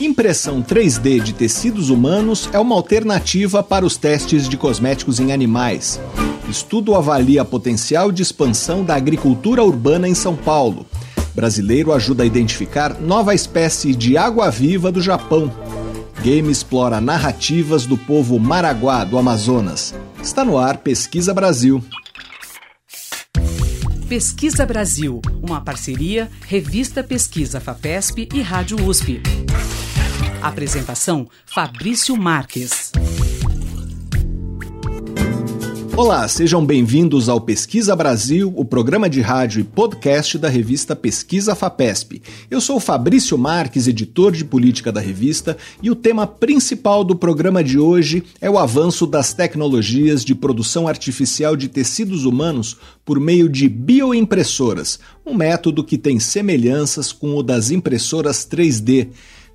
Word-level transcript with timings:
Impressão 0.00 0.60
3D 0.60 1.22
de 1.22 1.32
tecidos 1.32 1.88
humanos 1.88 2.48
é 2.52 2.58
uma 2.58 2.74
alternativa 2.74 3.62
para 3.62 3.86
os 3.86 3.96
testes 3.96 4.48
de 4.48 4.56
cosméticos 4.56 5.20
em 5.20 5.32
animais. 5.32 6.00
Estudo 6.48 6.96
avalia 6.96 7.44
potencial 7.44 8.10
de 8.10 8.20
expansão 8.20 8.82
da 8.82 8.96
agricultura 8.96 9.62
urbana 9.62 10.08
em 10.08 10.14
São 10.14 10.34
Paulo. 10.34 10.84
Brasileiro 11.32 11.92
ajuda 11.92 12.24
a 12.24 12.26
identificar 12.26 13.00
nova 13.00 13.34
espécie 13.34 13.94
de 13.94 14.16
água-viva 14.16 14.90
do 14.90 15.00
Japão. 15.00 15.52
Game 16.22 16.50
explora 16.50 17.00
narrativas 17.00 17.86
do 17.86 17.96
povo 17.96 18.36
Maraguá 18.38 19.04
do 19.04 19.16
Amazonas. 19.16 19.94
Está 20.20 20.44
no 20.44 20.58
ar 20.58 20.78
Pesquisa 20.78 21.32
Brasil. 21.32 21.82
Pesquisa 24.08 24.66
Brasil, 24.66 25.22
uma 25.40 25.60
parceria 25.60 26.30
Revista 26.46 27.02
Pesquisa 27.02 27.60
FAPESP 27.60 28.28
e 28.34 28.42
Rádio 28.42 28.84
USP. 28.84 29.22
Apresentação 30.44 31.26
Fabrício 31.46 32.14
Marques. 32.18 32.92
Olá, 35.96 36.28
sejam 36.28 36.66
bem-vindos 36.66 37.30
ao 37.30 37.40
Pesquisa 37.40 37.96
Brasil, 37.96 38.52
o 38.54 38.62
programa 38.62 39.08
de 39.08 39.22
rádio 39.22 39.62
e 39.62 39.64
podcast 39.64 40.36
da 40.36 40.50
revista 40.50 40.94
Pesquisa 40.94 41.54
FAPESP. 41.54 42.20
Eu 42.50 42.60
sou 42.60 42.78
Fabrício 42.78 43.38
Marques, 43.38 43.86
editor 43.86 44.32
de 44.32 44.44
política 44.44 44.92
da 44.92 45.00
revista, 45.00 45.56
e 45.82 45.90
o 45.90 45.94
tema 45.94 46.26
principal 46.26 47.04
do 47.04 47.16
programa 47.16 47.64
de 47.64 47.78
hoje 47.78 48.22
é 48.38 48.50
o 48.50 48.58
avanço 48.58 49.06
das 49.06 49.32
tecnologias 49.32 50.22
de 50.22 50.34
produção 50.34 50.86
artificial 50.86 51.56
de 51.56 51.68
tecidos 51.68 52.26
humanos 52.26 52.76
por 53.02 53.18
meio 53.18 53.48
de 53.48 53.66
bioimpressoras, 53.66 54.98
um 55.24 55.32
método 55.32 55.82
que 55.82 55.96
tem 55.96 56.20
semelhanças 56.20 57.12
com 57.12 57.34
o 57.34 57.42
das 57.42 57.70
impressoras 57.70 58.46
3D. 58.46 59.08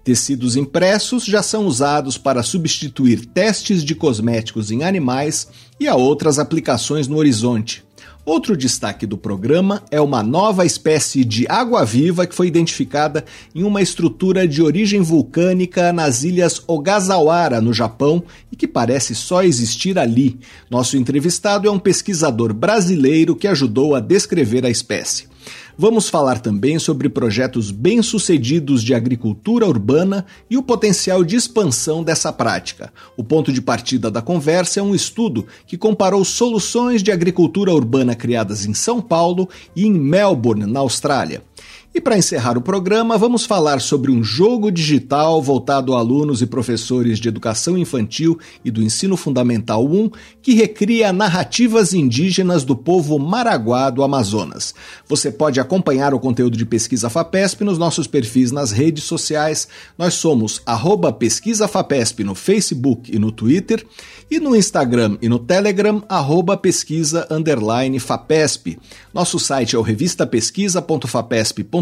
Tecidos 0.09 0.55
impressos 0.55 1.23
já 1.23 1.43
são 1.43 1.67
usados 1.67 2.17
para 2.17 2.41
substituir 2.41 3.27
testes 3.27 3.83
de 3.83 3.93
cosméticos 3.93 4.71
em 4.71 4.81
animais 4.81 5.47
e 5.79 5.87
a 5.87 5.93
outras 5.93 6.39
aplicações 6.39 7.07
no 7.07 7.15
horizonte. 7.15 7.83
Outro 8.25 8.57
destaque 8.57 9.05
do 9.05 9.19
programa 9.19 9.83
é 9.91 10.01
uma 10.01 10.23
nova 10.23 10.65
espécie 10.65 11.23
de 11.23 11.45
água-viva 11.47 12.25
que 12.25 12.33
foi 12.33 12.47
identificada 12.47 13.23
em 13.53 13.61
uma 13.61 13.83
estrutura 13.83 14.47
de 14.47 14.63
origem 14.63 14.99
vulcânica 14.99 15.93
nas 15.93 16.23
ilhas 16.23 16.59
Ogasawara, 16.65 17.61
no 17.61 17.71
Japão, 17.71 18.23
e 18.51 18.55
que 18.55 18.67
parece 18.67 19.13
só 19.13 19.43
existir 19.43 19.99
ali. 19.99 20.39
Nosso 20.71 20.97
entrevistado 20.97 21.67
é 21.67 21.71
um 21.71 21.77
pesquisador 21.77 22.51
brasileiro 22.51 23.35
que 23.35 23.47
ajudou 23.47 23.93
a 23.93 23.99
descrever 23.99 24.65
a 24.65 24.71
espécie. 24.71 25.27
Vamos 25.81 26.09
falar 26.09 26.41
também 26.41 26.77
sobre 26.77 27.07
projetos 27.07 27.71
bem-sucedidos 27.71 28.83
de 28.83 28.93
agricultura 28.93 29.65
urbana 29.65 30.25
e 30.49 30.57
o 30.57 30.61
potencial 30.61 31.23
de 31.23 31.37
expansão 31.37 32.03
dessa 32.03 32.33
prática. 32.33 32.91
O 33.15 33.23
ponto 33.23 33.49
de 33.53 33.61
partida 33.61 34.11
da 34.11 34.21
conversa 34.21 34.81
é 34.81 34.83
um 34.83 34.93
estudo 34.93 35.47
que 35.65 35.77
comparou 35.77 36.25
soluções 36.25 37.01
de 37.01 37.13
agricultura 37.13 37.71
urbana 37.71 38.13
criadas 38.13 38.65
em 38.65 38.73
São 38.73 38.99
Paulo 38.99 39.47
e 39.73 39.85
em 39.85 39.93
Melbourne, 39.93 40.65
na 40.65 40.81
Austrália. 40.81 41.43
E 41.91 41.99
para 41.99 42.15
encerrar 42.15 42.55
o 42.55 42.61
programa, 42.61 43.17
vamos 43.17 43.45
falar 43.45 43.81
sobre 43.81 44.11
um 44.11 44.23
jogo 44.23 44.71
digital 44.71 45.41
voltado 45.41 45.95
a 45.95 45.97
alunos 45.97 46.39
e 46.39 46.45
professores 46.45 47.17
de 47.17 47.27
educação 47.27 47.75
infantil 47.75 48.37
e 48.63 48.69
do 48.69 48.83
ensino 48.83 49.17
fundamental 49.17 49.83
1 49.83 50.11
que 50.39 50.53
recria 50.53 51.11
narrativas 51.11 51.91
indígenas 51.91 52.63
do 52.63 52.75
povo 52.75 53.17
Maraguá 53.17 53.89
do 53.89 54.03
Amazonas. 54.03 54.75
Você 55.07 55.31
pode 55.31 55.59
acompanhar 55.59 56.13
o 56.13 56.19
conteúdo 56.19 56.55
de 56.55 56.63
Pesquisa 56.63 57.09
FAPESP 57.09 57.63
nos 57.63 57.79
nossos 57.79 58.05
perfis 58.05 58.51
nas 58.51 58.71
redes 58.71 59.05
sociais. 59.05 59.67
Nós 59.97 60.13
somos 60.13 60.61
arroba 60.67 61.11
Pesquisa 61.11 61.67
FAPESP 61.67 62.23
no 62.23 62.35
Facebook 62.35 63.09
e 63.11 63.17
no 63.17 63.31
Twitter 63.31 63.83
e 64.29 64.39
no 64.39 64.55
Instagram 64.55 65.17
e 65.23 65.27
no 65.27 65.39
Telegram, 65.39 66.03
arroba 66.07 66.55
pesquisa 66.55 67.25
underline 67.31 67.99
FAPESP. 67.99 68.77
Nosso 69.11 69.39
site 69.39 69.75
é 69.75 69.79
o 69.79 69.81
revistapesquisa.fapesp.com 69.81 71.78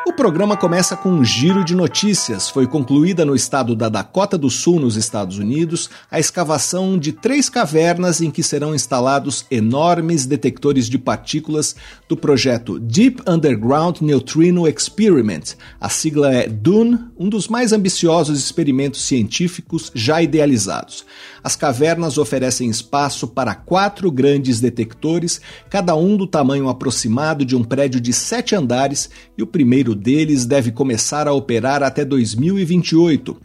O 0.07 0.15
programa 0.15 0.57
começa 0.57 0.97
com 0.97 1.11
um 1.11 1.25
giro 1.25 1.63
de 1.63 1.75
notícias. 1.75 2.49
Foi 2.49 2.67
concluída 2.67 3.23
no 3.23 3.37
estado 3.37 3.77
da 3.77 3.89
Dakota 3.89 4.37
do 4.39 4.49
Sul, 4.49 4.81
nos 4.81 4.97
Estados 4.97 5.37
Unidos, 5.37 5.91
a 6.11 6.19
escavação 6.19 6.99
de 6.99 7.13
três 7.13 7.51
cavernas 7.51 8.23
em 8.23 8.31
que 8.31 8.43
serão 8.43 8.75
instalados 8.75 9.45
enormes 9.51 10.25
detectores 10.25 10.89
de 10.89 10.99
partículas 10.99 11.77
do 12.09 12.17
projeto 12.17 12.79
Deep 12.81 13.23
Underground 13.27 14.01
Neutrino 14.01 14.67
Experiment. 14.67 15.55
A 15.79 15.91
sigla 15.91 16.33
é 16.33 16.49
DUNE, 16.49 16.99
um 17.17 17.29
dos 17.29 17.47
mais 17.47 17.73
ambiciosos 17.73 18.39
experimentos 18.39 19.03
científicos 19.03 19.93
já 19.95 20.23
idealizados. 20.23 21.05
As 21.43 21.57
cavernas 21.57 22.19
oferecem 22.19 22.69
espaço 22.69 23.27
para 23.27 23.55
quatro 23.55 24.11
grandes 24.11 24.61
detectores, 24.61 25.41
cada 25.69 25.97
um 25.97 26.17
do 26.17 26.27
tamanho 26.27 26.69
aproximado 26.69 27.45
de 27.45 27.57
um 27.57 27.65
prédio 27.65 28.01
de 28.01 28.13
sete 28.13 28.55
andares, 28.55 29.11
e 29.37 29.43
o 29.43 29.47
primeiro 29.47 29.95
deles 29.95 30.45
deve 30.45 30.71
começar 30.71 31.27
a 31.27 31.33
operar 31.33 31.83
até 31.83 32.05
2028. 32.05 33.37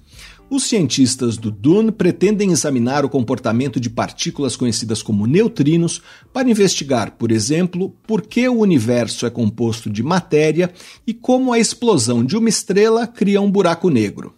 Os 0.48 0.64
cientistas 0.64 1.38
do 1.38 1.50
DUN 1.50 1.92
pretendem 1.92 2.52
examinar 2.52 3.04
o 3.04 3.10
comportamento 3.10 3.80
de 3.80 3.90
partículas 3.90 4.56
conhecidas 4.56 5.02
como 5.02 5.26
neutrinos 5.26 6.02
para 6.32 6.50
investigar, 6.50 7.14
por 7.18 7.32
exemplo, 7.32 7.90
por 8.06 8.22
que 8.22 8.48
o 8.48 8.60
universo 8.60 9.26
é 9.26 9.30
composto 9.32 9.90
de 9.90 10.04
matéria 10.04 10.72
e 11.06 11.16
como 11.16 11.52
a 11.52 11.58
explosão 11.58 12.24
de 12.24 12.38
uma 12.38 12.48
estrela 12.48 13.08
cria 13.08 13.42
um 13.42 13.50
buraco 13.50 13.90
negro. 13.90 14.36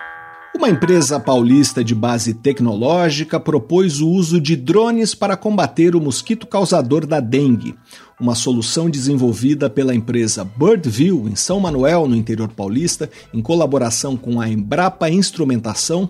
Uma 0.57 0.69
empresa 0.69 1.19
paulista 1.19 1.83
de 1.83 1.93
base 1.93 2.33
tecnológica 2.33 3.39
propôs 3.39 4.01
o 4.01 4.09
uso 4.09 4.41
de 4.41 4.55
drones 4.55 5.13
para 5.13 5.37
combater 5.37 5.95
o 5.95 6.01
mosquito 6.01 6.47
causador 6.47 7.05
da 7.05 7.19
dengue. 7.19 7.75
Uma 8.19 8.33
solução 8.33 8.89
desenvolvida 8.89 9.69
pela 9.69 9.93
empresa 9.93 10.43
Birdview, 10.43 11.29
em 11.29 11.35
São 11.35 11.59
Manuel, 11.59 12.07
no 12.07 12.15
interior 12.15 12.49
paulista, 12.49 13.07
em 13.31 13.39
colaboração 13.39 14.17
com 14.17 14.41
a 14.41 14.49
Embrapa 14.49 15.07
Instrumentação, 15.11 16.09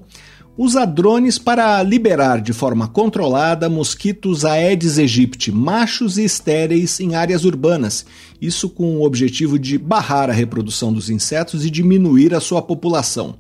usa 0.58 0.86
drones 0.86 1.38
para 1.38 1.84
liberar 1.84 2.42
de 2.42 2.52
forma 2.52 2.88
controlada 2.88 3.70
mosquitos 3.70 4.44
Aedes 4.44 4.98
aegypti 4.98 5.52
machos 5.52 6.18
e 6.18 6.24
estéreis 6.24 7.00
em 7.00 7.14
áreas 7.14 7.46
urbanas, 7.46 8.04
isso 8.42 8.68
com 8.68 8.98
o 8.98 9.04
objetivo 9.04 9.60
de 9.60 9.78
barrar 9.78 10.32
a 10.32 10.34
reprodução 10.34 10.92
dos 10.92 11.12
insetos 11.12 11.64
e 11.64 11.70
diminuir 11.70 12.34
a 12.34 12.40
sua 12.40 12.62
população. 12.62 13.36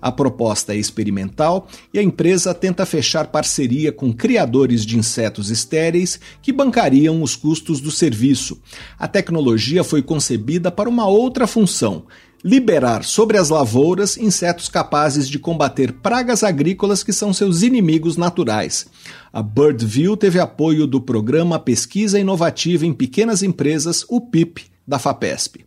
A 0.00 0.10
proposta 0.10 0.74
é 0.74 0.76
experimental 0.78 1.68
e 1.92 1.98
a 1.98 2.02
empresa 2.02 2.54
tenta 2.54 2.86
fechar 2.86 3.26
parceria 3.26 3.92
com 3.92 4.12
criadores 4.12 4.86
de 4.86 4.98
insetos 4.98 5.50
estéreis 5.50 6.18
que 6.40 6.52
bancariam 6.52 7.22
os 7.22 7.36
custos 7.36 7.80
do 7.80 7.90
serviço. 7.90 8.58
A 8.98 9.06
tecnologia 9.06 9.84
foi 9.84 10.02
concebida 10.02 10.70
para 10.70 10.88
uma 10.88 11.06
outra 11.06 11.46
função 11.46 12.04
liberar 12.44 13.04
sobre 13.04 13.38
as 13.38 13.48
lavouras 13.48 14.16
insetos 14.16 14.68
capazes 14.68 15.28
de 15.28 15.38
combater 15.38 15.92
pragas 15.92 16.42
agrícolas 16.42 17.02
que 17.02 17.12
são 17.12 17.32
seus 17.32 17.62
inimigos 17.62 18.16
naturais. 18.16 18.86
A 19.32 19.42
Birdview 19.42 20.16
teve 20.16 20.40
apoio 20.40 20.86
do 20.86 21.00
Programa 21.00 21.58
Pesquisa 21.58 22.18
Inovativa 22.18 22.84
em 22.84 22.92
Pequenas 22.92 23.42
Empresas, 23.42 24.04
o 24.08 24.20
PIP, 24.20 24.66
da 24.86 24.98
FAPESP. 24.98 25.64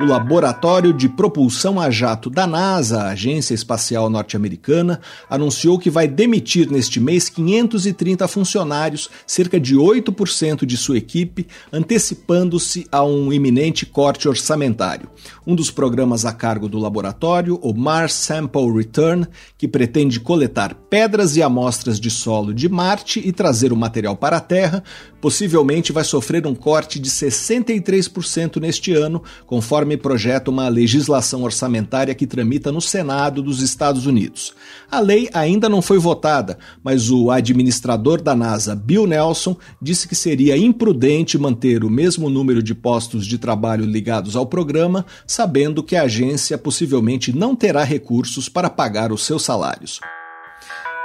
O 0.00 0.06
Laboratório 0.06 0.90
de 0.90 1.06
Propulsão 1.06 1.78
a 1.78 1.90
Jato 1.90 2.30
da 2.30 2.46
NASA, 2.46 3.02
a 3.02 3.10
Agência 3.10 3.52
Espacial 3.52 4.08
Norte-Americana, 4.08 4.98
anunciou 5.28 5.78
que 5.78 5.90
vai 5.90 6.08
demitir 6.08 6.70
neste 6.70 6.98
mês 6.98 7.28
530 7.28 8.26
funcionários, 8.26 9.10
cerca 9.26 9.60
de 9.60 9.76
8% 9.76 10.64
de 10.64 10.78
sua 10.78 10.96
equipe, 10.96 11.46
antecipando-se 11.70 12.86
a 12.90 13.04
um 13.04 13.30
iminente 13.30 13.84
corte 13.84 14.28
orçamentário. 14.28 15.10
Um 15.46 15.54
dos 15.54 15.70
programas 15.70 16.24
a 16.24 16.32
cargo 16.32 16.70
do 16.70 16.78
laboratório, 16.78 17.60
o 17.62 17.74
Mars 17.74 18.14
Sample 18.14 18.72
Return, 18.74 19.26
que 19.58 19.68
pretende 19.68 20.18
coletar 20.18 20.74
pedras 20.74 21.36
e 21.36 21.42
amostras 21.42 22.00
de 22.00 22.10
solo 22.10 22.54
de 22.54 22.66
Marte 22.66 23.20
e 23.22 23.30
trazer 23.30 23.74
o 23.74 23.76
material 23.76 24.16
para 24.16 24.38
a 24.38 24.40
Terra, 24.40 24.82
possivelmente 25.20 25.92
vai 25.92 26.02
sofrer 26.02 26.46
um 26.46 26.54
corte 26.54 26.98
de 26.98 27.10
63% 27.10 28.60
neste 28.60 28.92
ano, 28.92 29.22
conforme 29.46 29.81
conforme 29.82 29.96
projeta 29.96 30.48
uma 30.48 30.68
legislação 30.68 31.42
orçamentária 31.42 32.14
que 32.14 32.24
tramita 32.24 32.70
no 32.70 32.80
Senado 32.80 33.42
dos 33.42 33.60
Estados 33.60 34.06
Unidos. 34.06 34.54
A 34.88 35.00
lei 35.00 35.28
ainda 35.32 35.68
não 35.68 35.82
foi 35.82 35.98
votada, 35.98 36.56
mas 36.84 37.10
o 37.10 37.32
administrador 37.32 38.22
da 38.22 38.34
NASA, 38.36 38.76
Bill 38.76 39.08
Nelson, 39.08 39.56
disse 39.80 40.06
que 40.06 40.14
seria 40.14 40.56
imprudente 40.56 41.36
manter 41.36 41.82
o 41.82 41.90
mesmo 41.90 42.30
número 42.30 42.62
de 42.62 42.76
postos 42.76 43.26
de 43.26 43.38
trabalho 43.38 43.84
ligados 43.84 44.36
ao 44.36 44.46
programa, 44.46 45.04
sabendo 45.26 45.82
que 45.82 45.96
a 45.96 46.02
agência 46.02 46.56
possivelmente 46.56 47.36
não 47.36 47.56
terá 47.56 47.82
recursos 47.82 48.48
para 48.48 48.70
pagar 48.70 49.10
os 49.10 49.24
seus 49.24 49.42
salários. 49.42 49.98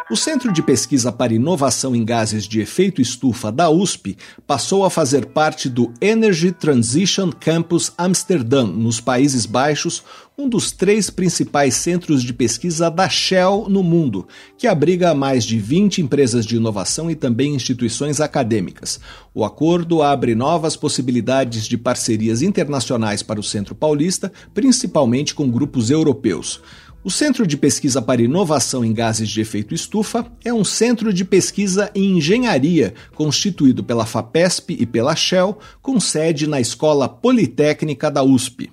O 0.10 0.16
Centro 0.16 0.54
de 0.54 0.64
Pesquisa 0.64 1.12
para 1.12 1.34
Inovação 1.34 1.94
em 1.94 2.06
Gases 2.06 2.48
de 2.48 2.62
Efeito 2.62 3.02
Estufa 3.02 3.52
da 3.52 3.70
USP 3.70 4.16
passou 4.46 4.86
a 4.86 4.90
fazer 4.90 5.26
parte 5.26 5.68
do 5.68 5.92
Energy 6.00 6.54
Transition 6.54 7.30
Campus 7.30 7.92
Amsterdam, 7.98 8.68
nos 8.68 9.02
Países 9.02 9.46
Baixos, 9.46 10.02
um 10.38 10.48
dos 10.48 10.72
três 10.72 11.10
principais 11.10 11.74
centros 11.74 12.24
de 12.24 12.32
pesquisa 12.32 12.90
da 12.90 13.10
Shell 13.10 13.66
no 13.68 13.84
mundo, 13.84 14.26
que 14.58 14.66
abriga 14.66 15.14
mais 15.14 15.44
de 15.44 15.60
20 15.60 16.02
empresas 16.02 16.46
de 16.46 16.56
inovação 16.56 17.12
e 17.12 17.16
também 17.16 17.56
instituições 17.56 18.22
acadêmicas. 18.22 19.02
O 19.36 19.44
acordo 19.44 20.02
abre 20.02 20.36
novas 20.36 20.78
possibilidades 20.78 21.66
de 21.66 21.78
parcerias 21.78 22.42
internacionais 22.42 23.22
para 23.22 23.42
o 23.42 23.44
Centro 23.44 23.76
Paulista, 23.76 24.32
principalmente 24.54 25.36
com 25.36 25.52
grupos 25.52 25.90
europeus. 25.90 26.62
O 27.04 27.12
Centro 27.12 27.48
de 27.48 27.56
Pesquisa 27.56 28.02
para 28.02 28.22
Inovação 28.22 28.84
em 28.84 28.94
Gases 28.94 29.30
de 29.30 29.40
Efeito 29.40 29.74
Estufa 29.74 30.30
é 30.44 30.54
um 30.54 30.64
centro 30.64 31.14
de 31.14 31.24
pesquisa 31.24 31.90
em 31.96 32.18
engenharia 32.18 32.94
constituído 33.16 33.84
pela 33.84 34.06
FAPESP 34.06 34.76
e 34.80 34.86
pela 34.86 35.16
Shell, 35.16 35.58
com 35.82 36.00
sede 36.00 36.48
na 36.48 36.60
Escola 36.60 37.08
Politécnica 37.08 38.12
da 38.12 38.24
USP. 38.24 38.72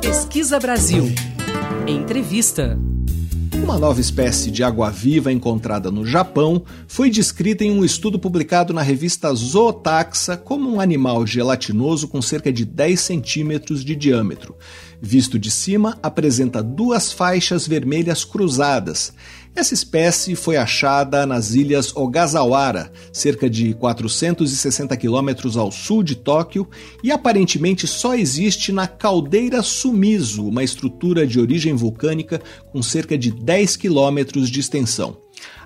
Pesquisa 0.00 0.60
Brasil. 0.60 1.04
Entrevista. 1.88 2.78
Uma 3.62 3.78
nova 3.78 4.00
espécie 4.00 4.50
de 4.50 4.64
água-viva 4.64 5.30
encontrada 5.30 5.90
no 5.90 6.04
Japão 6.06 6.64
foi 6.88 7.10
descrita 7.10 7.62
em 7.62 7.70
um 7.70 7.84
estudo 7.84 8.18
publicado 8.18 8.72
na 8.72 8.80
revista 8.80 9.32
Zootaxa 9.34 10.34
como 10.34 10.68
um 10.68 10.80
animal 10.80 11.26
gelatinoso 11.26 12.08
com 12.08 12.22
cerca 12.22 12.50
de 12.50 12.64
10 12.64 12.98
centímetros 12.98 13.84
de 13.84 13.94
diâmetro. 13.94 14.56
Visto 15.00 15.38
de 15.38 15.50
cima, 15.50 15.98
apresenta 16.02 16.62
duas 16.62 17.12
faixas 17.12 17.66
vermelhas 17.66 18.24
cruzadas. 18.24 19.12
Essa 19.54 19.74
espécie 19.74 20.36
foi 20.36 20.56
achada 20.56 21.26
nas 21.26 21.54
ilhas 21.54 21.94
Ogasawara, 21.94 22.92
cerca 23.12 23.50
de 23.50 23.74
460 23.74 24.96
quilômetros 24.96 25.56
ao 25.56 25.72
sul 25.72 26.02
de 26.02 26.14
Tóquio, 26.14 26.68
e 27.02 27.10
aparentemente 27.10 27.86
só 27.86 28.14
existe 28.14 28.72
na 28.72 28.86
caldeira 28.86 29.60
Sumizo, 29.62 30.46
uma 30.46 30.62
estrutura 30.62 31.26
de 31.26 31.40
origem 31.40 31.74
vulcânica 31.74 32.40
com 32.72 32.82
cerca 32.82 33.18
de 33.18 33.30
10 33.32 33.76
quilômetros 33.76 34.48
de 34.48 34.60
extensão. 34.60 35.16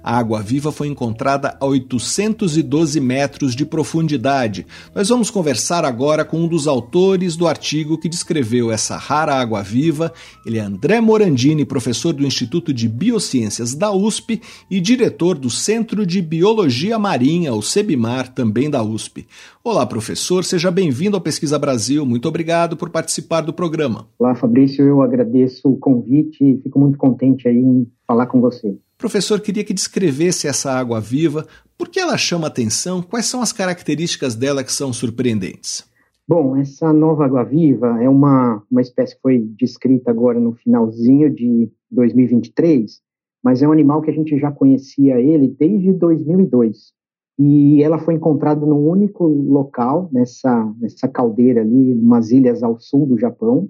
A 0.05 0.19
água-viva 0.19 0.71
foi 0.71 0.89
encontrada 0.89 1.57
a 1.59 1.65
812 1.65 3.01
metros 3.01 3.57
de 3.57 3.65
profundidade. 3.65 4.67
Nós 4.95 5.09
vamos 5.09 5.31
conversar 5.31 5.83
agora 5.83 6.27
com 6.27 6.43
um 6.43 6.47
dos 6.47 6.69
autores 6.69 7.37
do 7.37 7.49
artigo 7.49 7.97
que 7.97 8.07
descreveu 8.07 8.71
essa 8.71 8.99
rara 8.99 9.35
água-viva. 9.35 10.13
Ele 10.45 10.59
é 10.59 10.61
André 10.61 11.01
Morandini, 11.01 11.65
professor 11.65 12.13
do 12.13 12.27
Instituto 12.27 12.71
de 12.71 12.87
Biociências 12.87 13.75
da 13.75 13.91
USP 13.93 14.43
e 14.71 14.79
diretor 14.79 15.39
do 15.39 15.49
Centro 15.49 16.05
de 16.05 16.21
Biologia 16.21 16.99
Marinha, 16.99 17.55
o 17.55 17.63
CEBIMAR, 17.63 18.29
também 18.29 18.69
da 18.69 18.83
USP. 18.83 19.27
Olá, 19.65 19.87
professor, 19.87 20.45
seja 20.45 20.71
bem-vindo 20.71 21.17
ao 21.17 21.23
Pesquisa 21.23 21.59
Brasil. 21.59 22.05
Muito 22.05 22.29
obrigado 22.29 22.77
por 22.77 22.91
participar 22.91 23.41
do 23.41 23.55
programa. 23.55 24.07
Olá, 24.19 24.35
Fabrício, 24.35 24.85
eu 24.85 25.01
agradeço 25.01 25.67
o 25.67 25.79
convite 25.79 26.45
e 26.45 26.61
fico 26.63 26.79
muito 26.79 26.99
contente 26.99 27.49
aí 27.49 27.57
em 27.57 27.87
falar 28.07 28.27
com 28.27 28.39
você. 28.39 28.77
Professor, 29.05 29.39
queria 29.39 29.63
que 29.63 29.75
descrevesse 29.75 30.49
essa 30.49 30.73
água 30.73 30.99
viva. 30.99 31.47
Por 31.77 31.91
que 31.91 32.01
ela 32.01 32.17
chama 32.17 32.47
atenção? 32.47 33.03
Quais 33.03 33.27
são 33.27 33.43
as 33.43 33.53
características 33.53 34.35
dela 34.35 34.65
que 34.65 34.73
são 34.73 34.95
surpreendentes? 34.95 35.85
Bom, 36.27 36.57
essa 36.57 36.91
nova 36.91 37.27
água-viva 37.27 38.03
é 38.03 38.09
uma, 38.09 38.63
uma 38.71 38.81
espécie 38.81 39.15
que 39.15 39.21
foi 39.21 39.39
descrita 39.59 40.11
agora 40.11 40.41
no 40.41 40.55
finalzinho 40.55 41.29
de 41.29 41.71
2023, 41.91 42.99
mas 43.45 43.63
é 43.63 43.69
um 43.69 43.73
animal 43.73 44.01
que 44.01 44.11
a 44.11 44.15
gente 44.15 44.39
já 44.39 44.51
conhecia 44.51 45.21
ele 45.21 45.49
desde 45.49 45.93
2002. 45.93 46.95
E 47.39 47.83
ela 47.83 47.99
foi 47.99 48.15
encontrada 48.15 48.65
num 48.65 48.89
único 48.89 49.27
local, 49.27 50.09
nessa, 50.11 50.75
nessa 50.81 51.09
caldeira 51.09 51.61
ali, 51.61 51.93
umas 51.93 52.31
ilhas 52.31 52.63
ao 52.63 52.81
sul 52.81 53.05
do 53.05 53.19
Japão, 53.19 53.69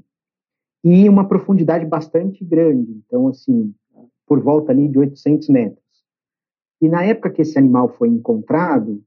e 0.84 1.08
uma 1.08 1.26
profundidade 1.26 1.84
bastante 1.86 2.44
grande. 2.44 3.02
Então, 3.04 3.26
assim, 3.26 3.75
por 4.26 4.41
volta 4.43 4.73
ali 4.73 4.88
de 4.88 4.99
800 4.99 5.49
metros. 5.49 5.85
E 6.81 6.88
na 6.88 7.05
época 7.05 7.31
que 7.31 7.43
esse 7.43 7.59
animal 7.59 7.88
foi 7.97 8.09
encontrado, 8.09 9.03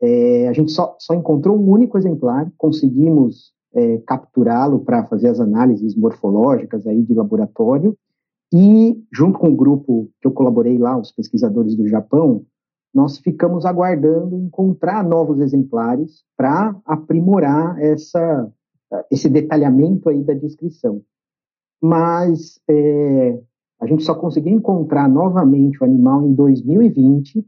é, 0.00 0.48
a 0.48 0.52
gente 0.52 0.72
só, 0.72 0.96
só, 0.98 1.14
encontrou 1.14 1.58
um 1.58 1.70
único 1.70 1.96
exemplar, 1.96 2.50
conseguimos 2.56 3.52
é, 3.74 3.98
capturá-lo 4.06 4.80
para 4.80 5.04
fazer 5.06 5.28
as 5.28 5.40
análises 5.40 5.96
morfológicas 5.96 6.86
aí 6.86 7.02
de 7.02 7.14
laboratório, 7.14 7.96
e 8.52 9.02
junto 9.12 9.38
com 9.38 9.48
o 9.48 9.56
grupo 9.56 10.08
que 10.20 10.28
eu 10.28 10.32
colaborei 10.32 10.78
lá, 10.78 10.96
os 10.96 11.10
pesquisadores 11.10 11.74
do 11.74 11.88
Japão, 11.88 12.44
nós 12.94 13.18
ficamos 13.18 13.66
aguardando 13.66 14.36
encontrar 14.36 15.04
novos 15.04 15.40
exemplares 15.40 16.24
para 16.36 16.74
aprimorar 16.84 17.78
essa, 17.78 18.50
esse 19.10 19.28
detalhamento 19.28 20.08
aí 20.08 20.22
da 20.22 20.32
descrição. 20.32 21.02
Mas 21.82 22.58
é, 22.68 23.38
a 23.80 23.86
gente 23.86 24.04
só 24.04 24.14
conseguiu 24.14 24.52
encontrar 24.52 25.08
novamente 25.08 25.80
o 25.80 25.84
animal 25.84 26.22
em 26.22 26.34
2020 26.34 27.44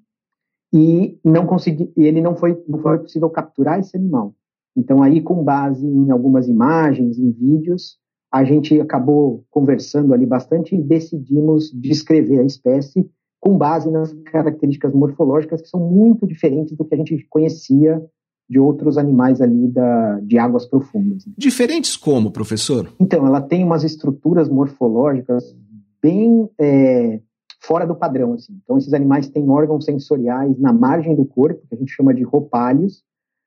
e 0.72 1.18
não 1.24 1.46
consegui, 1.46 1.90
ele 1.96 2.20
não 2.20 2.36
foi, 2.36 2.62
não 2.68 2.78
foi 2.80 2.98
possível 2.98 3.30
capturar 3.30 3.78
esse 3.78 3.96
animal. 3.96 4.34
Então 4.76 5.02
aí, 5.02 5.20
com 5.20 5.42
base 5.42 5.86
em 5.86 6.10
algumas 6.10 6.48
imagens, 6.48 7.18
em 7.18 7.30
vídeos, 7.30 7.98
a 8.30 8.44
gente 8.44 8.78
acabou 8.80 9.44
conversando 9.50 10.12
ali 10.12 10.26
bastante 10.26 10.76
e 10.76 10.82
decidimos 10.82 11.72
descrever 11.72 12.40
a 12.40 12.44
espécie 12.44 13.08
com 13.40 13.56
base 13.56 13.90
nas 13.90 14.12
características 14.12 14.92
morfológicas 14.92 15.62
que 15.62 15.68
são 15.68 15.80
muito 15.80 16.26
diferentes 16.26 16.76
do 16.76 16.84
que 16.84 16.94
a 16.94 16.98
gente 16.98 17.26
conhecia 17.30 18.02
de 18.48 18.58
outros 18.58 18.96
animais 18.96 19.40
ali 19.40 19.68
da, 19.68 20.20
de 20.20 20.38
águas 20.38 20.66
profundas. 20.66 21.24
Diferentes 21.36 21.96
como, 21.96 22.30
professor? 22.30 22.92
Então, 22.98 23.26
ela 23.26 23.40
tem 23.40 23.62
umas 23.62 23.84
estruturas 23.84 24.48
morfológicas 24.48 25.54
bem 26.02 26.48
é, 26.58 27.20
fora 27.60 27.86
do 27.86 27.94
padrão. 27.94 28.34
Assim. 28.34 28.58
Então, 28.62 28.78
esses 28.78 28.92
animais 28.94 29.28
têm 29.28 29.48
órgãos 29.48 29.84
sensoriais 29.84 30.58
na 30.58 30.72
margem 30.72 31.14
do 31.14 31.24
corpo, 31.24 31.66
que 31.68 31.74
a 31.74 31.78
gente 31.78 31.92
chama 31.92 32.14
de 32.14 32.22
roupalhos, 32.22 33.04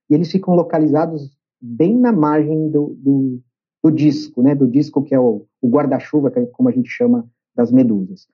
e 0.10 0.14
eles 0.14 0.32
ficam 0.32 0.56
localizados 0.56 1.32
bem 1.60 1.98
na 1.98 2.12
margem 2.12 2.70
do, 2.70 2.96
do, 3.00 3.40
do 3.84 3.92
disco, 3.92 4.42
né? 4.42 4.56
do 4.56 4.68
disco 4.68 5.04
que 5.04 5.16
é 5.16 5.20
o, 5.20 5.46
o 5.62 5.70
guarda-chuva, 5.70 6.32
é 6.36 6.46
como 6.48 6.70
a 6.70 6.72
gente 6.72 6.90
chama 6.90 7.30
das 7.56 7.72
medusas. 7.72 8.28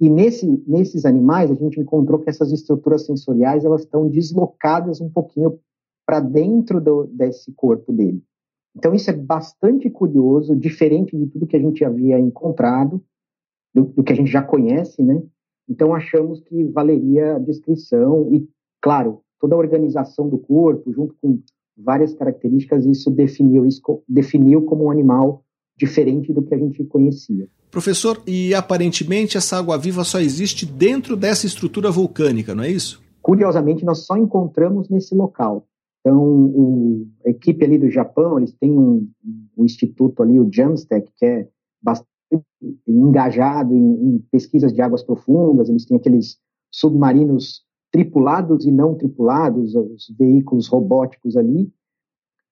E 0.00 0.10
nesse, 0.10 0.62
nesses 0.66 1.04
animais, 1.04 1.50
a 1.50 1.54
gente 1.54 1.80
encontrou 1.80 2.20
que 2.20 2.28
essas 2.28 2.52
estruturas 2.52 3.06
sensoriais 3.06 3.64
elas 3.64 3.82
estão 3.82 4.08
deslocadas 4.08 5.00
um 5.00 5.08
pouquinho 5.08 5.58
para 6.04 6.20
dentro 6.20 6.80
do, 6.80 7.06
desse 7.06 7.52
corpo 7.52 7.92
dele. 7.92 8.22
Então, 8.76 8.92
isso 8.92 9.08
é 9.08 9.12
bastante 9.12 9.88
curioso, 9.88 10.56
diferente 10.56 11.16
de 11.16 11.26
tudo 11.26 11.46
que 11.46 11.56
a 11.56 11.60
gente 11.60 11.84
havia 11.84 12.18
encontrado 12.18 13.02
do, 13.74 13.84
do, 13.84 14.04
que 14.04 14.12
a 14.12 14.16
gente 14.16 14.30
já 14.30 14.42
conhece, 14.42 15.02
né? 15.02 15.22
Então 15.68 15.94
achamos 15.94 16.40
que 16.40 16.64
valeria 16.64 17.36
a 17.36 17.38
descrição 17.38 18.28
e, 18.32 18.46
claro, 18.80 19.20
toda 19.40 19.54
a 19.54 19.58
organização 19.58 20.28
do 20.28 20.38
corpo, 20.38 20.92
junto 20.92 21.14
com 21.20 21.40
várias 21.76 22.14
características, 22.14 22.86
isso 22.86 23.10
definiu, 23.10 23.66
isso 23.66 23.80
definiu 24.08 24.62
como 24.62 24.84
um 24.84 24.90
animal 24.90 25.42
diferente 25.76 26.32
do 26.32 26.42
que 26.42 26.54
a 26.54 26.58
gente 26.58 26.84
conhecia. 26.84 27.48
Professor, 27.70 28.22
e 28.26 28.54
aparentemente 28.54 29.36
essa 29.36 29.58
água-viva 29.58 30.04
só 30.04 30.20
existe 30.20 30.64
dentro 30.64 31.16
dessa 31.16 31.46
estrutura 31.46 31.90
vulcânica, 31.90 32.54
não 32.54 32.62
é 32.62 32.70
isso? 32.70 33.02
Curiosamente, 33.20 33.84
nós 33.84 34.06
só 34.06 34.16
encontramos 34.16 34.88
nesse 34.88 35.14
local. 35.14 35.66
Então, 36.00 36.22
o, 36.22 37.08
a 37.26 37.30
equipe 37.30 37.64
ali 37.64 37.78
do 37.78 37.90
Japão, 37.90 38.38
eles 38.38 38.52
têm 38.52 38.70
um, 38.70 39.08
um 39.56 39.64
instituto 39.64 40.22
ali, 40.22 40.38
o 40.38 40.48
JAMSTEC, 40.52 41.10
que 41.16 41.24
é 41.24 41.48
bastante 41.82 42.13
engajado 42.86 43.74
em, 43.74 43.92
em, 43.92 44.18
pesquisas 44.30 44.72
de 44.72 44.80
águas 44.80 45.02
profundas, 45.02 45.68
eles 45.68 45.84
têm 45.84 45.96
aqueles 45.96 46.38
submarinos 46.70 47.62
tripulados 47.92 48.66
e 48.66 48.70
não 48.70 48.94
tripulados, 48.94 49.74
os 49.74 50.12
veículos 50.18 50.66
robóticos 50.66 51.36
ali, 51.36 51.70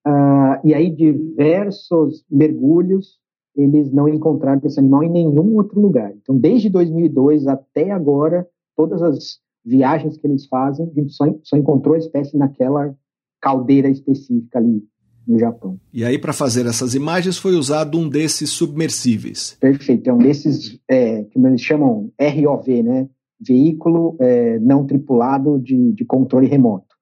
uh, 0.06 0.60
e 0.64 0.72
aí 0.72 0.90
diversos 0.90 2.24
mergulhos, 2.30 3.18
eles 3.54 3.90
não 3.90 4.08
encontraram 4.08 4.60
esse 4.64 4.78
animal 4.78 5.02
em 5.02 5.10
nenhum 5.10 5.56
outro 5.56 5.80
lugar. 5.80 6.12
Então, 6.14 6.36
desde 6.38 6.70
2002 6.70 7.46
até 7.46 7.90
agora, 7.90 8.48
todas 8.76 9.02
as 9.02 9.40
viagens 9.64 10.16
que 10.16 10.26
eles 10.26 10.46
fazem, 10.46 10.88
a 10.88 11.00
gente 11.00 11.12
só, 11.12 11.24
só 11.42 11.56
encontrou 11.56 11.94
a 11.94 11.98
espécie 11.98 12.36
naquela 12.36 12.96
caldeira 13.40 13.88
específica 13.88 14.58
ali 14.58 14.82
no 15.26 15.38
Japão. 15.38 15.78
E 15.92 16.04
aí, 16.04 16.18
para 16.18 16.32
fazer 16.32 16.66
essas 16.66 16.94
imagens, 16.94 17.38
foi 17.38 17.54
usado 17.54 17.98
um 17.98 18.08
desses 18.08 18.50
submersíveis. 18.50 19.56
Perfeito, 19.60 20.08
é 20.08 20.12
um 20.12 20.18
desses 20.18 20.80
é, 20.88 21.24
que 21.24 21.38
eles 21.38 21.60
chamam 21.60 22.12
ROV, 22.20 22.82
né? 22.82 23.08
Veículo 23.40 24.16
é, 24.20 24.58
não 24.60 24.86
tripulado 24.86 25.58
de, 25.58 25.92
de, 25.92 26.04
controle 26.04 26.46
remoto. 26.46 26.94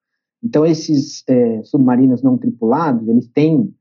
Então, 0.42 0.64
esses 0.64 1.22
é, 1.28 1.62
submarinos 1.62 2.22
não 2.22 2.38
tripulados, 2.38 3.06
eles 3.08 3.28
têm 3.28 3.74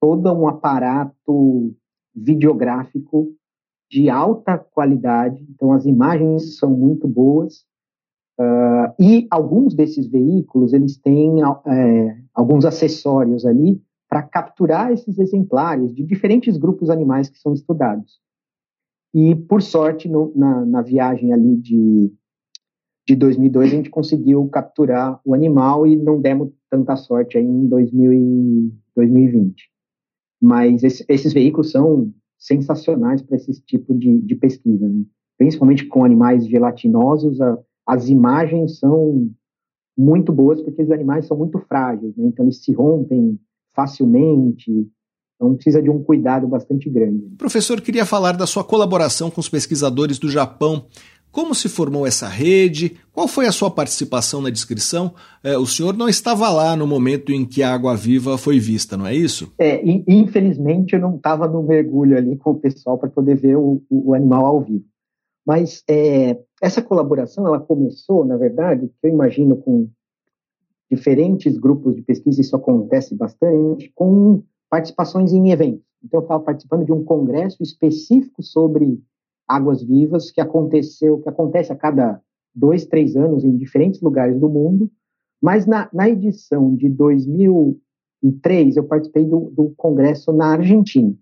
todo 0.00 0.32
um 0.32 0.46
aparato 0.46 1.74
videográfico 2.14 3.34
de 3.90 4.08
alta 4.08 4.58
qualidade, 4.58 5.44
então 5.50 5.72
as 5.72 5.84
imagens 5.86 6.56
são 6.56 6.70
muito 6.70 7.06
boas, 7.06 7.64
Uh, 8.38 8.90
e 9.00 9.26
alguns 9.30 9.74
desses 9.74 10.08
veículos 10.08 10.72
eles 10.72 10.96
têm 10.96 11.40
é, 11.42 12.18
alguns 12.34 12.64
acessórios 12.64 13.46
ali 13.46 13.80
para 14.08 14.22
capturar 14.22 14.92
esses 14.92 15.18
exemplares 15.18 15.94
de 15.94 16.02
diferentes 16.02 16.56
grupos 16.56 16.90
animais 16.90 17.30
que 17.30 17.38
são 17.38 17.52
estudados. 17.52 18.18
E 19.14 19.36
por 19.36 19.62
sorte 19.62 20.08
no, 20.08 20.32
na, 20.34 20.64
na, 20.64 20.82
viagem 20.82 21.32
ali 21.32 21.56
de 21.56 22.12
de 23.06 23.14
2002 23.14 23.72
a 23.72 23.76
gente 23.76 23.90
conseguiu 23.90 24.48
capturar 24.48 25.20
o 25.24 25.34
animal 25.34 25.86
e 25.86 25.94
não 25.94 26.20
demos 26.20 26.50
tanta 26.70 26.96
sorte 26.96 27.36
aí 27.36 27.44
em 27.44 27.68
2000 27.68 28.12
e 28.12 28.72
2020. 28.96 29.70
Mas 30.40 30.82
esse, 30.82 31.04
esses 31.08 31.32
veículos 31.32 31.70
são 31.70 32.12
sensacionais 32.38 33.22
para 33.22 33.36
esse 33.36 33.60
tipo 33.62 33.94
de, 33.94 34.20
de 34.22 34.34
pesquisa, 34.34 34.88
né? 34.88 35.04
principalmente 35.36 35.86
com 35.86 36.04
animais 36.04 36.46
gelatinosos. 36.46 37.40
A, 37.40 37.58
as 37.86 38.08
imagens 38.08 38.78
são 38.78 39.30
muito 39.96 40.32
boas 40.32 40.60
porque 40.62 40.82
os 40.82 40.90
animais 40.90 41.26
são 41.26 41.36
muito 41.36 41.58
frágeis, 41.60 42.16
né? 42.16 42.26
então 42.26 42.44
eles 42.44 42.62
se 42.62 42.72
rompem 42.72 43.38
facilmente, 43.74 44.70
então 45.36 45.54
precisa 45.54 45.82
de 45.82 45.90
um 45.90 46.02
cuidado 46.02 46.46
bastante 46.46 46.88
grande. 46.88 47.22
Professor, 47.36 47.80
queria 47.80 48.06
falar 48.06 48.32
da 48.32 48.46
sua 48.46 48.64
colaboração 48.64 49.30
com 49.30 49.40
os 49.40 49.48
pesquisadores 49.48 50.18
do 50.18 50.30
Japão. 50.30 50.86
Como 51.34 51.52
se 51.52 51.68
formou 51.68 52.06
essa 52.06 52.28
rede? 52.28 52.96
Qual 53.12 53.26
foi 53.26 53.46
a 53.46 53.52
sua 53.52 53.68
participação 53.68 54.40
na 54.40 54.50
descrição? 54.50 55.12
É, 55.42 55.58
o 55.58 55.66
senhor 55.66 55.96
não 55.96 56.08
estava 56.08 56.48
lá 56.48 56.76
no 56.76 56.86
momento 56.86 57.32
em 57.32 57.44
que 57.44 57.60
a 57.60 57.74
água 57.74 57.96
viva 57.96 58.38
foi 58.38 58.60
vista, 58.60 58.96
não 58.96 59.04
é 59.04 59.16
isso? 59.16 59.52
É, 59.58 59.82
infelizmente 60.06 60.94
eu 60.94 61.00
não 61.00 61.16
estava 61.16 61.48
no 61.48 61.60
mergulho 61.64 62.16
ali 62.16 62.36
com 62.36 62.52
o 62.52 62.60
pessoal 62.60 62.96
para 62.96 63.10
poder 63.10 63.34
ver 63.34 63.56
o, 63.56 63.82
o, 63.90 64.14
animal 64.14 64.46
ao 64.46 64.62
vivo. 64.62 64.84
Mas 65.44 65.82
é, 65.90 66.38
essa 66.64 66.80
colaboração, 66.80 67.46
ela 67.46 67.60
começou, 67.60 68.24
na 68.24 68.38
verdade, 68.38 68.88
que 68.88 69.06
eu 69.06 69.10
imagino 69.10 69.54
com 69.54 69.86
diferentes 70.90 71.58
grupos 71.58 71.94
de 71.94 72.00
pesquisa, 72.00 72.40
isso 72.40 72.56
acontece 72.56 73.14
bastante, 73.14 73.92
com 73.94 74.42
participações 74.70 75.34
em 75.34 75.50
eventos. 75.50 75.84
Então, 76.02 76.20
eu 76.20 76.22
estava 76.24 76.42
participando 76.42 76.86
de 76.86 76.92
um 76.92 77.04
congresso 77.04 77.62
específico 77.62 78.42
sobre 78.42 78.98
águas 79.46 79.82
vivas, 79.82 80.30
que 80.30 80.40
aconteceu, 80.40 81.20
que 81.20 81.28
acontece 81.28 81.70
a 81.70 81.76
cada 81.76 82.18
dois, 82.54 82.86
três 82.86 83.14
anos 83.14 83.44
em 83.44 83.54
diferentes 83.58 84.00
lugares 84.00 84.40
do 84.40 84.48
mundo, 84.48 84.90
mas 85.42 85.66
na, 85.66 85.90
na 85.92 86.08
edição 86.08 86.74
de 86.74 86.88
2003, 86.88 88.78
eu 88.78 88.84
participei 88.84 89.26
do, 89.26 89.50
do 89.50 89.74
congresso 89.76 90.32
na 90.32 90.52
Argentina. 90.52 91.14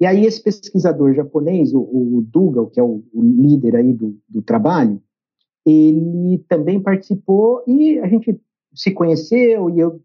E 0.00 0.06
aí 0.06 0.24
esse 0.24 0.42
pesquisador 0.42 1.14
japonês, 1.14 1.72
o, 1.72 1.80
o 1.80 2.22
Dougal, 2.22 2.68
que 2.68 2.80
é 2.80 2.82
o, 2.82 3.04
o 3.12 3.22
líder 3.22 3.76
aí 3.76 3.92
do, 3.92 4.18
do, 4.28 4.42
trabalho, 4.42 5.00
ele 5.64 6.38
também 6.48 6.80
participou 6.80 7.62
e 7.66 7.98
a 8.00 8.08
gente 8.08 8.38
se 8.74 8.90
conheceu 8.90 9.70
e 9.70 9.78
eu 9.78 10.02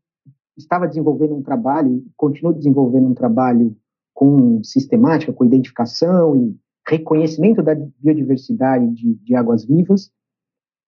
estava 0.57 0.87
desenvolvendo 0.87 1.35
um 1.35 1.41
trabalho, 1.41 2.05
continuo 2.15 2.53
desenvolvendo 2.53 3.07
um 3.07 3.13
trabalho 3.13 3.75
com 4.13 4.63
sistemática, 4.63 5.33
com 5.33 5.45
identificação 5.45 6.35
e 6.35 6.55
reconhecimento 6.87 7.63
da 7.63 7.75
biodiversidade 7.75 8.87
de, 8.93 9.13
de 9.15 9.35
águas 9.35 9.65
vivas. 9.65 10.11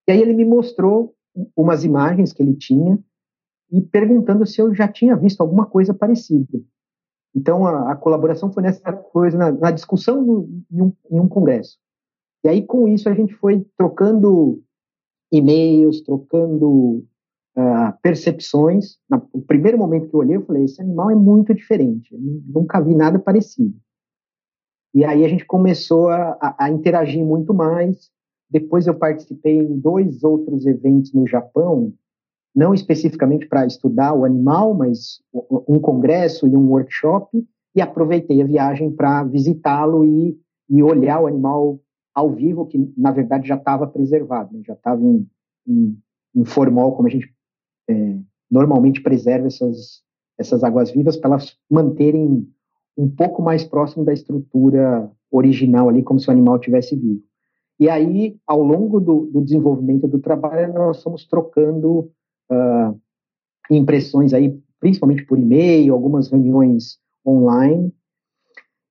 E 0.08 0.12
aí 0.12 0.22
ele 0.22 0.34
me 0.34 0.46
mostrou 0.46 1.16
umas 1.56 1.84
imagens 1.84 2.34
que 2.34 2.44
ele 2.44 2.56
tinha 2.56 3.00
e 3.72 3.82
perguntando 3.82 4.46
se 4.46 4.62
eu 4.62 4.74
já 4.76 4.88
tinha 4.88 5.16
visto 5.16 5.42
alguma 5.42 5.66
coisa 5.66 5.94
parecida. 5.94 6.60
Então, 7.36 7.66
a, 7.66 7.92
a 7.92 7.96
colaboração 7.96 8.52
foi 8.52 8.64
nessa 8.64 8.92
coisa, 8.92 9.38
na, 9.38 9.52
na 9.52 9.72
discussão 9.72 10.22
em, 10.72 10.82
um, 10.82 10.94
em, 11.10 11.20
um, 11.20 11.28
congresso. 11.28 11.78
E 12.44 12.50
aí, 12.50 12.66
com 12.66 12.88
isso, 12.88 13.08
a 13.08 13.14
gente 13.14 13.34
foi 13.36 13.66
trocando 13.78 14.62
e-mails, 15.32 16.02
trocando 16.02 17.06
uh, 17.58 17.94
percepções. 18.02 18.98
No 19.10 19.42
primeiro 19.42 19.78
momento 19.78 20.10
que 20.10 20.16
eu 20.16 20.20
olhei, 20.20 20.36
eu 20.36 20.46
falei: 20.46 20.66
esse 20.66 20.82
animal 20.82 21.12
é 21.12 21.16
muito 21.16 21.54
diferente, 21.54 22.14
eu 22.14 22.20
nunca 22.20 22.82
vi 22.82 22.94
nada 22.94 23.18
parecido. 23.18 23.76
E 24.94 25.06
aí 25.06 25.24
a 25.24 25.28
gente 25.28 25.46
começou 25.46 26.10
a, 26.10 26.38
a, 26.42 26.66
a 26.66 26.70
interagir 26.70 27.24
muito 27.24 27.54
mais. 27.54 28.12
Depois 28.50 28.86
eu 28.86 28.94
participei 28.94 29.60
em 29.60 29.80
dois 29.80 30.24
outros 30.26 30.66
eventos 30.66 31.14
no 31.14 31.26
Japão, 31.26 31.94
não 32.56 32.74
especificamente 32.74 33.48
para 33.48 33.66
estudar 33.66 34.14
o 34.14 34.26
animal, 34.26 34.74
mas 34.74 35.22
um 35.68 35.80
congresso 35.80 36.48
e 36.48 36.56
um 36.56 36.70
workshop, 36.70 37.46
e 37.74 37.82
aproveitei 37.82 38.42
a 38.42 38.46
viagem 38.46 38.92
para 38.92 39.24
visitá-lo 39.24 40.04
e, 40.04 40.38
e, 40.70 40.84
olhar 40.84 41.22
o 41.22 41.28
animal 41.28 41.80
ao 42.14 42.30
vivo, 42.32 42.66
que 42.66 42.92
na 42.98 43.12
verdade 43.12 43.48
já 43.48 43.56
estava 43.56 43.88
preservado, 43.88 44.54
né? 44.54 44.62
já 44.66 44.74
estava 44.74 45.02
em, 45.02 45.26
em, 45.66 45.98
em, 46.36 46.44
formol, 46.44 46.94
como 46.94 47.08
a 47.08 47.12
gente 47.12 47.34
é, 47.90 48.18
normalmente 48.50 49.02
preserva 49.02 49.48
essas, 49.48 50.02
essas 50.38 50.64
águas 50.64 50.92
vivas, 50.92 51.16
para 51.16 51.32
elas 51.32 51.58
manterem 51.70 52.46
um 52.98 53.10
pouco 53.10 53.42
mais 53.42 53.64
próximo 53.64 54.04
da 54.04 54.12
estrutura 54.12 55.10
original 55.32 55.88
ali, 55.88 56.04
como 56.04 56.20
se 56.20 56.28
o 56.28 56.32
animal 56.32 56.60
tivesse 56.60 56.94
vivo. 56.96 57.24
E 57.80 57.90
aí, 57.90 58.38
ao 58.46 58.62
longo 58.62 59.00
do, 59.00 59.28
do 59.28 59.42
desenvolvimento 59.42 60.08
do 60.08 60.20
trabalho, 60.20 60.74
nós 60.74 61.02
fomos 61.02 61.26
trocando 61.26 62.12
uh, 62.52 63.00
impressões 63.70 64.34
aí, 64.34 64.60
principalmente 64.80 65.26
por 65.26 65.40
e-mail, 65.40 65.94
algumas 65.94 66.30
reuniões 66.30 67.00
online. 67.26 67.94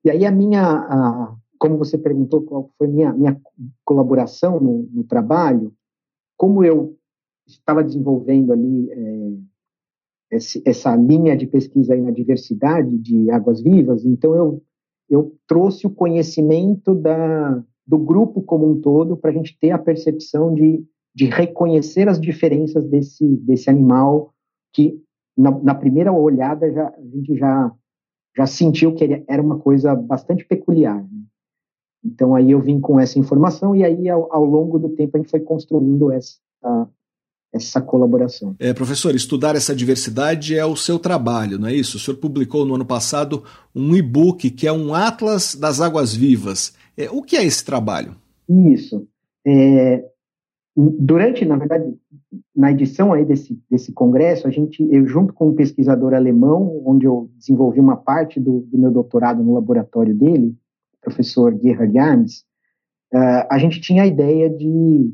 E 0.05 0.11
aí 0.11 0.25
a 0.25 0.31
minha, 0.31 0.63
a, 0.63 1.37
como 1.59 1.77
você 1.77 1.99
perguntou, 1.99 2.43
qual 2.43 2.71
foi 2.79 2.87
minha 2.89 3.13
minha 3.13 3.39
colaboração 3.85 4.59
no, 4.59 4.89
no 4.91 5.05
trabalho, 5.05 5.73
como 6.37 6.65
eu 6.65 6.97
estava 7.47 7.85
desenvolvendo 7.85 8.53
ali 8.53 8.91
é, 8.91 10.37
esse, 10.37 10.63
essa 10.65 10.95
linha 10.97 11.37
de 11.37 11.47
pesquisa 11.47 11.93
aí 11.95 12.01
na 12.01 12.11
diversidade 12.11 12.97
de 12.99 13.31
águas 13.31 13.61
vivas, 13.61 14.05
então 14.05 14.35
eu 14.35 14.63
eu 15.11 15.37
trouxe 15.45 15.89
o 15.89 15.91
conhecimento 15.91 16.95
da, 16.95 17.65
do 17.85 17.99
grupo 17.99 18.41
como 18.41 18.71
um 18.71 18.81
todo 18.81 19.17
para 19.17 19.31
a 19.31 19.35
gente 19.35 19.59
ter 19.59 19.73
a 19.73 19.79
percepção 19.79 20.55
de 20.55 20.85
de 21.15 21.27
reconhecer 21.27 22.09
as 22.09 22.21
diferenças 22.21 22.85
desse, 22.89 23.27
desse 23.39 23.69
animal 23.69 24.33
que 24.73 25.03
na, 25.37 25.51
na 25.63 25.75
primeira 25.75 26.13
olhada 26.13 26.71
já, 26.73 26.89
a 26.89 27.03
gente 27.03 27.37
já, 27.37 27.73
já 28.37 28.47
sentiu 28.47 28.95
que 28.95 29.05
ele 29.05 29.25
era 29.29 29.43
uma 29.43 29.59
coisa 29.59 29.95
bastante 29.95 30.45
peculiar. 30.45 31.03
Né? 31.03 31.23
Então 32.05 32.35
aí 32.35 32.51
eu 32.51 32.61
vim 32.61 32.81
com 32.81 32.99
essa 32.99 33.19
informação 33.19 33.75
e 33.75 33.85
aí 33.85 34.09
ao, 34.09 34.33
ao, 34.33 34.45
longo 34.45 34.79
do 34.79 34.91
tempo 34.91 35.17
a 35.17 35.21
gente 35.21 35.31
foi 35.31 35.41
construindo 35.41 36.13
essa, 36.13 36.39
essa 37.53 37.81
colaboração. 37.81 38.55
É, 38.59 38.73
professor, 38.73 39.15
estudar 39.15 39.57
essa 39.57 39.75
diversidade 39.75 40.57
é 40.57 40.65
o 40.65 40.77
seu 40.77 40.99
trabalho, 40.99 41.59
não 41.59 41.69
é 41.69 41.75
isso? 41.75 41.97
O 41.97 42.01
senhor 42.01 42.17
publicou 42.19 42.65
no 42.65 42.75
ano 42.75 42.87
passado 42.87 43.43
um 43.75 43.95
e-book 43.97 44.51
que 44.51 44.67
é 44.67 44.73
um 44.73 44.95
Atlas 44.95 45.55
das 45.55 45.81
Águas 45.81 46.15
Vivas. 46.15 46.73
É, 46.97 47.11
o 47.11 47.23
que 47.23 47.37
é 47.37 47.45
esse 47.45 47.65
trabalho? 47.65 48.15
Isso. 48.49 49.07
É, 49.47 50.05
durante, 50.77 51.45
na 51.45 51.57
verdade, 51.57 51.97
na 52.55 52.71
edição 52.71 53.13
aí 53.13 53.25
desse, 53.25 53.61
desse 53.71 53.93
congresso, 53.93 54.47
a 54.47 54.51
gente, 54.51 54.87
eu 54.91 55.07
junto 55.07 55.33
com 55.33 55.49
um 55.49 55.55
pesquisador 55.55 56.15
alemão, 56.15 56.83
onde 56.87 57.07
eu 57.07 57.31
desenvolvi 57.37 57.81
uma 57.81 57.97
parte 57.97 58.39
do, 58.39 58.61
do 58.61 58.79
meu 58.79 58.91
doutorado 58.91 59.43
no 59.43 59.55
laboratório 59.55 60.15
dele, 60.15 60.57
professor 61.01 61.59
Gerhard 61.61 61.93
Jarms, 61.93 62.45
uh, 63.13 63.47
a 63.51 63.59
gente 63.59 63.81
tinha 63.81 64.05
a 64.05 64.07
ideia 64.07 64.49
de 64.49 65.13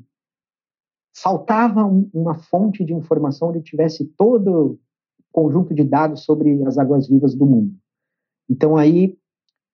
faltava 1.14 1.84
um, 1.84 2.10
uma 2.12 2.34
fonte 2.34 2.84
de 2.84 2.92
informação 2.92 3.48
onde 3.48 3.62
tivesse 3.62 4.04
todo 4.16 4.72
o 4.72 4.78
conjunto 5.32 5.74
de 5.74 5.82
dados 5.82 6.24
sobre 6.24 6.62
as 6.64 6.76
águas 6.76 7.08
vivas 7.08 7.34
do 7.34 7.46
mundo. 7.46 7.74
Então 8.50 8.76
aí, 8.76 9.16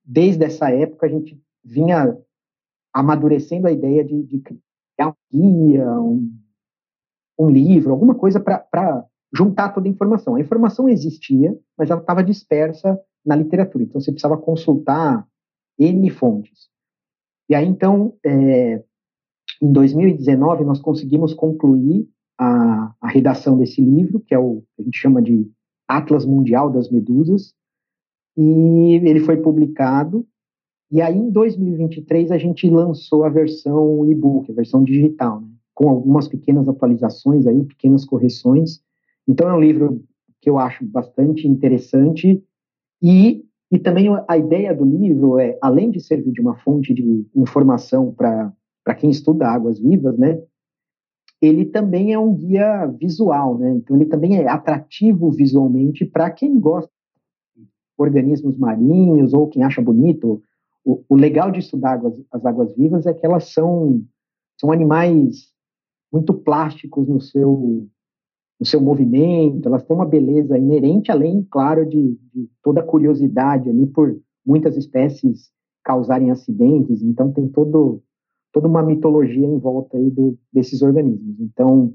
desde 0.05 0.45
essa 0.45 0.71
época, 0.71 1.07
a 1.07 1.09
gente 1.09 1.41
vinha 1.65 2.17
amadurecendo 2.93 3.67
a 3.67 3.73
ideia 3.73 4.05
de, 4.05 4.23
de 4.23 4.43
um 5.09 5.15
guia, 5.33 6.01
um, 6.01 6.31
um 7.39 7.51
livro, 7.51 7.93
alguma 7.93 8.15
coisa 8.15 8.41
para 8.41 9.07
juntar 9.35 9.71
toda 9.71 9.89
a 9.89 9.91
informação. 9.91 10.35
A 10.35 10.41
informação 10.41 10.89
existia, 10.89 11.59
mas 11.77 11.91
ela 11.91 12.01
estava 12.01 12.23
dispersa 12.23 12.99
na 13.25 13.37
literatura, 13.37 13.85
então 13.85 14.01
você 14.01 14.11
precisava 14.11 14.37
consultar 14.37 15.27
N 15.79 16.11
fontes. 16.11 16.69
E 17.49 17.55
aí, 17.55 17.67
então, 17.67 18.15
é, 18.25 18.83
em 19.61 19.73
2019, 19.73 20.65
nós 20.65 20.81
conseguimos 20.81 21.35
concluir 21.35 22.09
a, 22.39 22.95
a, 23.01 23.09
redação 23.09 23.59
desse 23.59 23.81
livro, 23.81 24.21
que 24.21 24.35
é 24.35 24.39
o 24.39 24.63
que 24.75 24.83
a 24.83 24.85
gente 24.85 24.99
chama 24.99 25.23
de 25.23 25.51
Atlas 25.87 26.25
Mundial 26.25 26.71
das 26.71 26.91
Medusas, 26.91 27.55
e 28.37 28.95
ele 29.05 29.21
foi 29.21 29.37
publicado. 29.37 30.27
E 30.93 31.01
aí, 31.01 31.17
em 31.17 31.31
2023, 31.31 32.31
a 32.31 32.37
gente 32.39 32.69
lançou 32.69 33.25
a 33.25 33.31
versão 33.31 34.07
e-book, 34.11 34.53
a 34.53 34.55
versão 34.55 34.85
digital, 34.85 35.41
né? 35.41 35.49
com 35.75 35.89
algumas 35.89 36.29
pequenas 36.29 36.69
atualizações 36.69 37.47
aí, 37.47 37.65
pequenas 37.65 38.05
correções. 38.05 38.83
Então, 39.27 39.49
é 39.49 39.55
um 39.55 39.61
livro 39.61 40.05
que 40.41 40.51
eu 40.51 40.59
acho 40.59 40.85
bastante 40.85 41.49
interessante 41.49 42.45
e, 43.01 43.43
e 43.71 43.79
também 43.79 44.09
a 44.29 44.37
ideia 44.37 44.75
do 44.75 44.85
livro 44.85 45.39
é, 45.39 45.57
além 45.63 45.91
de 45.91 45.99
servir 45.99 46.33
de 46.33 46.41
uma 46.43 46.57
fonte 46.59 46.93
de 46.93 47.27
informação 47.35 48.13
para 48.13 48.95
quem 48.95 49.09
estuda 49.09 49.49
águas 49.49 49.79
vivas, 49.79 50.19
né, 50.19 50.43
ele 51.43 51.65
também 51.65 52.13
é 52.13 52.19
um 52.19 52.33
guia 52.35 52.87
visual, 52.87 53.59
né? 53.59 53.73
Então 53.73 53.97
ele 53.97 54.07
também 54.07 54.37
é 54.37 54.49
atrativo 54.49 55.29
visualmente 55.33 56.05
para 56.05 56.31
quem 56.31 56.59
gosta 56.61 56.91
de 57.57 57.67
organismos 57.99 58.57
marinhos 58.57 59.35
ou 59.35 59.49
quem 59.49 59.65
acha 59.65 59.83
bonito. 59.83 60.41
O, 60.85 61.15
legal 61.15 61.51
de 61.51 61.61
estudar 61.61 61.93
águas, 61.93 62.21
as 62.33 62.45
águas 62.45 62.75
vivas 62.75 63.07
é 63.07 63.15
que 63.15 63.25
elas 63.25 63.53
são 63.53 64.03
são 64.61 64.73
animais 64.73 65.53
muito 66.13 66.35
plásticos 66.35 67.09
no 67.09 67.21
seu 67.21 67.89
no 68.61 68.67
seu 68.67 68.81
movimento, 68.81 69.67
elas 69.67 69.83
têm 69.85 69.97
uma 69.97 70.07
beleza 70.07 70.57
inerente, 70.57 71.11
além, 71.11 71.43
claro, 71.51 71.85
de, 71.85 72.17
de 72.33 72.49
toda 72.63 72.81
a 72.81 72.85
curiosidade 72.85 73.69
ali 73.69 73.89
por 73.89 74.17
muitas 74.47 74.77
espécies 74.77 75.51
causarem 75.83 76.31
acidentes, 76.31 77.03
então 77.03 77.33
tem 77.33 77.49
todo, 77.49 78.01
toda 78.53 78.69
uma 78.69 78.81
mitologia 78.81 79.45
em 79.45 79.59
volta 79.59 79.97
aí 79.97 80.09
do, 80.11 80.39
desses 80.53 80.81
organismos. 80.81 81.41
Então, 81.41 81.93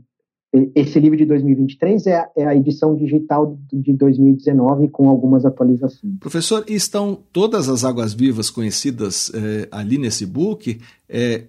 esse 0.74 1.00
livro 1.00 1.18
de 1.18 1.26
2023 1.26 2.08
é 2.08 2.16
a, 2.16 2.30
é 2.36 2.46
a, 2.46 2.56
edição 2.56 2.96
digital 2.96 3.58
de 3.72 3.94
2019 3.94 4.88
com 4.90 5.10
algumas 5.10 5.46
atualizações. 5.46 6.18
Professor, 6.20 6.64
estão 6.68 7.20
todas 7.34 7.68
as 7.68 7.84
águas-vivas 7.84 8.50
conhecidas 8.50 9.32
eh, 9.36 9.68
ali 9.72 9.98
nesse 9.98 10.26
book? 10.26 10.80
Eh, 11.10 11.44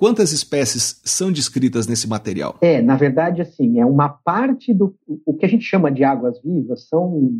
Quantas 0.00 0.32
espécies 0.32 0.98
são 1.04 1.30
descritas 1.30 1.86
nesse 1.86 2.08
material? 2.08 2.56
É, 2.62 2.80
na 2.80 2.96
verdade, 2.96 3.42
assim, 3.42 3.78
é 3.78 3.84
uma 3.84 4.08
parte 4.08 4.72
do. 4.72 4.96
O 5.26 5.34
que 5.34 5.44
a 5.44 5.48
gente 5.48 5.62
chama 5.62 5.92
de 5.92 6.02
águas 6.02 6.40
vivas 6.42 6.88
são 6.88 7.38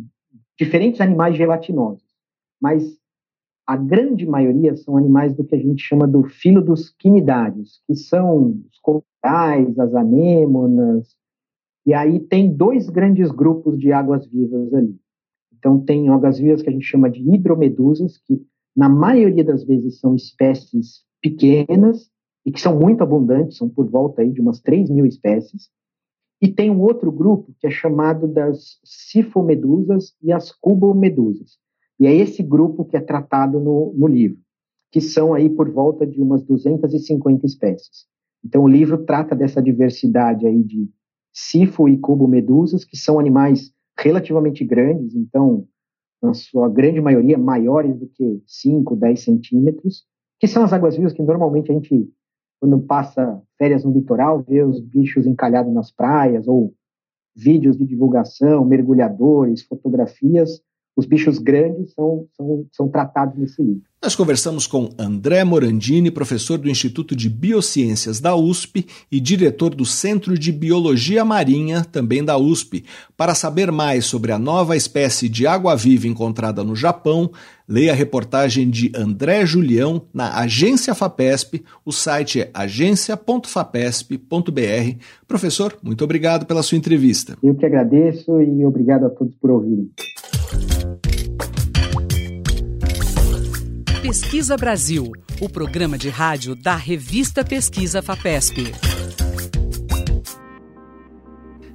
diferentes 0.59 1.01
animais 1.01 1.35
gelatinosos, 1.35 2.03
mas 2.61 2.83
a 3.71 3.77
grande 3.77 4.25
maioria 4.25 4.75
são 4.75 4.97
animais 4.97 5.33
do 5.33 5.45
que 5.45 5.55
a 5.55 5.57
gente 5.57 5.81
chama 5.81 6.05
do 6.05 6.23
filo 6.23 6.61
dos 6.61 6.89
quinidários, 6.89 7.81
que 7.87 7.95
são 7.95 8.61
os 8.69 8.79
corais, 8.81 9.79
as 9.79 9.95
anêmonas, 9.95 11.15
e 11.85 11.93
aí 11.93 12.19
tem 12.19 12.53
dois 12.53 12.89
grandes 12.89 13.31
grupos 13.31 13.79
de 13.79 13.93
águas 13.93 14.27
vivas 14.27 14.73
ali. 14.73 14.99
Então 15.57 15.79
tem 15.79 16.09
águas 16.09 16.37
vivas 16.37 16.61
que 16.61 16.67
a 16.69 16.73
gente 16.73 16.83
chama 16.83 17.09
de 17.09 17.21
hidromedusas, 17.21 18.17
que 18.17 18.45
na 18.75 18.89
maioria 18.89 19.45
das 19.45 19.63
vezes 19.63 20.01
são 20.01 20.15
espécies 20.15 21.05
pequenas, 21.21 22.11
e 22.45 22.51
que 22.51 22.59
são 22.59 22.77
muito 22.77 23.01
abundantes, 23.01 23.55
são 23.55 23.69
por 23.69 23.89
volta 23.89 24.21
aí 24.21 24.33
de 24.33 24.41
umas 24.41 24.59
3 24.59 24.89
mil 24.89 25.05
espécies. 25.05 25.69
E 26.41 26.49
tem 26.49 26.69
um 26.69 26.81
outro 26.81 27.09
grupo 27.09 27.55
que 27.57 27.67
é 27.67 27.71
chamado 27.71 28.27
das 28.27 28.81
sifomedusas 28.83 30.13
e 30.21 30.29
as 30.33 30.51
cubomedusas. 30.51 31.57
E 32.01 32.07
é 32.07 32.15
esse 32.15 32.41
grupo 32.41 32.83
que 32.83 32.97
é 32.97 32.99
tratado 32.99 33.59
no, 33.59 33.93
no 33.95 34.07
livro, 34.07 34.39
que 34.91 34.99
são 34.99 35.35
aí 35.35 35.47
por 35.47 35.69
volta 35.69 36.03
de 36.03 36.19
umas 36.19 36.43
250 36.43 37.45
espécies. 37.45 38.07
Então 38.43 38.63
o 38.63 38.67
livro 38.67 39.05
trata 39.05 39.35
dessa 39.35 39.61
diversidade 39.61 40.47
aí 40.47 40.63
de 40.63 40.89
sifo 41.31 41.87
e 41.87 41.99
cubomedusas, 41.99 42.83
que 42.83 42.97
são 42.97 43.19
animais 43.19 43.71
relativamente 43.99 44.65
grandes, 44.65 45.13
então 45.13 45.67
na 46.19 46.33
sua 46.33 46.67
grande 46.67 46.99
maioria 46.99 47.37
maiores 47.37 47.95
do 47.95 48.07
que 48.07 48.41
5, 48.47 48.95
10 48.95 49.19
centímetros, 49.19 50.03
que 50.39 50.47
são 50.47 50.63
as 50.63 50.73
águas-vivas 50.73 51.13
que 51.13 51.21
normalmente 51.21 51.69
a 51.69 51.75
gente 51.75 52.11
quando 52.59 52.79
passa 52.79 53.39
férias 53.59 53.83
no 53.83 53.91
litoral, 53.91 54.41
vê 54.41 54.63
os 54.63 54.79
bichos 54.79 55.27
encalhados 55.27 55.71
nas 55.71 55.91
praias, 55.91 56.47
ou 56.47 56.73
vídeos 57.35 57.77
de 57.77 57.85
divulgação, 57.85 58.65
mergulhadores, 58.65 59.63
fotografias, 59.63 60.61
os 60.95 61.05
bichos 61.05 61.37
grandes 61.39 61.93
são, 61.93 62.27
são, 62.33 62.67
são 62.71 62.89
tratados 62.89 63.37
nesse 63.37 63.61
livro. 63.61 63.90
Nós 64.03 64.15
conversamos 64.15 64.65
com 64.65 64.89
André 64.97 65.43
Morandini, 65.43 66.09
professor 66.09 66.57
do 66.57 66.67
Instituto 66.67 67.15
de 67.15 67.29
Biociências 67.29 68.19
da 68.19 68.35
USP 68.35 68.87
e 69.11 69.19
diretor 69.19 69.75
do 69.75 69.85
Centro 69.85 70.39
de 70.39 70.51
Biologia 70.51 71.23
Marinha, 71.23 71.85
também 71.85 72.25
da 72.25 72.35
USP. 72.35 72.83
Para 73.15 73.35
saber 73.35 73.71
mais 73.71 74.05
sobre 74.05 74.31
a 74.31 74.39
nova 74.39 74.75
espécie 74.75 75.29
de 75.29 75.45
água-viva 75.45 76.07
encontrada 76.07 76.63
no 76.63 76.75
Japão, 76.75 77.29
leia 77.69 77.91
a 77.91 77.95
reportagem 77.95 78.71
de 78.71 78.91
André 78.95 79.45
Julião 79.45 80.01
na 80.11 80.39
Agência 80.39 80.95
FAPESP. 80.95 81.63
O 81.85 81.91
site 81.91 82.41
é 82.41 82.49
agência.fapesp.br. 82.55 84.95
Professor, 85.27 85.77
muito 85.83 86.03
obrigado 86.03 86.47
pela 86.47 86.63
sua 86.63 86.79
entrevista. 86.79 87.37
Eu 87.43 87.53
que 87.53 87.67
agradeço 87.67 88.41
e 88.41 88.65
obrigado 88.65 89.05
a 89.05 89.11
todos 89.11 89.35
por 89.35 89.51
ouvirem. 89.51 89.91
Pesquisa 94.01 94.57
Brasil, 94.57 95.11
o 95.39 95.47
programa 95.47 95.95
de 95.95 96.09
rádio 96.09 96.55
da 96.55 96.75
revista 96.75 97.45
Pesquisa 97.45 98.01
FAPESP. 98.01 98.73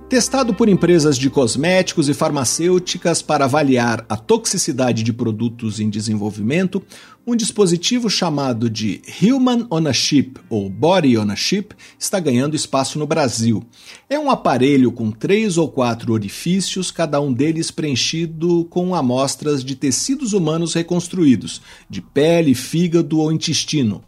Testado 0.09 0.55
por 0.55 0.69
empresas 0.69 1.19
de 1.19 1.29
cosméticos 1.29 2.09
e 2.09 2.15
farmacêuticas 2.15 3.23
para 3.23 3.47
avaliar 3.47 4.07
a 4.09 4.17
toxicidade 4.17 5.03
de 5.03 5.13
produtos 5.13 5.81
em 5.81 5.91
desenvolvimento, 5.91 6.81
um 7.27 7.35
dispositivo 7.35 8.09
chamado 8.09 8.71
de 8.71 9.03
Human 9.21 9.67
Chip 9.93 10.39
ou 10.49 10.71
Body 10.71 11.17
Chip 11.35 11.75
está 11.99 12.21
ganhando 12.21 12.55
espaço 12.55 13.01
no 13.01 13.07
Brasil. 13.07 13.65
É 14.09 14.17
um 14.17 14.31
aparelho 14.31 14.93
com 14.93 15.11
três 15.11 15.59
ou 15.59 15.69
quatro 15.69 16.13
orifícios, 16.13 16.93
cada 16.93 17.21
um 17.21 17.33
deles 17.33 17.73
preenchido 17.73 18.65
com 18.67 18.95
amostras 18.95 19.65
de 19.65 19.75
tecidos 19.75 20.33
humanos 20.33 20.73
reconstruídos, 20.73 21.61
de 21.91 22.01
pele, 22.01 22.55
fígado 22.55 23.19
ou 23.19 23.33
intestino. 23.33 24.05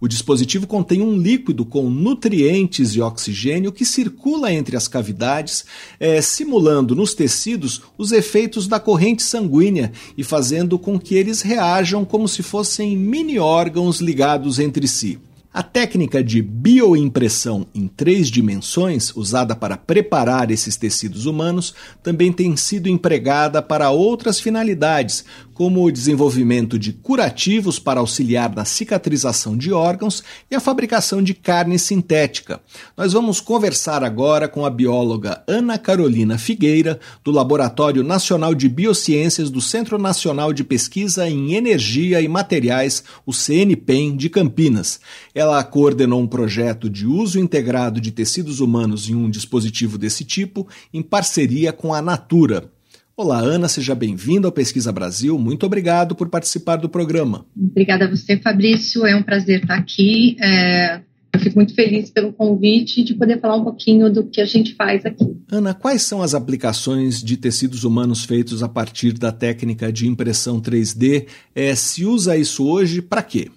O 0.00 0.08
dispositivo 0.08 0.66
contém 0.66 1.00
um 1.00 1.16
líquido 1.16 1.64
com 1.64 1.88
nutrientes 1.88 2.94
e 2.94 3.00
oxigênio 3.00 3.72
que 3.72 3.84
circula 3.84 4.52
entre 4.52 4.76
as 4.76 4.88
cavidades, 4.88 5.64
é, 5.98 6.20
simulando 6.20 6.94
nos 6.94 7.14
tecidos 7.14 7.82
os 7.96 8.12
efeitos 8.12 8.66
da 8.66 8.80
corrente 8.80 9.22
sanguínea 9.22 9.92
e 10.16 10.24
fazendo 10.24 10.78
com 10.78 10.98
que 10.98 11.14
eles 11.14 11.42
reajam 11.42 12.04
como 12.04 12.28
se 12.28 12.42
fossem 12.42 12.96
mini 12.96 13.38
órgãos 13.38 14.00
ligados 14.00 14.58
entre 14.58 14.86
si. 14.88 15.18
A 15.54 15.62
técnica 15.62 16.20
de 16.20 16.42
bioimpressão 16.42 17.64
em 17.72 17.86
três 17.86 18.28
dimensões, 18.28 19.14
usada 19.14 19.54
para 19.54 19.76
preparar 19.76 20.50
esses 20.50 20.76
tecidos 20.76 21.26
humanos, 21.26 21.72
também 22.02 22.32
tem 22.32 22.56
sido 22.56 22.88
empregada 22.88 23.62
para 23.62 23.88
outras 23.90 24.40
finalidades, 24.40 25.24
como 25.54 25.84
o 25.84 25.92
desenvolvimento 25.92 26.76
de 26.76 26.92
curativos 26.92 27.78
para 27.78 28.00
auxiliar 28.00 28.52
na 28.52 28.64
cicatrização 28.64 29.56
de 29.56 29.72
órgãos 29.72 30.24
e 30.50 30.56
a 30.56 30.60
fabricação 30.60 31.22
de 31.22 31.32
carne 31.32 31.78
sintética. 31.78 32.60
Nós 32.96 33.12
vamos 33.12 33.40
conversar 33.40 34.02
agora 34.02 34.48
com 34.48 34.66
a 34.66 34.70
bióloga 34.70 35.44
Ana 35.46 35.78
Carolina 35.78 36.36
Figueira, 36.36 36.98
do 37.22 37.30
Laboratório 37.30 38.02
Nacional 38.02 38.52
de 38.54 38.68
Biociências 38.68 39.48
do 39.48 39.60
Centro 39.60 39.96
Nacional 39.96 40.52
de 40.52 40.64
Pesquisa 40.64 41.28
em 41.28 41.54
Energia 41.54 42.20
e 42.20 42.26
Materiais, 42.26 43.04
o 43.24 43.32
CNPEM, 43.32 44.16
de 44.16 44.28
Campinas. 44.28 44.98
Ela 45.32 45.43
coordenou 45.64 46.20
um 46.20 46.26
projeto 46.26 46.88
de 46.88 47.06
uso 47.06 47.38
integrado 47.38 48.00
de 48.00 48.10
tecidos 48.10 48.60
humanos 48.60 49.08
em 49.10 49.14
um 49.14 49.28
dispositivo 49.28 49.98
desse 49.98 50.24
tipo, 50.24 50.66
em 50.92 51.02
parceria 51.02 51.72
com 51.72 51.92
a 51.92 52.00
Natura. 52.00 52.70
Olá, 53.16 53.38
Ana, 53.38 53.68
seja 53.68 53.94
bem-vinda 53.94 54.48
ao 54.48 54.52
Pesquisa 54.52 54.90
Brasil. 54.90 55.38
Muito 55.38 55.64
obrigado 55.64 56.16
por 56.16 56.28
participar 56.28 56.76
do 56.76 56.88
programa. 56.88 57.46
Obrigada 57.56 58.06
a 58.06 58.10
você, 58.10 58.36
Fabrício. 58.38 59.06
É 59.06 59.14
um 59.14 59.22
prazer 59.22 59.60
estar 59.60 59.76
aqui. 59.76 60.36
É... 60.40 61.00
Eu 61.32 61.40
fico 61.40 61.56
muito 61.56 61.74
feliz 61.74 62.10
pelo 62.10 62.32
convite 62.32 63.02
de 63.02 63.14
poder 63.14 63.40
falar 63.40 63.56
um 63.56 63.64
pouquinho 63.64 64.12
do 64.12 64.24
que 64.24 64.40
a 64.40 64.44
gente 64.44 64.74
faz 64.74 65.04
aqui. 65.04 65.36
Ana, 65.50 65.74
quais 65.74 66.02
são 66.02 66.22
as 66.22 66.32
aplicações 66.32 67.22
de 67.22 67.36
tecidos 67.36 67.82
humanos 67.82 68.24
feitos 68.24 68.62
a 68.62 68.68
partir 68.68 69.12
da 69.12 69.32
técnica 69.32 69.92
de 69.92 70.06
impressão 70.06 70.60
3D? 70.60 71.26
É, 71.54 71.74
se 71.74 72.04
usa 72.04 72.36
isso 72.36 72.66
hoje 72.66 73.02
para 73.02 73.22
quê? 73.22 73.50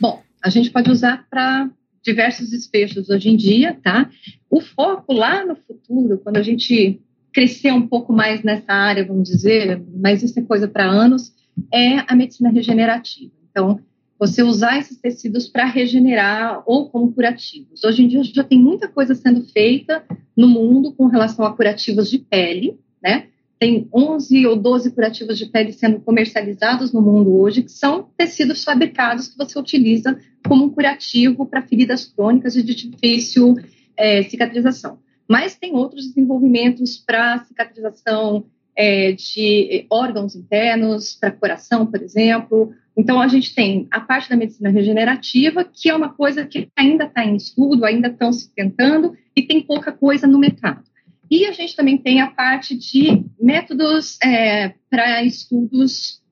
Bom, 0.00 0.22
a 0.42 0.50
gente 0.50 0.70
pode 0.70 0.90
usar 0.90 1.26
para 1.28 1.70
diversos 2.02 2.50
desfechos 2.50 3.10
hoje 3.10 3.28
em 3.28 3.36
dia, 3.36 3.78
tá? 3.82 4.10
O 4.48 4.60
foco 4.60 5.12
lá 5.12 5.44
no 5.44 5.56
futuro, 5.56 6.18
quando 6.18 6.36
a 6.36 6.42
gente 6.42 7.00
crescer 7.32 7.72
um 7.72 7.86
pouco 7.86 8.12
mais 8.12 8.42
nessa 8.42 8.72
área, 8.72 9.06
vamos 9.06 9.28
dizer, 9.28 9.82
mas 9.96 10.22
isso 10.22 10.38
é 10.38 10.42
coisa 10.42 10.66
para 10.66 10.88
anos, 10.88 11.32
é 11.72 11.98
a 12.06 12.14
medicina 12.14 12.50
regenerativa. 12.50 13.32
Então, 13.50 13.80
você 14.18 14.42
usar 14.42 14.78
esses 14.78 14.98
tecidos 14.98 15.48
para 15.48 15.64
regenerar 15.64 16.62
ou 16.66 16.90
como 16.90 17.12
curativos. 17.12 17.84
Hoje 17.84 18.02
em 18.02 18.08
dia 18.08 18.22
já 18.24 18.42
tem 18.42 18.58
muita 18.58 18.88
coisa 18.88 19.14
sendo 19.14 19.44
feita 19.44 20.04
no 20.36 20.48
mundo 20.48 20.92
com 20.92 21.06
relação 21.06 21.44
a 21.44 21.54
curativos 21.54 22.10
de 22.10 22.18
pele, 22.18 22.78
né? 23.02 23.28
Tem 23.58 23.88
11 23.92 24.46
ou 24.46 24.56
12 24.56 24.92
curativos 24.92 25.36
de 25.36 25.46
pele 25.46 25.72
sendo 25.72 26.00
comercializados 26.00 26.92
no 26.92 27.02
mundo 27.02 27.36
hoje, 27.40 27.62
que 27.62 27.72
são 27.72 28.08
tecidos 28.16 28.62
fabricados 28.62 29.28
que 29.28 29.36
você 29.36 29.58
utiliza 29.58 30.18
como 30.46 30.64
um 30.64 30.70
curativo 30.70 31.44
para 31.44 31.62
feridas 31.62 32.04
crônicas 32.04 32.56
e 32.56 32.62
de 32.62 32.74
difícil 32.74 33.56
é, 33.96 34.22
cicatrização. 34.22 34.98
Mas 35.28 35.56
tem 35.56 35.74
outros 35.74 36.06
desenvolvimentos 36.06 36.96
para 36.96 37.44
cicatrização 37.44 38.46
é, 38.76 39.12
de 39.12 39.86
órgãos 39.90 40.36
internos, 40.36 41.14
para 41.14 41.32
coração, 41.32 41.84
por 41.84 42.00
exemplo. 42.00 42.72
Então, 42.96 43.20
a 43.20 43.26
gente 43.26 43.52
tem 43.54 43.88
a 43.90 44.00
parte 44.00 44.30
da 44.30 44.36
medicina 44.36 44.70
regenerativa, 44.70 45.64
que 45.64 45.90
é 45.90 45.94
uma 45.94 46.10
coisa 46.10 46.46
que 46.46 46.68
ainda 46.76 47.04
está 47.04 47.24
em 47.24 47.34
estudo, 47.34 47.84
ainda 47.84 48.08
estão 48.08 48.32
se 48.32 48.52
tentando, 48.54 49.16
e 49.34 49.42
tem 49.42 49.60
pouca 49.60 49.90
coisa 49.90 50.26
no 50.28 50.38
mercado. 50.38 50.84
E 51.30 51.44
a 51.44 51.52
gente 51.52 51.76
também 51.76 51.98
tem 51.98 52.20
a 52.20 52.28
parte 52.28 52.76
de 52.76 53.24
métodos 53.40 54.18
é, 54.22 54.74
para 54.90 55.22
estudos, 55.22 56.22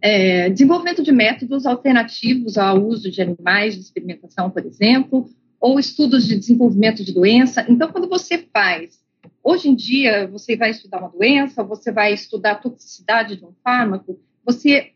é, 0.00 0.50
desenvolvimento 0.50 1.02
de 1.02 1.12
métodos 1.12 1.66
alternativos 1.66 2.58
ao 2.58 2.84
uso 2.84 3.10
de 3.10 3.22
animais 3.22 3.74
de 3.74 3.80
experimentação, 3.80 4.50
por 4.50 4.64
exemplo, 4.64 5.28
ou 5.60 5.78
estudos 5.78 6.26
de 6.26 6.36
desenvolvimento 6.36 7.04
de 7.04 7.12
doença. 7.12 7.64
Então, 7.68 7.90
quando 7.90 8.08
você 8.08 8.46
faz, 8.52 9.00
hoje 9.42 9.68
em 9.68 9.74
dia, 9.74 10.28
você 10.28 10.56
vai 10.56 10.70
estudar 10.70 11.00
uma 11.00 11.10
doença, 11.10 11.64
você 11.64 11.90
vai 11.90 12.12
estudar 12.12 12.52
a 12.52 12.56
toxicidade 12.56 13.36
de 13.36 13.44
um 13.44 13.52
fármaco, 13.64 14.20
você, 14.44 14.92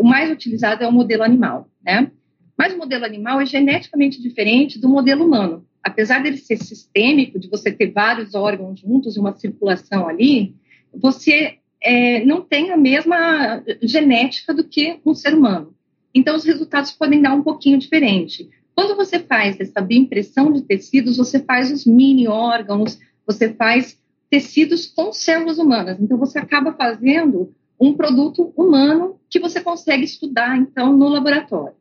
o 0.00 0.04
mais 0.04 0.30
utilizado 0.30 0.82
é 0.82 0.88
o 0.88 0.92
modelo 0.92 1.22
animal, 1.22 1.70
né? 1.82 2.10
Mas 2.56 2.74
o 2.74 2.78
modelo 2.78 3.04
animal 3.04 3.40
é 3.40 3.46
geneticamente 3.46 4.20
diferente 4.20 4.80
do 4.80 4.88
modelo 4.88 5.24
humano 5.24 5.67
apesar 5.82 6.22
dele 6.22 6.36
ser 6.36 6.56
sistêmico, 6.56 7.38
de 7.38 7.48
você 7.48 7.72
ter 7.72 7.90
vários 7.92 8.34
órgãos 8.34 8.80
juntos 8.80 9.16
e 9.16 9.20
uma 9.20 9.34
circulação 9.34 10.08
ali, 10.08 10.54
você 10.92 11.58
é, 11.82 12.24
não 12.24 12.40
tem 12.40 12.70
a 12.70 12.76
mesma 12.76 13.62
genética 13.82 14.52
do 14.52 14.64
que 14.64 15.00
um 15.04 15.14
ser 15.14 15.34
humano. 15.34 15.74
Então, 16.14 16.36
os 16.36 16.44
resultados 16.44 16.92
podem 16.92 17.22
dar 17.22 17.34
um 17.34 17.42
pouquinho 17.42 17.78
diferente. 17.78 18.48
Quando 18.74 18.96
você 18.96 19.18
faz 19.18 19.58
essa 19.60 19.80
bioimpressão 19.80 20.52
de 20.52 20.62
tecidos, 20.62 21.16
você 21.16 21.40
faz 21.40 21.70
os 21.70 21.84
mini 21.84 22.26
órgãos, 22.28 22.98
você 23.26 23.52
faz 23.52 23.98
tecidos 24.30 24.86
com 24.86 25.12
células 25.12 25.58
humanas. 25.58 26.00
Então, 26.00 26.16
você 26.18 26.38
acaba 26.38 26.72
fazendo 26.72 27.52
um 27.80 27.94
produto 27.94 28.52
humano 28.56 29.18
que 29.30 29.38
você 29.38 29.60
consegue 29.60 30.04
estudar, 30.04 30.56
então, 30.56 30.96
no 30.96 31.08
laboratório. 31.08 31.74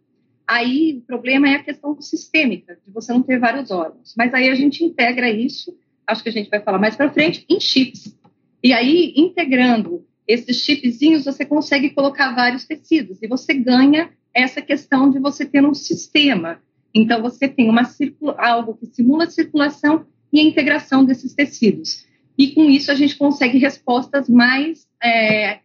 Aí 0.47 0.99
o 0.99 1.01
problema 1.01 1.49
é 1.49 1.55
a 1.55 1.63
questão 1.63 1.99
sistêmica, 2.01 2.77
de 2.85 2.93
você 2.93 3.11
não 3.11 3.21
ter 3.21 3.37
vários 3.37 3.69
órgãos. 3.69 4.13
Mas 4.17 4.33
aí 4.33 4.49
a 4.49 4.55
gente 4.55 4.83
integra 4.83 5.29
isso, 5.29 5.77
acho 6.05 6.23
que 6.23 6.29
a 6.29 6.31
gente 6.31 6.49
vai 6.49 6.61
falar 6.61 6.79
mais 6.79 6.95
para 6.95 7.11
frente, 7.11 7.45
em 7.49 7.59
chips. 7.59 8.15
E 8.63 8.71
aí, 8.71 9.13
integrando 9.17 10.05
esses 10.27 10.57
chipzinhos, 10.57 11.25
você 11.25 11.45
consegue 11.45 11.89
colocar 11.89 12.33
vários 12.33 12.65
tecidos 12.65 13.21
e 13.21 13.27
você 13.27 13.53
ganha 13.53 14.09
essa 14.33 14.61
questão 14.61 15.09
de 15.09 15.19
você 15.19 15.45
ter 15.45 15.65
um 15.65 15.73
sistema. 15.73 16.61
Então, 16.93 17.21
você 17.21 17.47
tem 17.47 17.69
uma 17.69 17.83
algo 18.37 18.75
que 18.75 18.85
simula 18.87 19.25
a 19.25 19.29
circulação 19.29 20.05
e 20.31 20.39
a 20.39 20.43
integração 20.43 21.03
desses 21.03 21.33
tecidos. 21.33 22.05
E 22.37 22.53
com 22.53 22.69
isso, 22.69 22.91
a 22.91 22.95
gente 22.95 23.15
consegue 23.15 23.57
respostas 23.57 24.29
mais 24.29 24.87
é, 25.01 25.59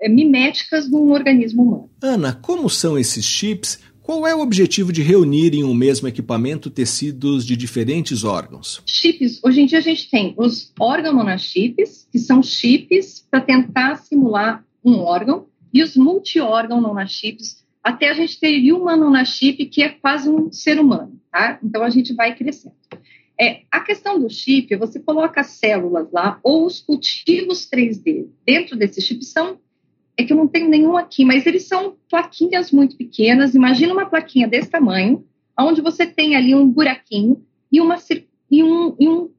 é 0.00 0.08
miméticas 0.08 0.88
de 0.88 0.94
um 0.94 1.12
organismo 1.12 1.62
humano. 1.62 1.90
Ana, 2.02 2.32
como 2.32 2.68
são 2.68 2.98
esses 2.98 3.24
chips? 3.24 3.78
Qual 4.08 4.26
é 4.26 4.34
o 4.34 4.40
objetivo 4.40 4.90
de 4.90 5.02
reunir 5.02 5.52
em 5.52 5.62
um 5.62 5.74
mesmo 5.74 6.08
equipamento 6.08 6.70
tecidos 6.70 7.44
de 7.44 7.54
diferentes 7.54 8.24
órgãos? 8.24 8.82
Chips. 8.86 9.38
Hoje 9.44 9.60
em 9.60 9.66
dia 9.66 9.76
a 9.76 9.82
gente 9.82 10.08
tem 10.08 10.32
os 10.38 10.72
organonachips, 10.80 12.08
que 12.10 12.18
são 12.18 12.42
chips 12.42 13.22
para 13.30 13.42
tentar 13.42 13.96
simular 13.96 14.64
um 14.82 14.94
órgão, 15.00 15.48
e 15.74 15.82
os 15.82 15.94
multi-órgão 15.94 16.80
nanochips, 16.80 17.62
até 17.84 18.08
a 18.08 18.14
gente 18.14 18.40
ter 18.40 18.72
uma 18.72 18.96
nanachip 18.96 19.66
que 19.66 19.82
é 19.82 19.90
quase 19.90 20.30
um 20.30 20.50
ser 20.50 20.80
humano, 20.80 21.20
tá? 21.30 21.58
Então 21.62 21.82
a 21.82 21.90
gente 21.90 22.14
vai 22.14 22.34
crescendo. 22.34 22.76
É, 23.38 23.64
a 23.70 23.80
questão 23.80 24.18
do 24.18 24.30
chip, 24.30 24.74
você 24.76 24.98
coloca 25.00 25.44
células 25.44 26.10
lá, 26.10 26.40
ou 26.42 26.64
os 26.64 26.80
cultivos 26.80 27.68
3D 27.70 28.26
dentro 28.46 28.74
desse 28.74 29.02
chip 29.02 29.22
são 29.22 29.58
é 30.18 30.24
que 30.24 30.32
eu 30.32 30.36
não 30.36 30.48
tenho 30.48 30.68
nenhum 30.68 30.96
aqui, 30.96 31.24
mas 31.24 31.46
eles 31.46 31.68
são 31.68 31.96
plaquinhas 32.10 32.72
muito 32.72 32.96
pequenas. 32.96 33.54
Imagina 33.54 33.94
uma 33.94 34.10
plaquinha 34.10 34.48
desse 34.48 34.68
tamanho, 34.68 35.24
onde 35.58 35.80
você 35.80 36.04
tem 36.04 36.34
ali 36.34 36.56
um 36.56 36.68
buraquinho 36.68 37.46
e, 37.70 37.80
uma, 37.80 37.96
e, 38.50 38.64
um, 38.64 38.96
e 38.98 39.08
um, 39.08 39.30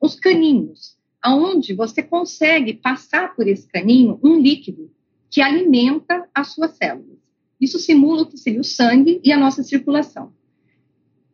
uns 0.00 0.14
caninhos, 0.14 0.96
aonde 1.20 1.74
você 1.74 2.04
consegue 2.04 2.72
passar 2.74 3.34
por 3.34 3.48
esse 3.48 3.66
caninho 3.66 4.20
um 4.22 4.38
líquido 4.38 4.92
que 5.28 5.40
alimenta 5.40 6.28
as 6.32 6.52
suas 6.52 6.76
células. 6.76 7.18
Isso 7.60 7.80
simula 7.80 8.22
o 8.22 8.26
que 8.26 8.38
seria 8.38 8.60
o 8.60 8.64
sangue 8.64 9.20
e 9.24 9.32
a 9.32 9.36
nossa 9.36 9.64
circulação. 9.64 10.32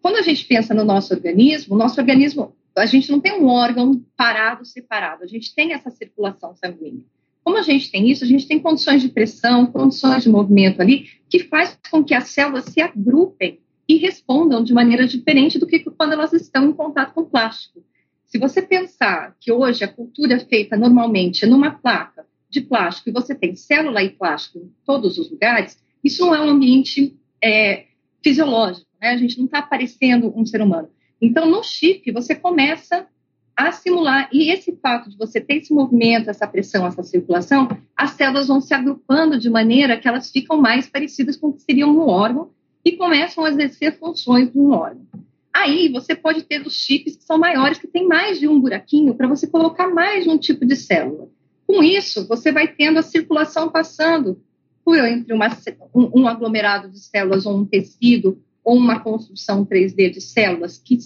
Quando 0.00 0.16
a 0.16 0.22
gente 0.22 0.46
pensa 0.46 0.72
no 0.72 0.82
nosso 0.82 1.12
organismo, 1.12 1.74
o 1.74 1.78
nosso 1.78 2.00
organismo, 2.00 2.56
a 2.74 2.86
gente 2.86 3.10
não 3.10 3.20
tem 3.20 3.38
um 3.38 3.48
órgão 3.48 4.02
parado, 4.16 4.64
separado, 4.64 5.24
a 5.24 5.26
gente 5.26 5.54
tem 5.54 5.74
essa 5.74 5.90
circulação 5.90 6.56
sanguínea. 6.56 7.04
Como 7.44 7.58
a 7.58 7.62
gente 7.62 7.90
tem 7.90 8.10
isso, 8.10 8.24
a 8.24 8.26
gente 8.26 8.48
tem 8.48 8.58
condições 8.58 9.02
de 9.02 9.10
pressão, 9.10 9.66
condições 9.66 10.22
de 10.22 10.30
movimento 10.30 10.80
ali, 10.80 11.10
que 11.28 11.40
faz 11.40 11.78
com 11.90 12.02
que 12.02 12.14
as 12.14 12.30
células 12.30 12.64
se 12.64 12.80
agrupem 12.80 13.60
e 13.86 13.96
respondam 13.96 14.64
de 14.64 14.72
maneira 14.72 15.06
diferente 15.06 15.58
do 15.58 15.66
que 15.66 15.78
quando 15.80 16.12
elas 16.12 16.32
estão 16.32 16.66
em 16.66 16.72
contato 16.72 17.12
com 17.12 17.24
plástico. 17.24 17.84
Se 18.24 18.38
você 18.38 18.62
pensar 18.62 19.36
que 19.38 19.52
hoje 19.52 19.84
a 19.84 19.88
cultura 19.88 20.34
é 20.34 20.38
feita 20.40 20.76
normalmente 20.76 21.44
numa 21.44 21.70
placa 21.70 22.26
de 22.48 22.62
plástico 22.62 23.10
e 23.10 23.12
você 23.12 23.34
tem 23.34 23.54
célula 23.54 24.02
e 24.02 24.08
plástico 24.08 24.58
em 24.58 24.72
todos 24.86 25.18
os 25.18 25.30
lugares, 25.30 25.78
isso 26.02 26.24
não 26.24 26.34
é 26.34 26.40
um 26.40 26.48
ambiente 26.48 27.14
é, 27.42 27.84
fisiológico, 28.22 28.86
né? 29.00 29.10
A 29.10 29.16
gente 29.18 29.36
não 29.38 29.44
está 29.44 29.60
parecendo 29.60 30.32
um 30.34 30.46
ser 30.46 30.62
humano. 30.62 30.88
Então, 31.20 31.48
no 31.48 31.62
chip, 31.62 32.10
você 32.10 32.34
começa 32.34 33.06
a 33.56 33.72
simular. 33.72 34.28
E 34.32 34.50
esse 34.50 34.76
fato 34.82 35.08
de 35.08 35.16
você 35.16 35.40
ter 35.40 35.56
esse 35.56 35.72
movimento, 35.72 36.28
essa 36.28 36.46
pressão, 36.46 36.86
essa 36.86 37.02
circulação, 37.02 37.68
as 37.96 38.10
células 38.10 38.48
vão 38.48 38.60
se 38.60 38.74
agrupando 38.74 39.38
de 39.38 39.48
maneira 39.48 39.96
que 39.96 40.08
elas 40.08 40.30
ficam 40.30 40.60
mais 40.60 40.88
parecidas 40.88 41.36
com 41.36 41.48
o 41.48 41.52
que 41.52 41.62
seria 41.62 41.86
um 41.86 42.00
órgão 42.00 42.50
e 42.84 42.92
começam 42.92 43.44
a 43.44 43.50
exercer 43.50 43.98
funções 43.98 44.52
de 44.52 44.58
um 44.58 44.72
órgão. 44.72 45.06
Aí 45.52 45.88
você 45.88 46.16
pode 46.16 46.42
ter 46.42 46.66
os 46.66 46.74
chips 46.74 47.16
que 47.16 47.22
são 47.22 47.38
maiores, 47.38 47.78
que 47.78 47.86
tem 47.86 48.06
mais 48.06 48.40
de 48.40 48.48
um 48.48 48.60
buraquinho, 48.60 49.14
para 49.14 49.28
você 49.28 49.46
colocar 49.46 49.88
mais 49.88 50.24
de 50.24 50.30
um 50.30 50.36
tipo 50.36 50.66
de 50.66 50.74
célula. 50.74 51.28
Com 51.66 51.82
isso, 51.82 52.26
você 52.26 52.50
vai 52.50 52.66
tendo 52.68 52.98
a 52.98 53.02
circulação 53.02 53.70
passando 53.70 54.42
por 54.84 54.98
entre 54.98 55.32
uma, 55.32 55.48
um, 55.94 56.22
um 56.22 56.28
aglomerado 56.28 56.90
de 56.90 56.98
células 56.98 57.46
ou 57.46 57.56
um 57.56 57.64
tecido 57.64 58.38
ou 58.62 58.76
uma 58.76 59.00
construção 59.00 59.64
3D 59.64 60.10
de 60.10 60.20
células 60.20 60.76
que 60.76 60.98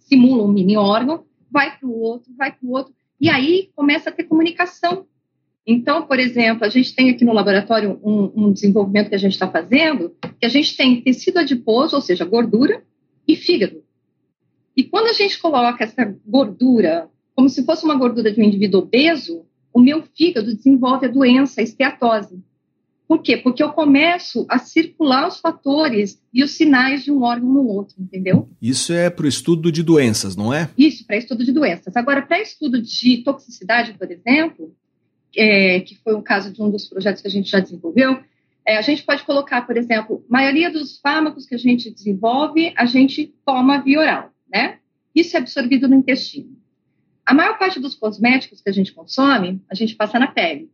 simulam 0.00 0.46
um 0.46 0.52
mini 0.52 0.76
órgão, 0.76 1.24
vai 1.54 1.78
para 1.78 1.88
o 1.88 2.00
outro, 2.00 2.34
vai 2.36 2.50
para 2.50 2.66
o 2.66 2.72
outro, 2.72 2.92
e 3.20 3.30
aí 3.30 3.70
começa 3.76 4.10
a 4.10 4.12
ter 4.12 4.24
comunicação. 4.24 5.06
Então, 5.64 6.06
por 6.06 6.18
exemplo, 6.18 6.66
a 6.66 6.68
gente 6.68 6.94
tem 6.94 7.10
aqui 7.10 7.24
no 7.24 7.32
laboratório 7.32 7.98
um, 8.02 8.32
um 8.34 8.52
desenvolvimento 8.52 9.08
que 9.08 9.14
a 9.14 9.18
gente 9.18 9.32
está 9.32 9.48
fazendo, 9.48 10.14
que 10.38 10.44
a 10.44 10.48
gente 10.48 10.76
tem 10.76 11.00
tecido 11.00 11.38
adiposo, 11.38 11.94
ou 11.94 12.02
seja, 12.02 12.24
gordura, 12.24 12.82
e 13.26 13.36
fígado. 13.36 13.82
E 14.76 14.82
quando 14.82 15.06
a 15.06 15.12
gente 15.12 15.38
coloca 15.38 15.84
essa 15.84 16.14
gordura, 16.26 17.08
como 17.34 17.48
se 17.48 17.64
fosse 17.64 17.84
uma 17.84 17.94
gordura 17.94 18.32
de 18.32 18.40
um 18.40 18.44
indivíduo 18.44 18.80
obeso, 18.80 19.46
o 19.72 19.80
meu 19.80 20.02
fígado 20.02 20.54
desenvolve 20.54 21.06
a 21.06 21.10
doença, 21.10 21.60
a 21.60 21.64
esteatose. 21.64 22.42
Por 23.06 23.20
quê? 23.20 23.36
Porque 23.36 23.62
eu 23.62 23.70
começo 23.70 24.46
a 24.48 24.58
circular 24.58 25.28
os 25.28 25.38
fatores 25.38 26.20
e 26.32 26.42
os 26.42 26.52
sinais 26.52 27.04
de 27.04 27.12
um 27.12 27.22
órgão 27.22 27.52
no 27.52 27.66
outro, 27.66 27.96
entendeu? 27.98 28.48
Isso 28.60 28.92
é 28.92 29.10
para 29.10 29.26
o 29.26 29.28
estudo 29.28 29.70
de 29.70 29.82
doenças, 29.82 30.34
não 30.34 30.52
é? 30.52 30.70
Isso, 30.76 31.06
para 31.06 31.16
estudo 31.16 31.44
de 31.44 31.52
doenças. 31.52 31.94
Agora, 31.96 32.22
para 32.22 32.40
estudo 32.40 32.80
de 32.80 33.18
toxicidade, 33.18 33.92
por 33.94 34.10
exemplo, 34.10 34.74
é, 35.36 35.80
que 35.80 35.96
foi 35.96 36.14
o 36.14 36.22
caso 36.22 36.50
de 36.50 36.62
um 36.62 36.70
dos 36.70 36.88
projetos 36.88 37.20
que 37.20 37.28
a 37.28 37.30
gente 37.30 37.50
já 37.50 37.60
desenvolveu, 37.60 38.20
é, 38.66 38.78
a 38.78 38.82
gente 38.82 39.02
pode 39.02 39.22
colocar, 39.24 39.66
por 39.66 39.76
exemplo, 39.76 40.24
a 40.28 40.32
maioria 40.32 40.70
dos 40.70 40.98
fármacos 40.98 41.46
que 41.46 41.54
a 41.54 41.58
gente 41.58 41.90
desenvolve, 41.90 42.72
a 42.76 42.86
gente 42.86 43.34
toma 43.44 43.82
via 43.82 44.00
oral, 44.00 44.30
né? 44.50 44.78
Isso 45.14 45.36
é 45.36 45.40
absorvido 45.40 45.86
no 45.86 45.94
intestino. 45.94 46.56
A 47.26 47.34
maior 47.34 47.58
parte 47.58 47.78
dos 47.78 47.94
cosméticos 47.94 48.62
que 48.62 48.68
a 48.68 48.72
gente 48.72 48.92
consome, 48.92 49.62
a 49.70 49.74
gente 49.74 49.94
passa 49.94 50.18
na 50.18 50.26
pele. 50.26 50.70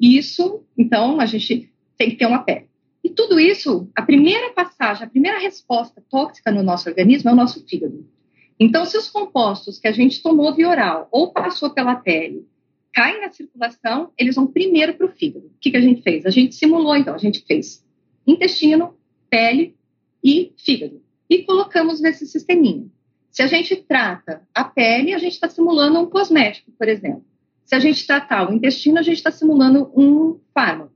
Isso, 0.00 0.62
então, 0.76 1.20
a 1.20 1.26
gente 1.26 1.70
tem 1.96 2.10
que 2.10 2.16
ter 2.16 2.26
uma 2.26 2.42
pele. 2.42 2.68
E 3.02 3.10
tudo 3.10 3.38
isso, 3.38 3.88
a 3.94 4.02
primeira 4.02 4.52
passagem, 4.52 5.04
a 5.04 5.10
primeira 5.10 5.38
resposta 5.38 6.02
tóxica 6.10 6.50
no 6.50 6.62
nosso 6.62 6.88
organismo 6.88 7.30
é 7.30 7.32
o 7.32 7.36
nosso 7.36 7.64
fígado. 7.66 8.06
Então, 8.60 8.84
se 8.84 8.96
os 8.96 9.08
compostos 9.08 9.78
que 9.78 9.88
a 9.88 9.92
gente 9.92 10.22
tomou 10.22 10.54
via 10.54 10.68
oral 10.68 11.08
ou 11.10 11.32
passou 11.32 11.70
pela 11.70 11.94
pele 11.94 12.46
caem 12.92 13.20
na 13.20 13.30
circulação, 13.30 14.10
eles 14.18 14.34
vão 14.34 14.46
primeiro 14.46 14.94
para 14.94 15.06
o 15.06 15.12
fígado. 15.12 15.46
O 15.46 15.52
que, 15.60 15.70
que 15.70 15.76
a 15.76 15.80
gente 15.80 16.02
fez? 16.02 16.26
A 16.26 16.30
gente 16.30 16.54
simulou, 16.54 16.96
então, 16.96 17.14
a 17.14 17.18
gente 17.18 17.44
fez 17.46 17.84
intestino, 18.26 18.94
pele 19.30 19.76
e 20.22 20.52
fígado. 20.58 21.00
E 21.30 21.44
colocamos 21.44 22.00
nesse 22.00 22.26
sisteminha. 22.26 22.86
Se 23.30 23.42
a 23.42 23.46
gente 23.46 23.76
trata 23.76 24.42
a 24.54 24.64
pele, 24.64 25.14
a 25.14 25.18
gente 25.18 25.34
está 25.34 25.48
simulando 25.48 26.00
um 26.00 26.06
cosmético, 26.06 26.72
por 26.72 26.88
exemplo. 26.88 27.24
Se 27.68 27.74
a 27.74 27.78
gente 27.78 28.06
tratar 28.06 28.48
o 28.48 28.54
intestino, 28.54 28.98
a 28.98 29.02
gente 29.02 29.18
está 29.18 29.30
simulando 29.30 29.92
um 29.94 30.40
fármaco. 30.54 30.94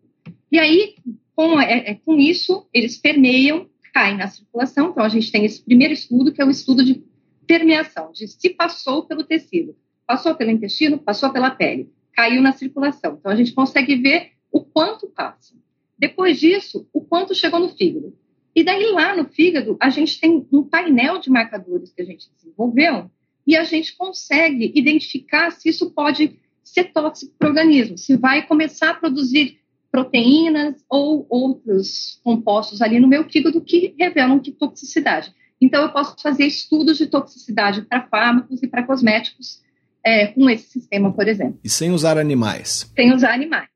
E 0.50 0.58
aí, 0.58 0.94
com, 1.37 1.61
é, 1.61 1.90
é, 1.90 1.94
com 1.96 2.18
isso, 2.18 2.66
eles 2.72 2.96
permeiam, 2.96 3.68
caem 3.92 4.16
na 4.16 4.26
circulação. 4.26 4.88
Então, 4.88 5.04
a 5.04 5.08
gente 5.11 5.30
tem 5.30 5.44
esse 5.44 5.62
primeiro 5.62 5.92
estudo, 5.92 6.32
que 6.32 6.40
é 6.40 6.46
o 6.46 6.50
estudo 6.50 6.82
de 6.82 7.04
permeação, 7.46 8.11
de 8.11 8.26
se 8.26 8.48
passou 8.48 9.04
pelo 9.04 9.22
tecido. 9.22 9.76
Passou 10.06 10.35
pelo 10.35 10.50
intestino, 10.50 10.96
passou 10.96 11.30
pela 11.30 11.50
pele, 11.50 11.92
caiu 12.14 12.40
na 12.40 12.52
circulação. 12.52 13.18
Então, 13.20 13.30
a 13.30 13.37
gente 13.37 13.52
consegue 13.52 13.94
ver 13.96 14.30
o 14.50 14.64
quanto 14.64 15.08
passa. 15.08 15.54
Depois 15.98 16.40
disso, 16.40 16.88
o 16.90 17.02
quanto 17.02 17.35
chegou 17.35 17.61
no 17.61 17.68
fígado. 17.68 18.16
E 18.56 18.64
daí, 18.64 18.87
lá 18.92 19.14
no 19.14 19.26
fígado, 19.26 19.76
a 19.78 19.90
gente 19.90 20.18
tem 20.18 20.48
um 20.50 20.62
painel 20.62 21.18
de 21.18 21.28
marcadores 21.28 21.92
que 21.92 22.00
a 22.00 22.06
gente 22.06 22.30
desenvolveu 22.35 23.11
e 23.46 23.56
a 23.56 23.64
gente 23.64 23.94
consegue 23.94 24.72
identificar 24.74 25.50
se 25.50 25.68
isso 25.68 25.90
pode 25.90 26.40
ser 26.72 26.85
tóxico 26.85 27.35
para 27.38 27.48
o 27.48 27.50
organismo, 27.50 27.98
se 27.98 28.16
vai 28.16 28.46
começar 28.46 28.90
a 28.90 28.94
produzir 28.94 29.58
proteínas 29.90 30.82
ou 30.88 31.26
outros 31.28 32.18
compostos 32.24 32.80
ali 32.80 32.98
no 32.98 33.06
meu 33.06 33.28
fígado 33.28 33.61
que 33.61 33.94
revelam 33.98 34.40
que 34.40 34.50
toxicidade. 34.50 35.35
Então, 35.61 35.82
eu 35.82 35.92
posso 35.92 36.16
fazer 36.20 36.46
estudos 36.46 36.96
de 36.96 37.06
toxicidade 37.06 37.82
para 37.82 38.06
fármacos 38.08 38.62
e 38.62 38.66
para 38.66 38.82
cosméticos 38.85 39.61
é, 40.02 40.28
com 40.28 40.48
esse 40.48 40.66
sistema, 40.70 41.12
por 41.12 41.28
exemplo. 41.28 41.61
E 41.62 41.68
sem 41.68 41.90
usar 41.90 42.16
animais? 42.16 42.90
Sem 42.96 43.12
usar 43.12 43.35
animais. 43.35 43.68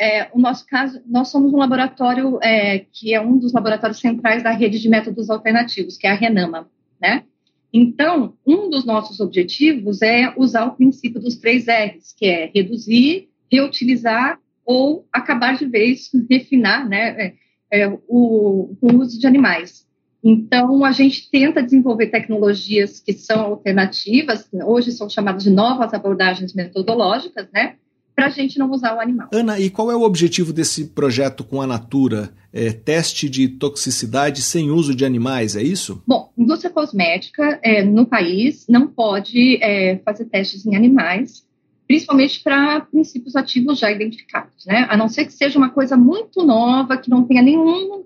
É, 0.00 0.30
o 0.32 0.40
nosso 0.40 0.66
caso, 0.66 1.00
nós 1.06 1.28
somos 1.28 1.52
um 1.52 1.58
laboratório 1.58 2.38
é, 2.42 2.86
que 2.90 3.12
é 3.12 3.20
um 3.20 3.38
dos 3.38 3.52
laboratórios 3.52 4.00
centrais 4.00 4.42
da 4.42 4.50
rede 4.50 4.80
de 4.80 4.88
métodos 4.88 5.28
alternativos, 5.28 5.98
que 5.98 6.06
é 6.06 6.10
a 6.10 6.14
Renama, 6.14 6.70
né? 6.98 7.24
Então, 7.72 8.34
um 8.46 8.68
dos 8.68 8.84
nossos 8.84 9.20
objetivos 9.20 10.02
é 10.02 10.32
usar 10.36 10.66
o 10.66 10.74
princípio 10.74 11.20
dos 11.20 11.36
três 11.36 11.66
R's, 11.66 12.12
que 12.16 12.26
é 12.26 12.50
reduzir, 12.52 13.28
reutilizar 13.50 14.38
ou 14.64 15.06
acabar 15.12 15.56
de 15.56 15.66
vez, 15.66 16.10
refinar 16.28 16.88
né, 16.88 17.34
é, 17.70 17.82
é, 17.82 17.88
o, 18.08 18.76
o 18.80 18.96
uso 18.96 19.18
de 19.18 19.26
animais. 19.26 19.86
Então, 20.22 20.84
a 20.84 20.92
gente 20.92 21.30
tenta 21.30 21.62
desenvolver 21.62 22.08
tecnologias 22.08 23.00
que 23.00 23.12
são 23.12 23.40
alternativas, 23.40 24.48
hoje 24.52 24.92
são 24.92 25.08
chamadas 25.08 25.42
de 25.42 25.50
novas 25.50 25.94
abordagens 25.94 26.52
metodológicas, 26.52 27.48
né? 27.52 27.76
Para 28.20 28.26
a 28.26 28.30
gente 28.30 28.58
não 28.58 28.70
usar 28.70 28.94
o 28.94 29.00
animal. 29.00 29.28
Ana, 29.32 29.58
e 29.58 29.70
qual 29.70 29.90
é 29.90 29.96
o 29.96 30.02
objetivo 30.02 30.52
desse 30.52 30.88
projeto 30.88 31.42
com 31.42 31.62
a 31.62 31.66
Natura? 31.66 32.34
É, 32.52 32.70
teste 32.70 33.30
de 33.30 33.48
toxicidade 33.48 34.42
sem 34.42 34.70
uso 34.70 34.94
de 34.94 35.06
animais, 35.06 35.56
é 35.56 35.62
isso? 35.62 36.02
Bom, 36.06 36.30
indústria 36.36 36.70
cosmética 36.70 37.58
é, 37.62 37.82
no 37.82 38.04
país 38.04 38.66
não 38.68 38.88
pode 38.88 39.56
é, 39.62 39.96
fazer 40.04 40.26
testes 40.26 40.66
em 40.66 40.76
animais, 40.76 41.46
principalmente 41.86 42.42
para 42.42 42.82
princípios 42.82 43.36
ativos 43.36 43.78
já 43.78 43.90
identificados, 43.90 44.66
né? 44.66 44.86
A 44.90 44.96
não 44.98 45.08
ser 45.08 45.24
que 45.24 45.32
seja 45.32 45.56
uma 45.56 45.70
coisa 45.70 45.96
muito 45.96 46.44
nova, 46.44 46.98
que 46.98 47.08
não 47.08 47.24
tenha 47.24 47.40
nenhum 47.40 48.04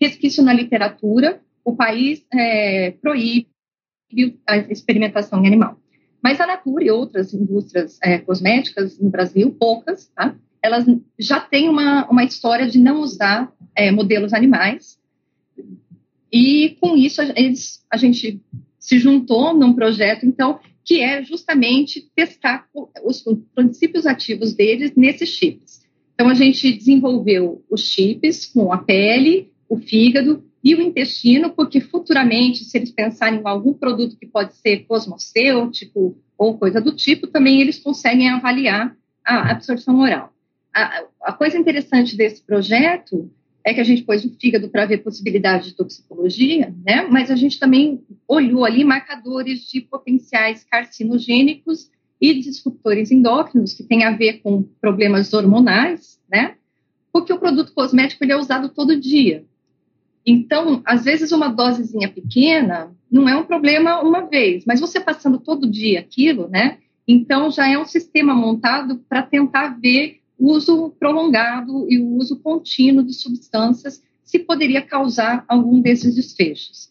resquício 0.00 0.44
na 0.44 0.52
literatura, 0.52 1.40
o 1.64 1.74
país 1.74 2.24
é, 2.32 2.92
proíbe 3.02 3.48
a 4.46 4.58
experimentação 4.58 5.42
em 5.42 5.48
animal. 5.48 5.76
Mas 6.26 6.40
a 6.40 6.46
Natura 6.48 6.82
e 6.82 6.90
outras 6.90 7.32
indústrias 7.32 8.00
é, 8.02 8.18
cosméticas 8.18 8.98
no 8.98 9.08
Brasil, 9.08 9.48
poucas, 9.52 10.08
tá? 10.08 10.34
elas 10.60 10.84
já 11.16 11.38
têm 11.38 11.68
uma, 11.68 12.04
uma 12.10 12.24
história 12.24 12.66
de 12.66 12.80
não 12.80 13.00
usar 13.00 13.52
é, 13.76 13.92
modelos 13.92 14.34
animais. 14.34 14.98
E 16.32 16.76
com 16.80 16.96
isso, 16.96 17.22
a, 17.22 17.26
eles, 17.36 17.86
a 17.88 17.96
gente 17.96 18.40
se 18.76 18.98
juntou 18.98 19.54
num 19.54 19.72
projeto, 19.72 20.26
então, 20.26 20.58
que 20.84 21.00
é 21.00 21.22
justamente 21.22 22.10
testar 22.16 22.66
os 23.04 23.24
princípios 23.54 24.04
ativos 24.04 24.52
deles 24.52 24.96
nesses 24.96 25.28
chips. 25.28 25.86
Então, 26.14 26.28
a 26.28 26.34
gente 26.34 26.72
desenvolveu 26.72 27.64
os 27.70 27.82
chips 27.82 28.46
com 28.46 28.72
a 28.72 28.78
pele, 28.78 29.52
o 29.68 29.76
fígado 29.76 30.44
e 30.66 30.74
o 30.74 30.82
intestino, 30.82 31.50
porque 31.50 31.80
futuramente, 31.80 32.64
se 32.64 32.76
eles 32.76 32.90
pensarem 32.90 33.38
em 33.38 33.46
algum 33.46 33.72
produto 33.72 34.16
que 34.16 34.26
pode 34.26 34.56
ser 34.56 34.78
cosmocêutico 34.78 36.18
ou 36.36 36.58
coisa 36.58 36.80
do 36.80 36.90
tipo, 36.90 37.28
também 37.28 37.60
eles 37.60 37.78
conseguem 37.78 38.28
avaliar 38.30 38.96
a 39.24 39.52
absorção 39.52 40.00
oral. 40.00 40.32
A, 40.74 41.04
a 41.22 41.32
coisa 41.32 41.56
interessante 41.56 42.16
desse 42.16 42.42
projeto 42.42 43.30
é 43.64 43.72
que 43.72 43.80
a 43.80 43.84
gente 43.84 44.02
pôs 44.02 44.24
o 44.24 44.36
fígado 44.40 44.68
para 44.68 44.86
ver 44.86 45.04
possibilidade 45.04 45.68
de 45.68 45.76
toxicologia, 45.76 46.74
né? 46.84 47.06
Mas 47.08 47.30
a 47.30 47.36
gente 47.36 47.60
também 47.60 48.02
olhou 48.26 48.64
ali 48.64 48.82
marcadores 48.82 49.70
de 49.70 49.82
potenciais 49.82 50.64
carcinogênicos 50.64 51.92
e 52.20 52.34
disruptores 52.34 53.12
endócrinos 53.12 53.72
que 53.72 53.84
têm 53.84 54.02
a 54.02 54.16
ver 54.16 54.40
com 54.40 54.64
problemas 54.80 55.32
hormonais, 55.32 56.20
né? 56.28 56.56
Porque 57.12 57.32
o 57.32 57.38
produto 57.38 57.72
cosmético 57.72 58.24
ele 58.24 58.32
é 58.32 58.36
usado 58.36 58.68
todo 58.68 58.98
dia. 58.98 59.44
Então, 60.26 60.82
às 60.84 61.04
vezes, 61.04 61.30
uma 61.30 61.48
dosezinha 61.48 62.08
pequena 62.08 62.90
não 63.10 63.28
é 63.28 63.36
um 63.36 63.44
problema 63.44 64.02
uma 64.02 64.22
vez, 64.22 64.64
mas 64.66 64.80
você 64.80 64.98
passando 64.98 65.38
todo 65.38 65.70
dia 65.70 66.00
aquilo, 66.00 66.48
né? 66.48 66.78
Então, 67.06 67.50
já 67.50 67.70
é 67.70 67.78
um 67.78 67.84
sistema 67.84 68.34
montado 68.34 68.98
para 69.08 69.22
tentar 69.22 69.78
ver 69.80 70.20
o 70.36 70.50
uso 70.50 70.90
prolongado 70.98 71.86
e 71.88 71.98
o 71.98 72.16
uso 72.16 72.40
contínuo 72.40 73.04
de 73.04 73.14
substâncias, 73.14 74.02
se 74.24 74.40
poderia 74.40 74.82
causar 74.82 75.44
algum 75.46 75.80
desses 75.80 76.16
desfechos. 76.16 76.90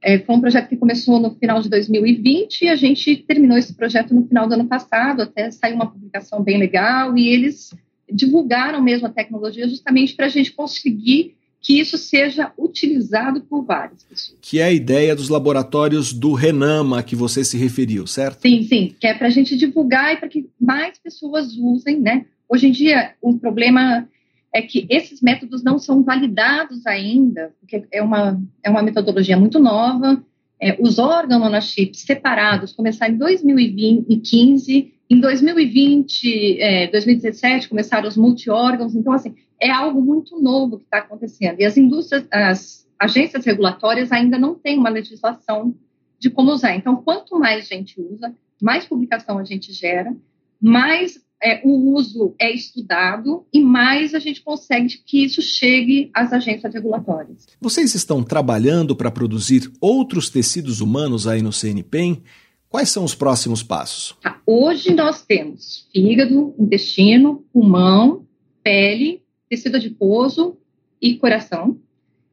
É, 0.00 0.18
foi 0.18 0.36
um 0.36 0.40
projeto 0.40 0.68
que 0.68 0.76
começou 0.76 1.18
no 1.18 1.34
final 1.34 1.60
de 1.60 1.68
2020 1.68 2.62
e 2.62 2.68
a 2.68 2.76
gente 2.76 3.16
terminou 3.16 3.56
esse 3.56 3.74
projeto 3.74 4.14
no 4.14 4.26
final 4.28 4.46
do 4.46 4.54
ano 4.54 4.66
passado, 4.66 5.22
até 5.22 5.50
saiu 5.50 5.74
uma 5.74 5.90
publicação 5.90 6.42
bem 6.42 6.58
legal 6.58 7.16
e 7.16 7.28
eles 7.28 7.74
divulgaram 8.10 8.80
mesmo 8.80 9.06
a 9.06 9.10
tecnologia 9.10 9.68
justamente 9.68 10.14
para 10.14 10.26
a 10.26 10.28
gente 10.28 10.52
conseguir 10.52 11.37
que 11.60 11.80
isso 11.80 11.98
seja 11.98 12.52
utilizado 12.56 13.40
por 13.40 13.64
várias 13.64 14.04
pessoas. 14.04 14.38
Que 14.40 14.60
é 14.60 14.64
a 14.64 14.72
ideia 14.72 15.14
dos 15.14 15.28
laboratórios 15.28 16.12
do 16.12 16.32
Renama 16.32 17.02
que 17.02 17.16
você 17.16 17.44
se 17.44 17.56
referiu, 17.56 18.06
certo? 18.06 18.40
Sim, 18.42 18.62
sim, 18.62 18.94
que 18.98 19.06
é 19.06 19.14
para 19.14 19.26
a 19.26 19.30
gente 19.30 19.56
divulgar 19.56 20.14
e 20.14 20.16
para 20.16 20.28
que 20.28 20.48
mais 20.60 20.98
pessoas 20.98 21.56
usem, 21.56 22.00
né? 22.00 22.26
Hoje 22.48 22.68
em 22.68 22.72
dia, 22.72 23.14
o 23.20 23.30
um 23.30 23.38
problema 23.38 24.08
é 24.54 24.62
que 24.62 24.86
esses 24.88 25.20
métodos 25.20 25.62
não 25.62 25.78
são 25.78 26.02
validados 26.02 26.86
ainda, 26.86 27.52
porque 27.60 27.84
é 27.92 28.02
uma, 28.02 28.40
é 28.62 28.70
uma 28.70 28.82
metodologia 28.82 29.36
muito 29.36 29.58
nova. 29.58 30.22
É, 30.60 30.76
os 30.80 30.98
organochips 30.98 32.00
separados 32.00 32.72
começaram 32.72 33.14
em 33.14 33.18
2015, 33.18 34.92
em 35.10 35.20
2020, 35.20 36.60
é, 36.60 36.86
2017 36.88 37.68
começaram 37.68 38.08
os 38.08 38.16
multi-órgãos, 38.16 38.94
então 38.94 39.12
assim, 39.12 39.34
é 39.60 39.70
algo 39.70 40.00
muito 40.02 40.40
novo 40.40 40.78
que 40.78 40.84
está 40.84 40.98
acontecendo. 40.98 41.60
E 41.60 41.64
as 41.64 41.76
indústrias, 41.76 42.26
as 42.30 42.86
agências 42.98 43.44
regulatórias 43.44 44.12
ainda 44.12 44.38
não 44.38 44.54
têm 44.54 44.78
uma 44.78 44.90
legislação 44.90 45.74
de 46.18 46.28
como 46.28 46.52
usar. 46.52 46.74
Então, 46.74 46.96
quanto 46.96 47.38
mais 47.38 47.66
gente 47.68 48.00
usa, 48.00 48.34
mais 48.60 48.84
publicação 48.84 49.38
a 49.38 49.44
gente 49.44 49.72
gera, 49.72 50.14
mais 50.60 51.20
é, 51.42 51.60
o 51.64 51.94
uso 51.94 52.34
é 52.38 52.52
estudado 52.52 53.46
e 53.52 53.60
mais 53.62 54.14
a 54.14 54.18
gente 54.18 54.42
consegue 54.42 54.98
que 55.06 55.24
isso 55.24 55.40
chegue 55.40 56.10
às 56.12 56.32
agências 56.32 56.74
regulatórias. 56.74 57.46
Vocês 57.60 57.94
estão 57.94 58.22
trabalhando 58.22 58.96
para 58.96 59.10
produzir 59.10 59.70
outros 59.80 60.28
tecidos 60.28 60.80
humanos 60.80 61.26
aí 61.26 61.40
no 61.40 61.52
CNPEM? 61.52 62.22
Quais 62.68 62.90
são 62.90 63.02
os 63.02 63.14
próximos 63.14 63.62
passos? 63.62 64.14
Tá. 64.20 64.40
Hoje 64.46 64.92
nós 64.94 65.24
temos 65.24 65.88
fígado, 65.90 66.54
intestino, 66.58 67.44
pulmão, 67.52 68.26
pele, 68.62 69.22
tecido 69.48 69.76
adiposo 69.76 70.58
e 71.00 71.16
coração. 71.16 71.80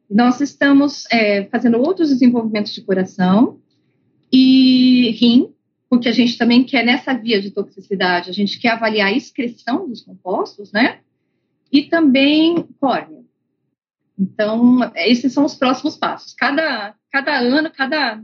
Nós 0.10 0.42
estamos 0.42 1.06
é, 1.12 1.46
fazendo 1.46 1.80
outros 1.80 2.10
desenvolvimentos 2.10 2.74
de 2.74 2.82
coração 2.82 3.60
e 4.32 5.12
rim, 5.12 5.54
porque 5.90 6.10
a 6.10 6.12
gente 6.12 6.38
também 6.38 6.66
quer, 6.66 6.86
nessa 6.86 7.14
via 7.14 7.42
de 7.42 7.52
toxicidade, 7.52 8.30
a 8.30 8.34
gente 8.34 8.60
quer 8.60 8.70
avaliar 8.70 9.08
a 9.08 9.16
excreção 9.16 9.88
dos 9.88 10.02
compostos, 10.02 10.72
né? 10.74 11.00
E 11.72 11.84
também 11.84 12.68
córnea. 12.80 13.24
Então, 14.20 14.80
esses 14.96 15.32
são 15.32 15.46
os 15.46 15.56
próximos 15.56 15.96
passos. 15.98 16.34
Cada, 16.34 16.94
cada 17.12 17.38
ano, 17.40 17.72
cada 17.72 18.22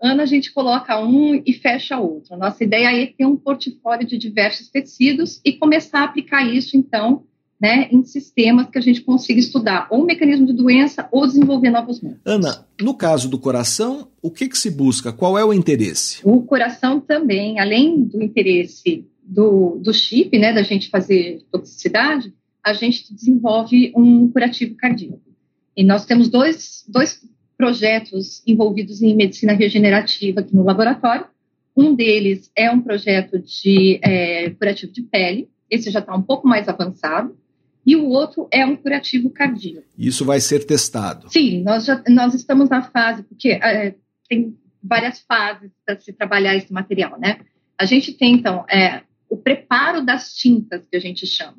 ano 0.00 0.22
a 0.22 0.26
gente 0.26 0.52
coloca 0.52 0.98
um 1.00 1.42
e 1.44 1.52
fecha 1.52 1.98
outro. 1.98 2.36
Nossa 2.36 2.62
ideia 2.62 3.02
é 3.02 3.06
ter 3.06 3.24
um 3.26 3.36
portfólio 3.36 4.06
de 4.06 4.18
diversos 4.18 4.68
tecidos 4.68 5.40
e 5.44 5.52
começar 5.52 6.00
a 6.00 6.04
aplicar 6.04 6.42
isso, 6.44 6.76
então, 6.76 7.24
né, 7.60 7.88
em 7.90 8.04
sistemas 8.04 8.68
que 8.68 8.78
a 8.78 8.82
gente 8.82 9.00
consiga 9.00 9.40
estudar 9.40 9.88
ou 9.90 10.02
o 10.02 10.06
mecanismo 10.06 10.46
de 10.46 10.52
doença 10.52 11.08
ou 11.10 11.26
desenvolver 11.26 11.70
novos 11.70 12.00
métodos. 12.02 12.22
Ana, 12.26 12.66
no 12.80 12.94
caso 12.94 13.28
do 13.28 13.38
coração, 13.38 14.08
o 14.20 14.30
que, 14.30 14.48
que 14.48 14.58
se 14.58 14.70
busca? 14.70 15.12
Qual 15.12 15.38
é 15.38 15.44
o 15.44 15.54
interesse? 15.54 16.20
O 16.22 16.42
coração 16.42 17.00
também, 17.00 17.58
além 17.58 18.02
do 18.02 18.22
interesse 18.22 19.06
do, 19.22 19.78
do 19.82 19.92
chip, 19.92 20.38
né, 20.38 20.52
da 20.52 20.62
gente 20.62 20.90
fazer 20.90 21.42
toxicidade, 21.50 22.32
a 22.62 22.74
gente 22.74 23.12
desenvolve 23.14 23.92
um 23.96 24.28
curativo 24.28 24.74
cardíaco. 24.74 25.20
E 25.76 25.84
nós 25.84 26.04
temos 26.04 26.28
dois, 26.28 26.84
dois 26.88 27.20
projetos 27.56 28.42
envolvidos 28.46 29.02
em 29.02 29.14
medicina 29.14 29.52
regenerativa 29.52 30.40
aqui 30.40 30.54
no 30.54 30.64
laboratório. 30.64 31.26
Um 31.76 31.94
deles 31.94 32.50
é 32.56 32.70
um 32.70 32.80
projeto 32.80 33.38
de 33.38 33.98
é, 34.02 34.50
curativo 34.50 34.92
de 34.92 35.02
pele, 35.02 35.48
esse 35.70 35.90
já 35.90 36.00
está 36.00 36.14
um 36.14 36.22
pouco 36.22 36.46
mais 36.46 36.68
avançado, 36.68 37.36
e 37.84 37.94
o 37.94 38.08
outro 38.08 38.48
é 38.50 38.64
um 38.66 38.76
curativo 38.76 39.30
cardíaco. 39.30 39.86
Isso 39.96 40.24
vai 40.24 40.40
ser 40.40 40.64
testado? 40.64 41.30
Sim, 41.30 41.62
nós, 41.62 41.84
já, 41.84 42.02
nós 42.08 42.34
estamos 42.34 42.68
na 42.68 42.82
fase, 42.82 43.22
porque 43.22 43.50
é, 43.50 43.94
tem 44.28 44.56
várias 44.82 45.20
fases 45.20 45.70
para 45.84 45.98
se 45.98 46.12
trabalhar 46.12 46.56
esse 46.56 46.72
material, 46.72 47.18
né? 47.18 47.40
A 47.78 47.84
gente 47.84 48.12
tem, 48.12 48.34
então, 48.34 48.64
é, 48.68 49.02
o 49.28 49.36
preparo 49.36 50.04
das 50.04 50.34
tintas, 50.34 50.86
que 50.90 50.96
a 50.96 51.00
gente 51.00 51.26
chama. 51.26 51.58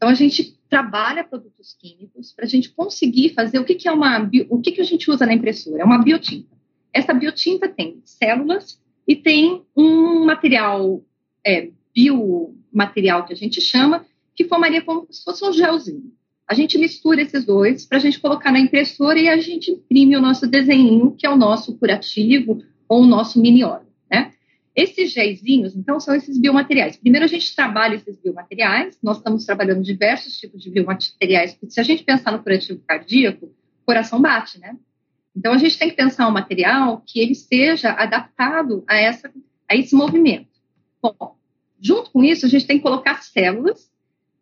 Então, 0.00 0.08
a 0.08 0.14
gente 0.14 0.58
trabalha 0.70 1.22
produtos 1.22 1.76
químicos 1.78 2.32
para 2.32 2.46
a 2.46 2.48
gente 2.48 2.70
conseguir 2.70 3.34
fazer 3.34 3.58
o 3.58 3.64
que, 3.64 3.74
que 3.74 3.86
é 3.86 3.92
uma. 3.92 4.30
O 4.48 4.58
que, 4.58 4.72
que 4.72 4.80
a 4.80 4.84
gente 4.84 5.10
usa 5.10 5.26
na 5.26 5.34
impressora? 5.34 5.82
É 5.82 5.84
uma 5.84 6.02
biotinta. 6.02 6.56
Essa 6.90 7.12
biotinta 7.12 7.68
tem 7.68 8.00
células 8.02 8.80
e 9.06 9.14
tem 9.14 9.62
um 9.76 10.24
material, 10.24 11.04
é, 11.46 11.68
biomaterial 11.94 13.26
que 13.26 13.34
a 13.34 13.36
gente 13.36 13.60
chama, 13.60 14.06
que 14.34 14.44
formaria 14.44 14.80
como 14.80 15.06
se 15.10 15.22
fosse 15.22 15.44
um 15.44 15.52
gelzinho. 15.52 16.10
A 16.48 16.54
gente 16.54 16.78
mistura 16.78 17.20
esses 17.20 17.44
dois 17.44 17.84
para 17.84 17.98
a 17.98 18.00
gente 18.00 18.18
colocar 18.18 18.50
na 18.50 18.58
impressora 18.58 19.18
e 19.18 19.28
a 19.28 19.36
gente 19.36 19.70
imprime 19.70 20.16
o 20.16 20.22
nosso 20.22 20.46
desenho, 20.46 21.14
que 21.14 21.26
é 21.26 21.30
o 21.30 21.36
nosso 21.36 21.76
curativo 21.76 22.62
ou 22.88 23.02
o 23.02 23.06
nosso 23.06 23.38
mini 23.38 23.62
óleo, 23.62 23.86
né? 24.10 24.32
Esses 24.80 25.12
géisinhos, 25.12 25.76
então, 25.76 26.00
são 26.00 26.14
esses 26.14 26.38
biomateriais. 26.38 26.96
Primeiro, 26.96 27.26
a 27.26 27.28
gente 27.28 27.54
trabalha 27.54 27.96
esses 27.96 28.16
biomateriais, 28.16 28.98
nós 29.02 29.18
estamos 29.18 29.44
trabalhando 29.44 29.82
diversos 29.82 30.38
tipos 30.38 30.62
de 30.62 30.70
biomateriais, 30.70 31.52
porque 31.52 31.74
se 31.74 31.80
a 31.80 31.82
gente 31.82 32.02
pensar 32.02 32.32
no 32.32 32.42
curativo 32.42 32.80
cardíaco, 32.88 33.44
o 33.44 33.84
coração 33.84 34.22
bate, 34.22 34.58
né? 34.58 34.74
Então, 35.36 35.52
a 35.52 35.58
gente 35.58 35.78
tem 35.78 35.90
que 35.90 35.96
pensar 35.96 36.26
um 36.26 36.30
material 36.30 37.02
que 37.06 37.20
ele 37.20 37.34
seja 37.34 37.90
adaptado 37.90 38.82
a, 38.88 38.96
essa, 38.96 39.30
a 39.70 39.76
esse 39.76 39.94
movimento. 39.94 40.48
Bom, 41.02 41.36
junto 41.78 42.10
com 42.10 42.24
isso, 42.24 42.46
a 42.46 42.48
gente 42.48 42.66
tem 42.66 42.78
que 42.78 42.82
colocar 42.82 43.22
células 43.22 43.90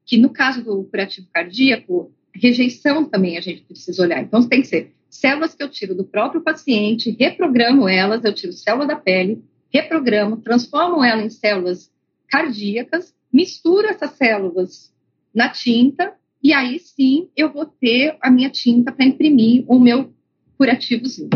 que 0.07 0.17
no 0.17 0.31
caso 0.31 0.63
do 0.63 0.85
curativo 0.85 1.27
cardíaco, 1.33 2.15
rejeição 2.33 3.05
também 3.05 3.37
a 3.37 3.41
gente 3.41 3.63
precisa 3.63 4.01
olhar. 4.03 4.23
Então, 4.23 4.49
tem 4.49 4.61
que 4.61 4.69
ser 4.69 4.95
células 5.11 5.53
que 5.53 5.65
eu 5.65 5.69
tiro 5.69 5.97
do 5.97 6.05
próprio 6.05 6.41
paciente, 6.43 7.17
reprogramo 7.19 7.89
elas, 7.89 8.25
eu 8.25 8.33
tiro 8.33 8.53
célula 8.53 8.87
da 8.87 8.95
pele, 8.95 9.43
reprogramo, 9.73 10.39
transformo 10.39 11.03
ela 11.05 11.23
em 11.23 11.31
células 11.31 11.91
cardíacas, 12.29 13.15
misturo 13.33 13.87
essas 13.87 14.13
células 14.13 14.93
na 15.35 15.49
tinta 15.49 16.15
e 16.43 16.53
aí 16.53 16.79
sim 16.79 17.29
eu 17.37 17.53
vou 17.53 17.67
ter 17.67 18.17
a 18.21 18.31
minha 18.31 18.51
tinta 18.51 18.93
para 18.93 19.05
imprimir 19.05 19.65
o 19.67 19.79
meu 19.79 20.13
curativozinho. 20.57 21.31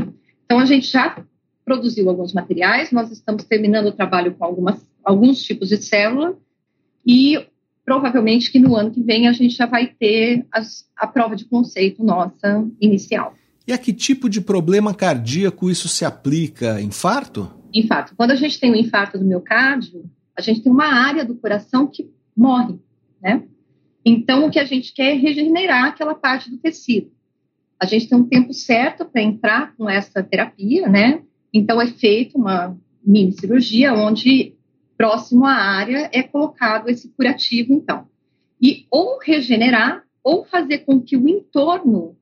Então, 0.44 0.58
a 0.58 0.64
gente 0.64 0.86
já 0.86 1.24
produziu 1.64 2.08
alguns 2.08 2.32
materiais, 2.32 2.90
nós 2.90 3.10
estamos 3.10 3.44
terminando 3.44 3.86
o 3.86 3.92
trabalho 3.92 4.34
com 4.34 4.44
algumas, 4.44 4.80
alguns 5.04 5.42
tipos 5.42 5.68
de 5.68 5.76
célula 5.76 6.36
e 7.06 7.46
provavelmente 7.84 8.50
que 8.50 8.58
no 8.58 8.76
ano 8.76 8.90
que 8.90 9.02
vem 9.02 9.28
a 9.28 9.32
gente 9.32 9.56
já 9.56 9.66
vai 9.66 9.86
ter 9.86 10.46
as, 10.52 10.88
a 10.96 11.06
prova 11.06 11.36
de 11.36 11.44
conceito 11.44 12.04
nossa 12.04 12.68
inicial. 12.80 13.34
E 13.66 13.72
a 13.72 13.78
que 13.78 13.92
tipo 13.92 14.28
de 14.28 14.40
problema 14.40 14.92
cardíaco 14.92 15.70
isso 15.70 15.88
se 15.88 16.04
aplica? 16.04 16.80
Infarto? 16.80 17.61
Infarto. 17.72 18.14
Quando 18.16 18.32
a 18.32 18.36
gente 18.36 18.58
tem 18.60 18.70
um 18.70 18.76
infarto 18.76 19.18
do 19.18 19.24
miocárdio, 19.24 20.04
a 20.36 20.40
gente 20.40 20.62
tem 20.62 20.72
uma 20.72 20.86
área 20.86 21.24
do 21.24 21.34
coração 21.34 21.86
que 21.86 22.10
morre, 22.36 22.78
né? 23.20 23.44
Então, 24.04 24.46
o 24.46 24.50
que 24.50 24.58
a 24.58 24.64
gente 24.64 24.92
quer 24.92 25.12
é 25.12 25.14
regenerar 25.14 25.84
aquela 25.84 26.14
parte 26.14 26.50
do 26.50 26.58
tecido. 26.58 27.10
A 27.78 27.86
gente 27.86 28.08
tem 28.08 28.18
um 28.18 28.28
tempo 28.28 28.52
certo 28.52 29.04
para 29.04 29.22
entrar 29.22 29.74
com 29.76 29.88
essa 29.88 30.22
terapia, 30.22 30.88
né? 30.88 31.22
Então, 31.52 31.80
é 31.80 31.86
feita 31.86 32.36
uma 32.36 32.76
mini 33.04 33.32
cirurgia 33.32 33.94
onde 33.94 34.54
próximo 34.96 35.44
à 35.44 35.54
área 35.54 36.08
é 36.12 36.22
colocado 36.22 36.88
esse 36.88 37.08
curativo, 37.08 37.72
então. 37.72 38.06
E 38.60 38.86
ou 38.90 39.18
regenerar, 39.18 40.04
ou 40.22 40.44
fazer 40.44 40.78
com 40.78 41.00
que 41.00 41.16
o 41.16 41.28
entorno 41.28 42.16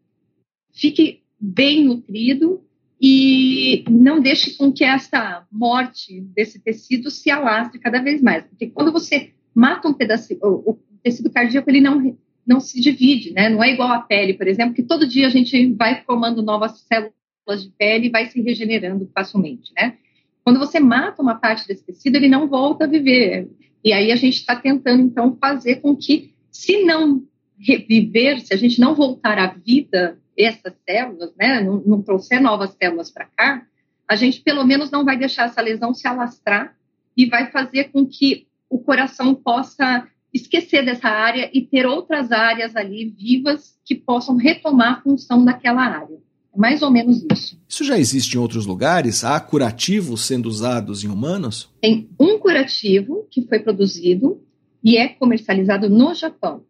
fique 0.72 1.22
bem 1.38 1.84
nutrido 1.84 2.64
e 3.00 3.82
não 3.88 4.20
deixe 4.20 4.56
com 4.56 4.70
que 4.70 4.84
essa 4.84 5.46
morte 5.50 6.20
desse 6.20 6.60
tecido 6.60 7.10
se 7.10 7.30
alastre 7.30 7.80
cada 7.80 8.02
vez 8.02 8.20
mais. 8.20 8.44
Porque 8.44 8.66
quando 8.66 8.92
você 8.92 9.30
mata 9.54 9.88
um 9.88 9.94
pedacinho, 9.94 10.38
o, 10.42 10.72
o 10.72 10.78
tecido 11.02 11.30
cardíaco 11.30 11.70
ele 11.70 11.80
não, 11.80 12.16
não 12.46 12.60
se 12.60 12.78
divide, 12.78 13.32
né? 13.32 13.48
Não 13.48 13.64
é 13.64 13.72
igual 13.72 13.90
à 13.90 14.00
pele, 14.00 14.34
por 14.34 14.46
exemplo, 14.46 14.74
que 14.74 14.82
todo 14.82 15.08
dia 15.08 15.26
a 15.26 15.30
gente 15.30 15.72
vai 15.72 16.02
formando 16.04 16.42
novas 16.42 16.80
células 16.80 17.64
de 17.64 17.70
pele 17.78 18.08
e 18.08 18.10
vai 18.10 18.26
se 18.26 18.40
regenerando 18.42 19.10
facilmente, 19.14 19.72
né? 19.74 19.96
Quando 20.44 20.58
você 20.58 20.78
mata 20.78 21.22
uma 21.22 21.36
parte 21.36 21.66
desse 21.66 21.84
tecido, 21.84 22.16
ele 22.16 22.28
não 22.28 22.48
volta 22.48 22.84
a 22.84 22.88
viver. 22.88 23.48
E 23.82 23.92
aí 23.92 24.12
a 24.12 24.16
gente 24.16 24.34
está 24.34 24.56
tentando, 24.56 25.02
então, 25.02 25.36
fazer 25.40 25.76
com 25.76 25.96
que, 25.96 26.34
se 26.50 26.82
não 26.84 27.22
reviver, 27.58 28.40
se 28.40 28.52
a 28.52 28.56
gente 28.56 28.78
não 28.78 28.94
voltar 28.94 29.38
à 29.38 29.46
vida 29.46 30.18
essas 30.44 30.74
células, 30.88 31.32
né, 31.36 31.60
não, 31.60 31.82
não 31.84 32.02
trouxer 32.02 32.40
novas 32.40 32.74
células 32.74 33.10
para 33.10 33.26
cá, 33.26 33.66
a 34.08 34.16
gente 34.16 34.40
pelo 34.40 34.64
menos 34.64 34.90
não 34.90 35.04
vai 35.04 35.16
deixar 35.16 35.46
essa 35.46 35.60
lesão 35.60 35.94
se 35.94 36.06
alastrar 36.06 36.76
e 37.16 37.26
vai 37.26 37.50
fazer 37.50 37.84
com 37.92 38.06
que 38.06 38.46
o 38.68 38.78
coração 38.78 39.34
possa 39.34 40.06
esquecer 40.32 40.84
dessa 40.84 41.08
área 41.08 41.50
e 41.52 41.60
ter 41.60 41.86
outras 41.86 42.30
áreas 42.30 42.76
ali 42.76 43.10
vivas 43.10 43.78
que 43.84 43.94
possam 43.94 44.36
retomar 44.36 44.98
a 44.98 45.00
função 45.02 45.44
daquela 45.44 45.82
área. 45.82 46.18
É 46.52 46.58
mais 46.58 46.82
ou 46.82 46.90
menos 46.90 47.24
isso. 47.32 47.60
Isso 47.68 47.84
já 47.84 47.98
existe 47.98 48.34
em 48.34 48.38
outros 48.40 48.66
lugares? 48.66 49.24
Há 49.24 49.38
curativos 49.40 50.26
sendo 50.26 50.46
usados 50.46 51.04
em 51.04 51.08
humanos? 51.08 51.68
Tem 51.80 52.08
um 52.18 52.38
curativo 52.38 53.26
que 53.30 53.42
foi 53.42 53.60
produzido 53.60 54.40
e 54.82 54.96
é 54.96 55.08
comercializado 55.08 55.88
no 55.88 56.14
Japão. 56.14 56.64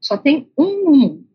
Só 0.00 0.16
tem 0.16 0.48
um 0.56 0.84
no 0.84 0.96
mundo. 0.96 1.25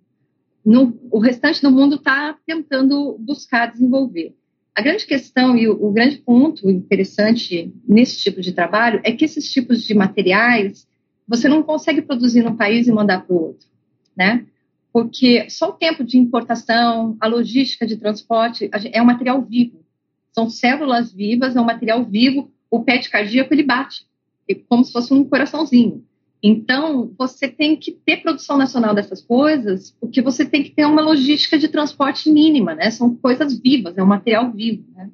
No, 0.63 0.99
o 1.11 1.19
restante 1.19 1.61
do 1.61 1.71
mundo 1.71 1.95
está 1.95 2.37
tentando 2.45 3.17
buscar 3.19 3.71
desenvolver. 3.71 4.35
A 4.75 4.81
grande 4.81 5.05
questão 5.05 5.57
e 5.57 5.67
o, 5.67 5.73
o, 5.73 5.91
grande 5.91 6.17
ponto 6.17 6.69
interessante 6.69 7.73
nesse 7.87 8.19
tipo 8.19 8.39
de 8.41 8.53
trabalho 8.53 9.01
é 9.03 9.11
que 9.11 9.25
esses 9.25 9.51
tipos 9.51 9.83
de 9.83 9.93
materiais 9.93 10.87
você 11.27 11.47
não 11.47 11.63
consegue 11.63 12.01
produzir 12.01 12.43
num 12.43 12.55
país 12.55 12.87
e 12.87 12.91
mandar 12.91 13.25
para 13.25 13.35
o 13.35 13.41
outro, 13.41 13.67
né? 14.15 14.45
porque 14.91 15.49
só 15.49 15.69
o 15.69 15.73
tempo 15.73 16.03
de 16.03 16.17
importação, 16.17 17.15
a 17.19 17.27
logística 17.27 17.87
de 17.87 17.97
transporte 17.97 18.69
é 18.91 19.01
um 19.01 19.05
material 19.05 19.41
vivo. 19.41 19.85
São 20.33 20.49
células 20.49 21.13
vivas, 21.13 21.55
é 21.55 21.61
um 21.61 21.65
material 21.65 22.03
vivo. 22.03 22.51
O 22.69 22.83
PET 22.83 23.09
cardíaco 23.09 23.53
ele 23.53 23.63
bate, 23.63 24.05
como 24.67 24.83
se 24.83 24.91
fosse 24.91 25.13
um 25.13 25.23
coraçãozinho. 25.23 26.05
Então, 26.43 27.11
você 27.17 27.47
tem 27.47 27.75
que 27.75 27.91
ter 27.91 28.17
produção 28.17 28.57
nacional 28.57 28.95
dessas 28.95 29.21
coisas, 29.21 29.95
porque 29.99 30.21
você 30.21 30.43
tem 30.43 30.63
que 30.63 30.71
ter 30.71 30.85
uma 30.85 31.01
logística 31.01 31.57
de 31.57 31.67
transporte 31.67 32.31
mínima, 32.31 32.73
né? 32.73 32.89
São 32.89 33.15
coisas 33.15 33.59
vivas, 33.59 33.95
é 33.95 34.03
um 34.03 34.07
material 34.07 34.51
vivo, 34.51 34.83
né? 34.95 35.09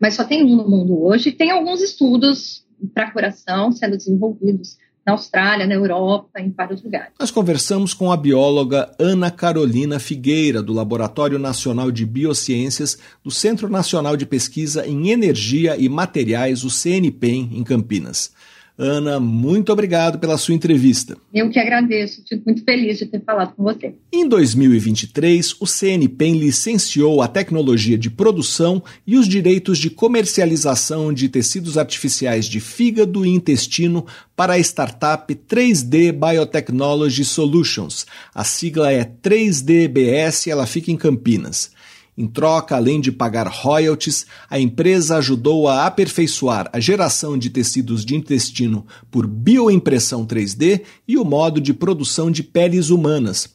Mas 0.00 0.14
só 0.14 0.24
tem 0.24 0.44
um 0.44 0.56
no 0.56 0.68
mundo 0.68 1.00
hoje. 1.04 1.30
Tem 1.30 1.50
alguns 1.50 1.80
estudos 1.80 2.64
para 2.92 3.10
coração 3.10 3.70
sendo 3.70 3.96
desenvolvidos 3.96 4.76
na 5.06 5.12
Austrália, 5.12 5.66
na 5.66 5.74
Europa, 5.74 6.38
em 6.38 6.50
vários 6.50 6.82
lugares. 6.82 7.14
Nós 7.18 7.30
conversamos 7.30 7.94
com 7.94 8.12
a 8.12 8.16
bióloga 8.16 8.94
Ana 8.98 9.30
Carolina 9.30 9.98
Figueira, 9.98 10.60
do 10.62 10.72
Laboratório 10.72 11.38
Nacional 11.38 11.90
de 11.90 12.04
Biociências 12.04 12.98
do 13.24 13.30
Centro 13.30 13.70
Nacional 13.70 14.16
de 14.16 14.26
Pesquisa 14.26 14.86
em 14.86 15.08
Energia 15.08 15.76
e 15.78 15.88
Materiais, 15.88 16.62
o 16.62 16.70
CNPEM, 16.70 17.50
em 17.54 17.64
Campinas. 17.64 18.32
Ana, 18.78 19.18
muito 19.18 19.72
obrigado 19.72 20.20
pela 20.20 20.38
sua 20.38 20.54
entrevista. 20.54 21.16
Eu 21.34 21.50
que 21.50 21.58
agradeço, 21.58 22.22
fico 22.28 22.44
muito 22.46 22.62
feliz 22.62 22.98
de 22.98 23.06
ter 23.06 23.20
falado 23.24 23.52
com 23.56 23.64
você. 23.64 23.92
Em 24.12 24.28
2023, 24.28 25.56
o 25.58 25.66
CNPEM 25.66 26.38
licenciou 26.38 27.20
a 27.20 27.26
tecnologia 27.26 27.98
de 27.98 28.08
produção 28.08 28.80
e 29.04 29.16
os 29.16 29.26
direitos 29.26 29.78
de 29.78 29.90
comercialização 29.90 31.12
de 31.12 31.28
tecidos 31.28 31.76
artificiais 31.76 32.46
de 32.46 32.60
fígado 32.60 33.26
e 33.26 33.30
intestino 33.30 34.06
para 34.36 34.52
a 34.52 34.58
startup 34.60 35.34
3D 35.34 36.12
Biotechnology 36.12 37.24
Solutions. 37.24 38.06
A 38.32 38.44
sigla 38.44 38.92
é 38.92 39.04
3DBS 39.04 40.46
e 40.46 40.50
ela 40.50 40.66
fica 40.66 40.92
em 40.92 40.96
Campinas. 40.96 41.72
Em 42.18 42.26
troca, 42.26 42.74
além 42.74 43.00
de 43.00 43.12
pagar 43.12 43.46
royalties, 43.46 44.26
a 44.50 44.58
empresa 44.58 45.18
ajudou 45.18 45.68
a 45.68 45.86
aperfeiçoar 45.86 46.68
a 46.72 46.80
geração 46.80 47.38
de 47.38 47.48
tecidos 47.48 48.04
de 48.04 48.16
intestino 48.16 48.84
por 49.08 49.24
bioimpressão 49.24 50.26
3D 50.26 50.82
e 51.06 51.16
o 51.16 51.24
modo 51.24 51.60
de 51.60 51.72
produção 51.72 52.28
de 52.28 52.42
peles 52.42 52.90
humanas. 52.90 53.48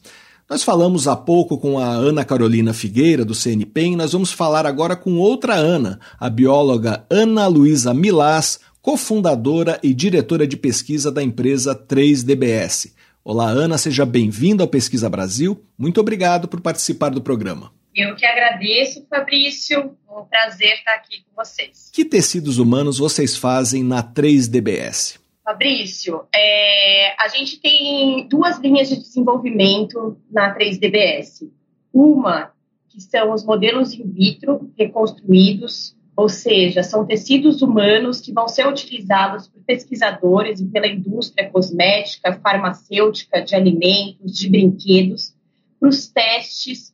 Nós 0.48 0.62
falamos 0.62 1.06
há 1.06 1.14
pouco 1.14 1.58
com 1.58 1.78
a 1.78 1.88
Ana 1.88 2.24
Carolina 2.24 2.72
Figueira, 2.72 3.22
do 3.22 3.34
CNPEM, 3.34 3.96
nós 3.96 4.12
vamos 4.12 4.32
falar 4.32 4.64
agora 4.64 4.96
com 4.96 5.18
outra 5.18 5.54
Ana, 5.54 6.00
a 6.18 6.30
bióloga 6.30 7.04
Ana 7.10 7.46
Luísa 7.46 7.92
Milás, 7.92 8.60
cofundadora 8.80 9.78
e 9.82 9.92
diretora 9.92 10.46
de 10.46 10.56
pesquisa 10.56 11.12
da 11.12 11.22
empresa 11.22 11.74
3DBS. 11.74 12.92
Olá, 13.22 13.46
Ana, 13.50 13.76
seja 13.76 14.06
bem-vinda 14.06 14.64
ao 14.64 14.68
Pesquisa 14.68 15.10
Brasil. 15.10 15.62
Muito 15.76 16.00
obrigado 16.00 16.48
por 16.48 16.62
participar 16.62 17.10
do 17.10 17.20
programa. 17.20 17.70
Eu 17.94 18.16
que 18.16 18.26
agradeço, 18.26 19.06
Fabrício. 19.08 19.96
Um 20.10 20.24
prazer 20.24 20.74
estar 20.74 20.94
aqui 20.94 21.22
com 21.22 21.36
vocês. 21.36 21.90
Que 21.92 22.04
tecidos 22.04 22.58
humanos 22.58 22.98
vocês 22.98 23.36
fazem 23.36 23.84
na 23.84 24.02
3DBS? 24.02 25.20
Fabrício, 25.44 26.24
é, 26.34 27.14
a 27.22 27.28
gente 27.28 27.60
tem 27.60 28.26
duas 28.26 28.58
linhas 28.58 28.88
de 28.88 28.96
desenvolvimento 28.96 30.18
na 30.28 30.56
3DBS. 30.56 31.48
Uma, 31.92 32.50
que 32.88 33.00
são 33.00 33.32
os 33.32 33.44
modelos 33.44 33.92
in 33.92 34.10
vitro 34.10 34.72
reconstruídos, 34.76 35.94
ou 36.16 36.28
seja, 36.28 36.82
são 36.82 37.06
tecidos 37.06 37.62
humanos 37.62 38.20
que 38.20 38.32
vão 38.32 38.48
ser 38.48 38.66
utilizados 38.66 39.46
por 39.46 39.62
pesquisadores 39.62 40.60
e 40.60 40.66
pela 40.66 40.88
indústria 40.88 41.48
cosmética, 41.48 42.40
farmacêutica, 42.42 43.42
de 43.42 43.54
alimentos, 43.54 44.36
de 44.36 44.48
brinquedos, 44.48 45.34
para 45.78 45.88
os 45.88 46.08
testes 46.08 46.93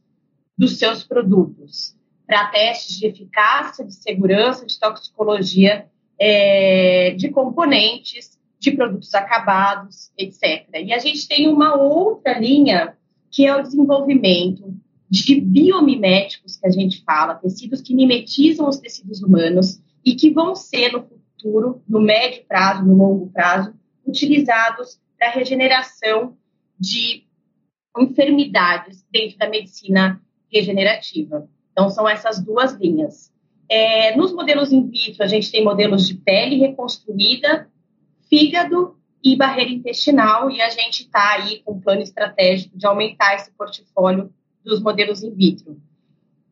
dos 0.61 0.79
seus 0.79 1.03
produtos, 1.03 1.97
para 2.27 2.51
testes 2.51 2.99
de 2.99 3.07
eficácia, 3.07 3.83
de 3.83 3.95
segurança, 3.95 4.67
de 4.67 4.79
toxicologia 4.79 5.87
é, 6.19 7.15
de 7.17 7.31
componentes, 7.31 8.39
de 8.59 8.71
produtos 8.73 9.15
acabados, 9.15 10.13
etc. 10.19 10.69
E 10.85 10.93
a 10.93 10.99
gente 10.99 11.27
tem 11.27 11.49
uma 11.49 11.75
outra 11.77 12.39
linha 12.39 12.95
que 13.31 13.47
é 13.47 13.57
o 13.57 13.63
desenvolvimento 13.63 14.75
de 15.09 15.41
biomiméticos 15.41 16.57
que 16.57 16.67
a 16.67 16.71
gente 16.71 17.03
fala, 17.05 17.37
tecidos 17.37 17.81
que 17.81 17.95
mimetizam 17.95 18.69
os 18.69 18.77
tecidos 18.77 19.23
humanos 19.23 19.81
e 20.05 20.15
que 20.15 20.31
vão 20.31 20.55
ser 20.55 20.93
no 20.93 21.07
futuro, 21.07 21.83
no 21.89 22.03
médio 22.03 22.45
prazo, 22.47 22.85
no 22.85 22.95
longo 22.97 23.31
prazo, 23.31 23.73
utilizados 24.07 25.01
para 25.19 25.31
regeneração 25.31 26.37
de 26.79 27.25
enfermidades 27.99 29.03
dentro 29.11 29.39
da 29.39 29.49
medicina 29.49 30.21
regenerativa. 30.53 31.49
Então, 31.73 31.89
são 31.89 32.09
essas 32.09 32.43
duas 32.43 32.75
linhas. 32.75 33.33
É, 33.69 34.17
nos 34.17 34.33
modelos 34.33 34.73
in 34.73 34.89
vitro, 34.89 35.23
a 35.23 35.27
gente 35.27 35.51
tem 35.51 35.63
modelos 35.63 36.07
de 36.09 36.15
pele 36.15 36.59
reconstruída, 36.59 37.69
fígado 38.29 38.97
e 39.23 39.37
barreira 39.37 39.71
intestinal, 39.71 40.51
e 40.51 40.61
a 40.61 40.69
gente 40.69 41.03
está 41.03 41.35
aí 41.35 41.63
com 41.65 41.75
um 41.75 41.81
plano 41.81 42.03
estratégico 42.03 42.77
de 42.77 42.87
aumentar 42.87 43.35
esse 43.37 43.51
portfólio 43.53 44.33
dos 44.65 44.83
modelos 44.83 45.23
in 45.23 45.35
vitro. 45.35 45.81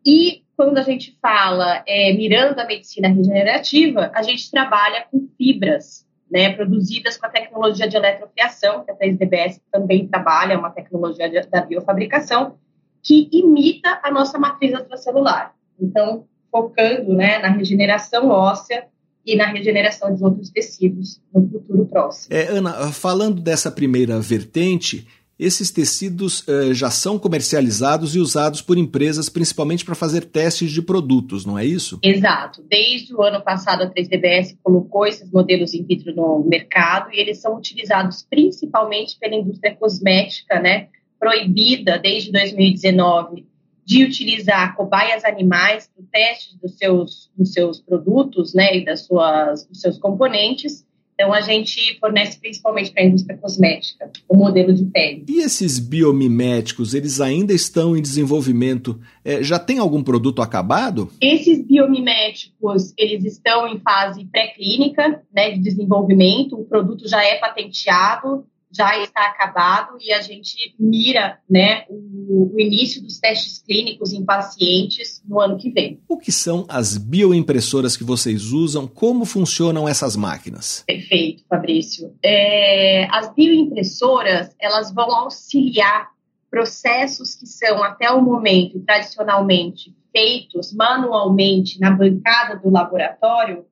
E 0.05 0.43
quando 0.57 0.79
a 0.79 0.83
gente 0.83 1.17
fala 1.21 1.83
é, 1.87 2.13
mirando 2.13 2.59
a 2.59 2.67
medicina 2.67 3.09
regenerativa, 3.09 4.11
a 4.15 4.23
gente 4.23 4.51
trabalha 4.51 5.07
com 5.11 5.29
fibras, 5.37 6.07
né, 6.31 6.53
produzidas 6.53 7.17
com 7.17 7.27
a 7.27 7.31
tecnologia 7.31 7.89
de 7.89 7.97
eletrofiação, 7.97 8.85
que 8.85 8.91
a 8.91 8.97
3DBS 8.97 9.61
também 9.73 10.07
trabalha, 10.07 10.55
é 10.55 10.57
uma 10.59 10.71
tecnologia 10.71 11.29
de, 11.29 11.41
da 11.49 11.63
biofabricação, 11.63 12.59
que 13.03 13.29
imita 13.33 14.01
a 14.03 14.11
nossa 14.11 14.39
matriz 14.39 14.73
extracelular. 14.73 15.55
Então, 15.81 16.25
focando 16.51 17.13
né, 17.15 17.39
na 17.39 17.49
regeneração 17.49 18.29
óssea 18.29 18.87
e 19.25 19.37
na 19.37 19.47
regeneração 19.47 20.15
de 20.15 20.25
outros 20.25 20.51
tecidos 20.51 21.21
no 21.33 21.49
futuro 21.49 21.87
próximo. 21.87 22.35
É, 22.35 22.49
Ana, 22.49 22.91
falando 22.93 23.41
dessa 23.41 23.71
primeira 23.71 24.19
vertente, 24.21 25.07
esses 25.39 25.71
tecidos 25.71 26.41
uh, 26.49 26.75
já 26.75 26.91
são 26.91 27.19
comercializados 27.19 28.17
e 28.17 28.19
usados 28.19 28.61
por 28.61 28.77
empresas 28.77 29.29
principalmente 29.29 29.85
para 29.85 29.95
fazer 29.95 30.25
testes 30.25 30.73
de 30.73 30.83
produtos, 30.83 31.47
não 31.47 31.57
é 31.57 31.65
isso? 31.65 32.01
Exato. 32.03 32.65
Desde 32.69 33.15
o 33.15 33.23
ano 33.23 33.41
passado, 33.41 33.83
a 33.83 33.91
3DBS 33.91 34.57
colocou 34.63 35.07
esses 35.07 35.31
modelos 35.31 35.75
in 35.75 35.85
vitro 35.85 36.13
no 36.15 36.45
mercado 36.45 37.13
e 37.13 37.21
eles 37.21 37.39
são 37.39 37.57
utilizados 37.57 38.27
principalmente 38.29 39.17
pela 39.19 39.37
indústria 39.37 39.77
cosmética, 39.77 40.59
né? 40.59 40.89
Proibida 41.19 41.99
desde 41.99 42.31
2019 42.33 43.47
de 43.89 44.05
utilizar 44.05 44.77
cobaias 44.77 45.25
animais 45.25 45.89
para 45.95 46.03
o 46.03 46.07
teste 46.13 46.59
dos 46.61 46.77
seus, 46.77 47.31
dos 47.35 47.55
seus 47.55 47.81
produtos 47.81 48.53
né, 48.53 48.77
e 48.77 48.85
das 48.85 49.07
suas, 49.07 49.67
dos 49.67 49.81
seus 49.81 49.97
componentes. 49.97 50.87
Então, 51.15 51.33
a 51.33 51.41
gente 51.41 51.99
fornece 51.99 52.39
principalmente 52.39 52.93
para 52.93 53.03
a 53.03 53.07
indústria 53.07 53.39
cosmética 53.39 54.11
o 54.29 54.37
modelo 54.37 54.75
de 54.75 54.85
pele. 54.85 55.25
E 55.27 55.41
esses 55.41 55.79
biomiméticos, 55.79 56.93
eles 56.93 57.19
ainda 57.19 57.53
estão 57.55 57.97
em 57.97 58.03
desenvolvimento? 58.03 59.01
É, 59.25 59.43
já 59.43 59.59
tem 59.59 59.79
algum 59.79 60.03
produto 60.03 60.43
acabado? 60.43 61.11
Esses 61.19 61.67
biomiméticos, 61.67 62.93
eles 62.97 63.25
estão 63.25 63.67
em 63.67 63.81
fase 63.81 64.27
pré-clínica 64.27 65.23
né, 65.35 65.53
de 65.53 65.61
desenvolvimento. 65.61 66.61
O 66.61 66.67
produto 66.67 67.09
já 67.09 67.25
é 67.25 67.37
patenteado, 67.37 68.45
já 68.71 68.99
está 68.99 69.27
acabado 69.27 69.97
e 70.01 70.13
a 70.13 70.21
gente 70.21 70.75
mira 70.79 71.39
né, 71.49 71.85
o, 71.89 72.55
o, 72.55 72.61
início 72.61 73.03
dos 73.03 73.19
testes 73.19 73.59
clínicos 73.61 74.13
em 74.13 74.25
pacientes 74.25 75.23
no 75.27 75.41
ano 75.41 75.57
que 75.57 75.71
vem. 75.71 76.01
O 76.09 76.19
que 76.19 76.31
são 76.31 76.67
as 76.69 76.99
bioimpressoras 76.99 77.97
que 77.97 78.05
vocês 78.05 78.53
usam? 78.53 78.87
Como 78.87 79.25
funcionam 79.25 79.89
essas 79.89 80.17
máquinas? 80.17 80.85
Perfeito, 80.87 81.45
Fabrício. 81.49 82.15
É, 82.23 83.09
as 83.11 83.33
bioimpressoras 83.35 84.55
elas 84.61 84.93
vão 84.93 85.11
auxiliar 85.15 86.11
processos 86.51 87.35
que 87.35 87.47
são 87.47 87.83
até 87.83 88.11
o 88.11 88.23
momento 88.23 88.81
tradicionalmente 88.81 89.95
feitos 90.13 90.73
manualmente 90.73 91.79
na 91.79 91.91
bancada 91.91 92.57
do 92.57 92.71
laboratório 92.71 93.67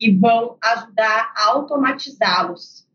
e 0.00 0.10
vão 0.10 0.56
ajudar 0.62 1.32
a 1.36 1.50
automatizá-los 1.50 2.86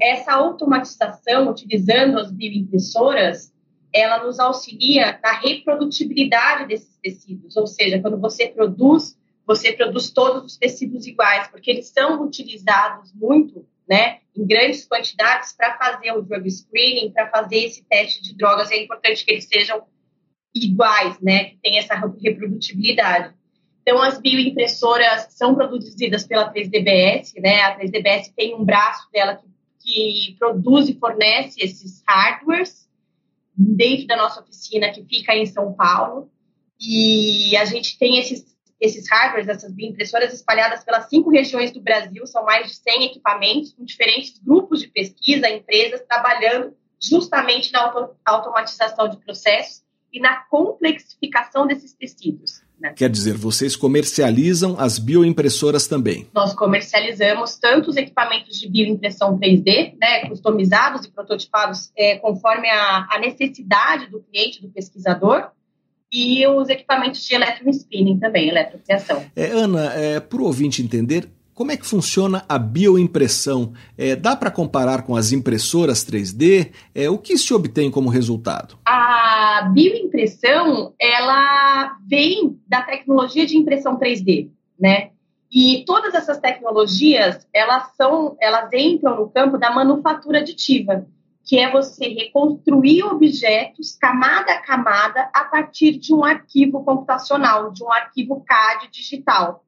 essa 0.00 0.32
automatização, 0.32 1.50
utilizando 1.50 2.18
as 2.18 2.30
bioimpressoras, 2.30 3.52
ela 3.92 4.24
nos 4.24 4.38
auxilia 4.38 5.18
na 5.22 5.32
reprodutibilidade 5.32 6.66
desses 6.66 6.96
tecidos, 6.98 7.56
ou 7.56 7.66
seja, 7.66 8.00
quando 8.00 8.20
você 8.20 8.48
produz, 8.48 9.18
você 9.46 9.72
produz 9.72 10.10
todos 10.10 10.52
os 10.52 10.58
tecidos 10.58 11.06
iguais, 11.06 11.48
porque 11.48 11.70
eles 11.70 11.88
são 11.88 12.22
utilizados 12.22 13.12
muito, 13.14 13.66
né, 13.88 14.18
em 14.36 14.44
grandes 14.44 14.84
quantidades 14.86 15.52
para 15.52 15.78
fazer 15.78 16.12
o 16.12 16.20
drug 16.20 16.50
screening, 16.50 17.12
para 17.12 17.30
fazer 17.30 17.58
esse 17.58 17.84
teste 17.84 18.20
de 18.22 18.36
drogas, 18.36 18.70
é 18.70 18.82
importante 18.82 19.24
que 19.24 19.30
eles 19.30 19.46
sejam 19.46 19.82
iguais, 20.54 21.18
né, 21.20 21.44
que 21.44 21.58
tenham 21.62 21.78
essa 21.78 21.94
reprodutibilidade. 21.94 23.34
Então, 23.82 24.02
as 24.02 24.20
bioimpressoras 24.20 25.28
são 25.30 25.54
produzidas 25.54 26.26
pela 26.26 26.52
3DBS, 26.52 27.40
né, 27.40 27.60
a 27.62 27.78
3DBS 27.78 28.32
tem 28.36 28.54
um 28.54 28.64
braço 28.64 29.08
dela 29.12 29.36
que 29.36 29.46
que 29.86 30.34
produz 30.36 30.88
e 30.88 30.98
fornece 30.98 31.62
esses 31.62 32.02
hardwares 32.06 32.88
dentro 33.56 34.06
da 34.08 34.16
nossa 34.16 34.40
oficina 34.40 34.90
que 34.90 35.04
fica 35.04 35.34
em 35.34 35.46
São 35.46 35.72
Paulo. 35.72 36.28
E 36.78 37.56
a 37.56 37.64
gente 37.64 37.96
tem 37.96 38.18
esses, 38.18 38.44
esses 38.80 39.08
hardwares, 39.08 39.48
essas 39.48 39.72
bioimpressoras 39.72 40.34
espalhadas 40.34 40.82
pelas 40.82 41.08
cinco 41.08 41.30
regiões 41.30 41.70
do 41.70 41.80
Brasil, 41.80 42.26
são 42.26 42.44
mais 42.44 42.68
de 42.68 42.76
100 42.76 43.04
equipamentos, 43.04 43.72
com 43.72 43.84
diferentes 43.84 44.38
grupos 44.38 44.80
de 44.80 44.88
pesquisa, 44.88 45.48
empresas 45.48 46.02
trabalhando 46.06 46.76
justamente 47.00 47.72
na 47.72 47.82
auto 47.82 48.16
automatização 48.24 49.08
de 49.08 49.18
processos 49.18 49.84
e 50.12 50.18
na 50.18 50.36
complexificação 50.36 51.66
desses 51.66 51.92
tecidos. 51.94 52.65
Né? 52.80 52.92
Quer 52.94 53.08
dizer, 53.08 53.34
vocês 53.34 53.74
comercializam 53.74 54.76
as 54.78 54.98
bioimpressoras 54.98 55.86
também? 55.86 56.26
Nós 56.34 56.54
comercializamos 56.54 57.56
tanto 57.56 57.90
os 57.90 57.96
equipamentos 57.96 58.58
de 58.58 58.68
bioimpressão 58.68 59.38
3D, 59.38 59.94
né, 59.98 60.28
customizados 60.28 61.06
e 61.06 61.10
prototipados 61.10 61.90
é, 61.96 62.16
conforme 62.16 62.68
a, 62.68 63.06
a, 63.10 63.18
necessidade 63.18 64.10
do 64.10 64.20
cliente, 64.20 64.60
do 64.60 64.68
pesquisador, 64.68 65.48
e 66.12 66.46
os 66.46 66.68
equipamentos 66.68 67.24
de 67.26 67.34
eletrospinning 67.34 68.18
também, 68.18 68.48
eletrocriação. 68.48 69.24
É, 69.34 69.46
Ana, 69.46 69.92
é, 69.94 70.20
para 70.20 70.40
o 70.40 70.44
ouvinte 70.44 70.82
entender, 70.82 71.28
como 71.56 71.72
é 71.72 71.76
que 71.76 71.86
funciona 71.86 72.44
a 72.46 72.58
bioimpressão? 72.58 73.72
É, 73.96 74.14
dá 74.14 74.36
para 74.36 74.50
comparar 74.50 75.04
com 75.04 75.16
as 75.16 75.32
impressoras 75.32 76.04
3D? 76.04 76.70
É, 76.94 77.08
o 77.08 77.16
que 77.16 77.38
se 77.38 77.54
obtém 77.54 77.90
como 77.90 78.10
resultado? 78.10 78.78
A 78.84 79.66
bioimpressão 79.72 80.92
ela 81.00 81.96
vem 82.06 82.60
da 82.68 82.82
tecnologia 82.82 83.46
de 83.46 83.56
impressão 83.56 83.98
3D, 83.98 84.50
né? 84.78 85.12
E 85.50 85.82
todas 85.86 86.12
essas 86.14 86.38
tecnologias 86.38 87.48
elas 87.54 87.90
são, 87.96 88.36
elas 88.38 88.70
entram 88.74 89.16
no 89.16 89.30
campo 89.30 89.56
da 89.56 89.70
manufatura 89.70 90.40
aditiva, 90.40 91.06
que 91.42 91.58
é 91.58 91.72
você 91.72 92.08
reconstruir 92.08 93.02
objetos 93.04 93.96
camada 93.98 94.52
a 94.52 94.60
camada 94.60 95.30
a 95.32 95.44
partir 95.44 95.92
de 95.92 96.12
um 96.12 96.22
arquivo 96.22 96.84
computacional, 96.84 97.72
de 97.72 97.82
um 97.82 97.90
arquivo 97.90 98.44
CAD 98.46 98.90
digital 98.90 99.62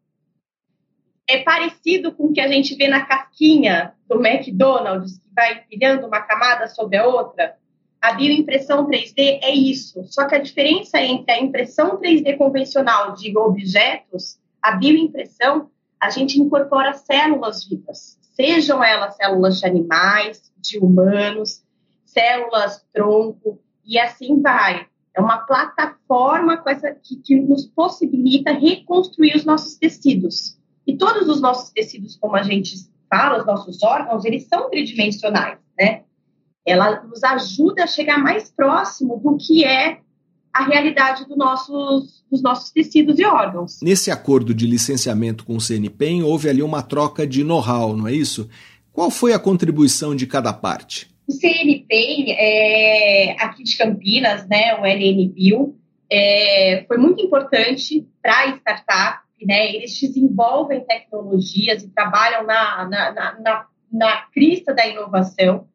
é 1.29 1.43
parecido 1.43 2.13
com 2.13 2.25
o 2.25 2.33
que 2.33 2.41
a 2.41 2.49
gente 2.49 2.75
vê 2.75 2.89
na 2.89 3.05
casquinha 3.05 3.93
do 4.09 4.25
McDonald's, 4.25 5.19
que 5.19 5.29
vai 5.35 5.59
empilhando 5.59 6.07
uma 6.07 6.23
camada 6.23 6.67
sobre 6.67 6.97
a 6.97 7.07
outra. 7.07 7.57
A 8.01 8.15
bioimpressão 8.15 8.87
3D 8.89 9.41
é 9.43 9.55
isso. 9.55 10.03
Só 10.05 10.27
que 10.27 10.35
a 10.35 10.39
diferença 10.41 10.99
entre 11.01 11.33
a 11.33 11.41
impressão 11.41 12.01
3D 12.01 12.39
convencional 12.39 13.15
de 13.15 13.37
objetos, 13.37 14.41
a 14.63 14.73
bioimpressão, 14.73 15.71
a 16.01 16.09
gente 16.09 16.41
incorpora 16.41 16.95
células 16.95 17.69
vivas, 17.69 18.19
sejam 18.21 18.83
elas 18.83 19.17
células 19.17 19.59
de 19.59 19.67
animais, 19.67 20.53
de 20.57 20.79
humanos, 20.79 21.63
células 22.05 22.85
tronco, 22.93 23.61
e 23.85 23.99
assim 23.99 24.41
vai. 24.41 24.87
É 25.15 25.21
uma 25.21 25.39
plataforma 25.39 26.63
essa, 26.69 26.93
que, 26.93 27.17
que 27.17 27.35
nos 27.35 27.67
possibilita 27.67 28.53
reconstruir 28.53 29.35
os 29.35 29.45
nossos 29.45 29.77
tecidos. 29.77 30.58
E 30.89 30.97
todos 30.97 31.29
os 31.29 31.39
nossos 31.39 31.69
tecidos, 31.69 32.17
como 32.17 32.35
a 32.35 32.43
gente 32.43 32.75
fala, 33.11 33.39
os 33.39 33.47
nossos 33.47 33.83
órgãos, 33.83 34.25
eles 34.25 34.49
são 34.49 34.71
tridimensionais, 34.71 35.59
né? 35.79 36.05
Ela 36.67 37.03
nos 37.03 37.23
ajuda 37.23 37.85
a 37.85 37.87
chegar 37.87 38.19
mais 38.19 38.51
próximo 38.51 39.21
do 39.23 39.37
que 39.37 39.65
é 39.65 39.99
a 40.51 40.65
realidade 40.65 41.27
do 41.27 41.37
nossos, 41.37 42.25
dos 42.31 42.43
nossos 42.43 42.71
tecidos 42.71 43.19
e 43.19 43.25
órgãos. 43.25 43.81
Nesse 43.83 44.11
acordo 44.11 44.55
de 44.55 44.67
licenciamento 44.67 45.45
com 45.45 45.57
o 45.57 45.61
CNPEM, 45.61 46.23
houve 46.23 46.49
ali 46.49 46.63
uma 46.63 46.83
troca 46.83 47.27
de 47.27 47.45
know-how, 47.45 47.95
não 47.95 48.09
é 48.09 48.15
isso? 48.15 48.49
Qual 48.91 49.11
foi 49.11 49.35
a 49.35 49.39
contribuição 49.39 50.17
de 50.17 50.27
cada 50.27 50.55
parte? 50.55 51.09
O 51.29 51.33
CNPEM, 51.33 52.33
é, 52.33 53.37
aqui 53.41 53.63
de 53.63 53.77
Campinas, 53.77 54.49
né, 54.49 54.75
o 54.81 54.87
LNBio, 54.87 55.77
é, 56.11 56.85
foi 56.89 56.97
muito 56.97 57.23
importante 57.23 58.07
para 58.23 58.41
a 58.41 58.57
startup, 58.57 59.28
né? 59.47 59.75
Eles 59.75 59.99
desenvolvem 60.01 60.85
tecnologias 60.85 61.83
e 61.83 61.91
trabalham 61.91 62.45
na, 62.45 62.89
na, 62.89 63.13
na, 63.13 63.41
na, 63.41 63.67
na 63.93 64.17
crista 64.33 64.75
da 64.75 64.87
inovação. 64.87 65.67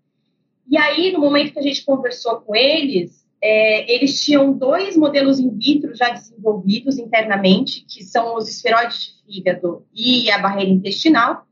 E 0.69 0.77
aí, 0.77 1.11
no 1.11 1.19
momento 1.19 1.53
que 1.53 1.59
a 1.59 1.63
gente 1.63 1.83
conversou 1.83 2.41
com 2.41 2.55
eles, 2.55 3.23
é, 3.41 3.93
eles 3.93 4.23
tinham 4.23 4.53
dois 4.53 4.95
modelos 4.95 5.39
in 5.39 5.49
vitro 5.57 5.93
já 5.95 6.09
desenvolvidos 6.09 6.97
internamente, 6.97 7.85
que 7.87 8.03
são 8.03 8.37
os 8.37 8.47
esferoides 8.49 9.21
de 9.27 9.33
fígado 9.33 9.85
e 9.93 10.31
a 10.31 10.37
barreira 10.37 10.71
intestinal, 10.71 11.45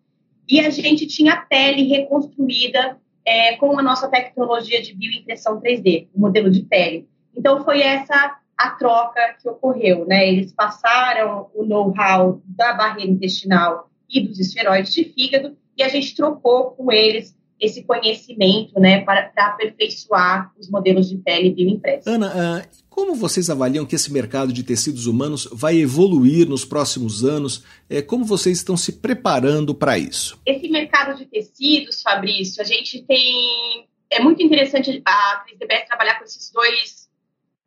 e 0.47 0.59
a 0.59 0.69
gente 0.69 1.05
tinha 1.05 1.33
a 1.33 1.41
pele 1.41 1.83
reconstruída 1.83 2.97
é, 3.25 3.55
com 3.57 3.77
a 3.77 3.83
nossa 3.83 4.07
tecnologia 4.07 4.81
de 4.81 4.93
bioimpressão 4.95 5.61
3D, 5.61 6.07
o 6.13 6.19
modelo 6.19 6.49
de 6.49 6.61
pele. 6.63 7.07
Então, 7.35 7.63
foi 7.63 7.81
essa 7.81 8.40
a 8.57 8.71
troca 8.71 9.35
que 9.41 9.49
ocorreu, 9.49 10.05
né? 10.05 10.27
Eles 10.27 10.53
passaram 10.53 11.49
o 11.53 11.65
know-how 11.65 12.41
da 12.45 12.73
barreira 12.73 13.11
intestinal 13.11 13.89
e 14.09 14.21
dos 14.21 14.39
esferoides 14.39 14.93
de 14.93 15.05
fígado 15.05 15.57
e 15.77 15.83
a 15.83 15.87
gente 15.87 16.15
trocou 16.15 16.71
com 16.71 16.91
eles 16.91 17.35
esse 17.59 17.83
conhecimento, 17.83 18.79
né, 18.79 19.01
para, 19.01 19.29
para 19.29 19.49
aperfeiçoar 19.49 20.51
os 20.59 20.67
modelos 20.67 21.07
de 21.07 21.17
pele 21.17 21.51
bioimpressos. 21.51 22.07
Ana, 22.07 22.59
uh, 22.59 22.67
como 22.89 23.13
vocês 23.13 23.51
avaliam 23.51 23.85
que 23.85 23.93
esse 23.93 24.11
mercado 24.11 24.51
de 24.51 24.63
tecidos 24.63 25.05
humanos 25.05 25.47
vai 25.51 25.77
evoluir 25.77 26.49
nos 26.49 26.65
próximos 26.65 27.23
anos? 27.23 27.63
É, 27.87 28.01
como 28.01 28.25
vocês 28.25 28.57
estão 28.57 28.75
se 28.75 28.93
preparando 28.93 29.75
para 29.75 29.95
isso? 29.95 30.39
Esse 30.43 30.67
mercado 30.69 31.15
de 31.15 31.25
tecidos, 31.25 32.01
Fabrício, 32.01 32.61
a 32.61 32.65
gente 32.65 33.03
tem 33.03 33.87
é 34.11 34.19
muito 34.19 34.43
interessante 34.43 35.01
a 35.05 35.45
3DBS 35.45 35.87
trabalhar 35.87 36.17
com 36.17 36.25
esses 36.25 36.51
dois 36.51 37.00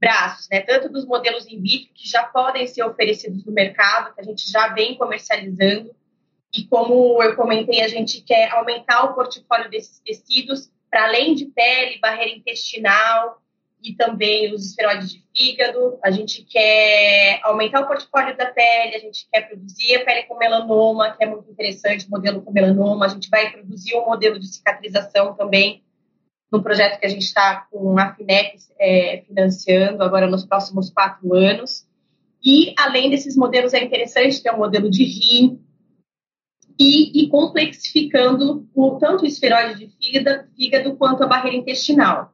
braços, 0.05 0.49
né? 0.51 0.61
Tanto 0.61 0.91
dos 0.91 1.07
modelos 1.07 1.47
in 1.47 1.61
vitro 1.63 1.89
que 1.95 2.07
já 2.07 2.23
podem 2.25 2.67
ser 2.67 2.85
oferecidos 2.85 3.43
no 3.47 3.53
mercado, 3.53 4.15
que 4.15 4.21
a 4.21 4.25
gente 4.25 4.51
já 4.51 4.69
vem 4.69 4.99
comercializando, 4.99 5.95
e 6.57 6.65
como 6.67 7.23
eu 7.23 7.35
comentei, 7.35 7.81
a 7.81 7.89
gente 7.89 8.21
quer 8.21 8.53
aumentar 8.53 9.05
o 9.05 9.15
portfólio 9.15 9.71
desses 9.71 9.99
tecidos 10.01 10.71
para 10.91 11.05
além 11.05 11.35
de 11.35 11.47
pele, 11.47 11.99
barreira 11.99 12.37
intestinal 12.37 13.43
e 13.83 13.95
também 13.95 14.55
os 14.55 14.67
esferoides 14.67 15.11
de 15.11 15.25
fígado. 15.35 15.99
A 16.05 16.11
gente 16.11 16.45
quer 16.45 17.41
aumentar 17.43 17.81
o 17.81 17.87
portfólio 17.87 18.37
da 18.37 18.47
pele, 18.47 18.95
a 18.95 19.01
gente 19.01 19.27
quer 19.33 19.49
produzir 19.49 19.97
a 19.97 20.05
pele 20.05 20.25
com 20.25 20.37
melanoma, 20.37 21.17
que 21.17 21.25
é 21.25 21.27
muito 21.27 21.51
interessante, 21.51 22.09
modelo 22.09 22.43
com 22.43 22.53
melanoma. 22.53 23.07
A 23.07 23.09
gente 23.09 23.29
vai 23.29 23.51
produzir 23.51 23.97
um 23.97 24.05
modelo 24.05 24.39
de 24.39 24.47
cicatrização 24.47 25.35
também 25.35 25.83
num 26.55 26.63
projeto 26.63 27.01
que 27.01 27.07
a 27.07 27.09
gente 27.09 27.25
está 27.25 27.67
com 27.71 27.99
a 27.99 28.15
FINEP 28.15 28.59
é, 28.79 29.25
financiando 29.27 30.03
agora 30.03 30.29
nos 30.29 30.47
próximos 30.47 30.89
quatro 30.91 31.35
anos. 31.35 31.87
E, 32.45 32.75
além 32.79 33.11
desses 33.11 33.37
modelos, 33.37 33.75
é 33.75 33.83
interessante 33.83 34.43
ter 34.43 34.53
um 34.53 34.59
modelo 34.59 34.89
de 34.89 35.03
rim 35.03 35.61
e, 36.79 37.25
e 37.25 37.29
complexificando 37.29 38.69
o, 38.75 38.93
tanto 38.99 39.25
o 39.25 39.27
esferoide 39.27 39.79
de 39.79 39.93
fígado, 39.97 40.45
fígado 40.57 40.97
quanto 40.97 41.25
a 41.25 41.27
barreira 41.27 41.57
intestinal. 41.57 42.33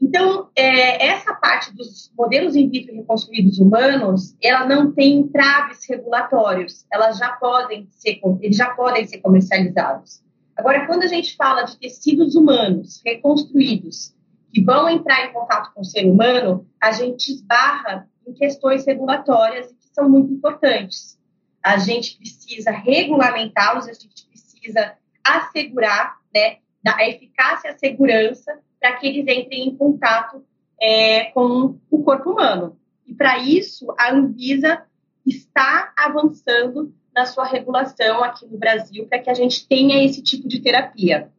Então, 0.00 0.48
é, 0.54 1.06
essa 1.06 1.34
parte 1.34 1.74
dos 1.74 2.12
modelos 2.16 2.54
in 2.54 2.68
vitro 2.68 2.94
reconstruídos 2.94 3.58
humanos, 3.58 4.36
ela 4.42 4.66
não 4.66 4.92
tem 4.92 5.18
entraves 5.18 5.88
regulatórios, 5.88 6.86
elas 6.92 7.18
já 7.18 7.32
podem 7.32 7.88
ser, 7.90 8.20
eles 8.40 8.56
já 8.56 8.70
podem 8.70 9.06
ser 9.06 9.18
comercializados. 9.18 10.22
Agora, 10.58 10.86
quando 10.86 11.04
a 11.04 11.06
gente 11.06 11.36
fala 11.36 11.62
de 11.62 11.78
tecidos 11.78 12.34
humanos 12.34 13.00
reconstruídos 13.06 14.12
que 14.52 14.60
vão 14.60 14.88
entrar 14.88 15.26
em 15.26 15.32
contato 15.32 15.72
com 15.72 15.82
o 15.82 15.84
ser 15.84 16.04
humano, 16.04 16.66
a 16.82 16.90
gente 16.90 17.32
esbarra 17.32 18.08
em 18.26 18.32
questões 18.32 18.84
regulatórias 18.84 19.68
que 19.68 19.94
são 19.94 20.10
muito 20.10 20.32
importantes. 20.32 21.16
A 21.62 21.78
gente 21.78 22.16
precisa 22.16 22.72
regulamentá-los, 22.72 23.86
a 23.86 23.92
gente 23.92 24.26
precisa 24.26 24.96
assegurar 25.22 26.16
né, 26.34 26.56
a 26.84 27.08
eficácia 27.08 27.68
e 27.68 27.70
a 27.70 27.78
segurança 27.78 28.58
para 28.80 28.96
que 28.96 29.06
eles 29.06 29.28
entrem 29.28 29.68
em 29.68 29.76
contato 29.76 30.44
é, 30.80 31.26
com 31.26 31.78
o 31.88 32.02
corpo 32.02 32.32
humano. 32.32 32.76
E 33.06 33.14
para 33.14 33.38
isso, 33.38 33.94
a 33.96 34.12
Anvisa 34.12 34.82
está 35.24 35.92
avançando 35.96 36.92
na 37.18 37.26
sua 37.26 37.44
regulação 37.44 38.22
aqui 38.22 38.46
no 38.46 38.56
Brasil 38.56 39.04
para 39.08 39.18
que 39.18 39.28
a 39.28 39.34
gente 39.34 39.66
tenha 39.66 40.04
esse 40.04 40.22
tipo 40.22 40.46
de 40.46 40.60
terapia. 40.60 41.32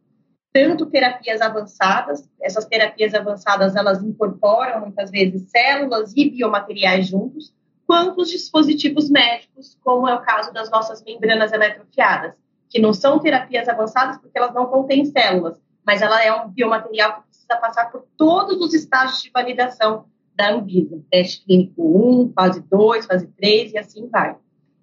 Tanto 0.52 0.84
terapias 0.84 1.40
avançadas, 1.40 2.28
essas 2.42 2.66
terapias 2.66 3.14
avançadas 3.14 3.74
elas 3.74 4.02
incorporam 4.02 4.80
muitas 4.80 5.10
vezes 5.10 5.48
células 5.50 6.12
e 6.14 6.28
biomateriais 6.28 7.06
juntos, 7.06 7.54
quanto 7.86 8.20
os 8.20 8.30
dispositivos 8.30 9.08
médicos, 9.08 9.78
como 9.82 10.06
é 10.06 10.14
o 10.14 10.20
caso 10.20 10.52
das 10.52 10.70
nossas 10.70 11.02
membranas 11.02 11.50
eletrofiadas, 11.50 12.34
que 12.68 12.78
não 12.78 12.92
são 12.92 13.18
terapias 13.18 13.66
avançadas 13.66 14.18
porque 14.18 14.36
elas 14.36 14.52
não 14.52 14.66
contêm 14.66 15.06
células, 15.06 15.58
mas 15.86 16.02
ela 16.02 16.22
é 16.22 16.30
um 16.30 16.50
biomaterial 16.50 17.22
que 17.22 17.28
precisa 17.28 17.56
passar 17.56 17.90
por 17.90 18.04
todos 18.18 18.60
os 18.60 18.74
estágios 18.74 19.22
de 19.22 19.30
validação 19.30 20.04
da 20.34 20.52
Anvisa, 20.52 21.02
teste 21.10 21.42
clínico 21.42 22.22
1, 22.22 22.32
fase 22.34 22.60
2, 22.68 23.06
fase 23.06 23.26
3 23.28 23.72
e 23.72 23.78
assim 23.78 24.06
vai 24.10 24.36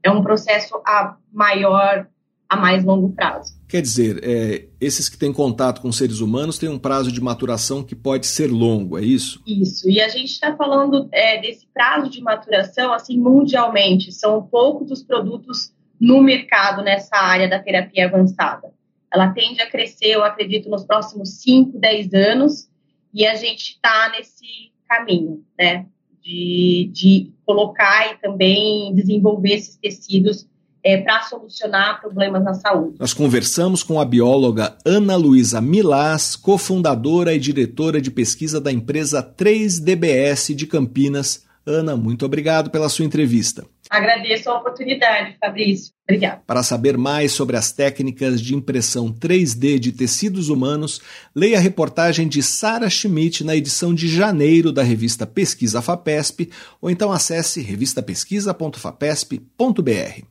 é 0.03 0.11
um 0.11 0.21
processo 0.21 0.75
a 0.85 1.17
maior, 1.31 2.07
a 2.49 2.55
mais 2.55 2.83
longo 2.83 3.11
prazo. 3.13 3.57
Quer 3.67 3.81
dizer, 3.81 4.21
é, 4.23 4.67
esses 4.79 5.09
que 5.09 5.17
têm 5.17 5.33
contato 5.33 5.81
com 5.81 5.91
seres 5.91 6.19
humanos 6.19 6.57
têm 6.57 6.69
um 6.69 6.79
prazo 6.79 7.11
de 7.11 7.19
maturação 7.19 7.83
que 7.83 7.95
pode 7.95 8.25
ser 8.25 8.47
longo, 8.47 8.97
é 8.97 9.01
isso? 9.01 9.41
Isso, 9.45 9.89
e 9.89 9.99
a 9.99 10.07
gente 10.07 10.31
está 10.31 10.55
falando 10.55 11.09
é, 11.11 11.41
desse 11.41 11.67
prazo 11.73 12.09
de 12.09 12.21
maturação 12.21 12.93
assim 12.93 13.17
mundialmente. 13.17 14.11
São 14.11 14.41
poucos 14.41 14.91
os 14.91 15.03
produtos 15.03 15.73
no 15.99 16.21
mercado 16.21 16.83
nessa 16.83 17.17
área 17.17 17.49
da 17.49 17.59
terapia 17.59 18.05
avançada. 18.05 18.71
Ela 19.13 19.29
tende 19.29 19.61
a 19.61 19.69
crescer, 19.69 20.11
eu 20.11 20.23
acredito, 20.23 20.69
nos 20.69 20.85
próximos 20.85 21.41
5, 21.41 21.77
10 21.77 22.13
anos, 22.13 22.69
e 23.13 23.25
a 23.25 23.35
gente 23.35 23.71
está 23.71 24.11
nesse 24.11 24.71
caminho, 24.87 25.43
né? 25.57 25.85
de, 26.27 26.89
de 26.91 27.33
colocar 27.47 28.11
e 28.11 28.17
também 28.21 28.93
desenvolver 28.93 29.53
esses 29.53 29.77
tecidos 29.77 30.45
é, 30.83 30.97
para 30.97 31.23
solucionar 31.23 31.99
problemas 32.01 32.43
na 32.43 32.53
saúde. 32.53 32.97
Nós 32.99 33.13
conversamos 33.13 33.81
com 33.81 33.99
a 33.99 34.05
bióloga 34.05 34.77
Ana 34.85 35.15
Luísa 35.15 35.61
Milás, 35.61 36.35
cofundadora 36.35 37.33
e 37.33 37.39
diretora 37.39 38.01
de 38.01 38.11
pesquisa 38.11 38.59
da 38.59 38.71
empresa 38.71 39.23
3DBS 39.23 40.53
de 40.53 40.67
Campinas. 40.67 41.45
Ana, 41.65 41.95
muito 41.95 42.25
obrigado 42.25 42.69
pela 42.69 42.89
sua 42.89 43.05
entrevista. 43.05 43.65
Agradeço 43.89 44.49
a 44.49 44.57
oportunidade, 44.57 45.37
Fabrício. 45.39 45.93
Obrigada. 46.03 46.41
Para 46.45 46.61
saber 46.63 46.97
mais 46.97 47.31
sobre 47.31 47.55
as 47.57 47.71
técnicas 47.71 48.41
de 48.41 48.55
impressão 48.55 49.11
3D 49.11 49.79
de 49.79 49.91
tecidos 49.91 50.49
humanos, 50.49 51.01
leia 51.35 51.57
a 51.57 51.61
reportagem 51.61 52.27
de 52.27 52.41
Sara 52.41 52.89
Schmidt 52.89 53.43
na 53.43 53.55
edição 53.55 53.93
de 53.93 54.07
janeiro 54.07 54.71
da 54.71 54.81
revista 54.83 55.27
Pesquisa 55.27 55.81
FAPESP 55.81 56.49
ou 56.81 56.89
então 56.89 57.11
acesse 57.11 57.61
revistapesquisa.fapesp.br. 57.61 60.21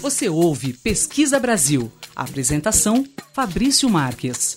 Você 0.00 0.28
ouve 0.28 0.72
Pesquisa 0.72 1.40
Brasil. 1.40 1.90
apresentação 2.14 3.04
Fabrício 3.32 3.90
Marques. 3.90 4.54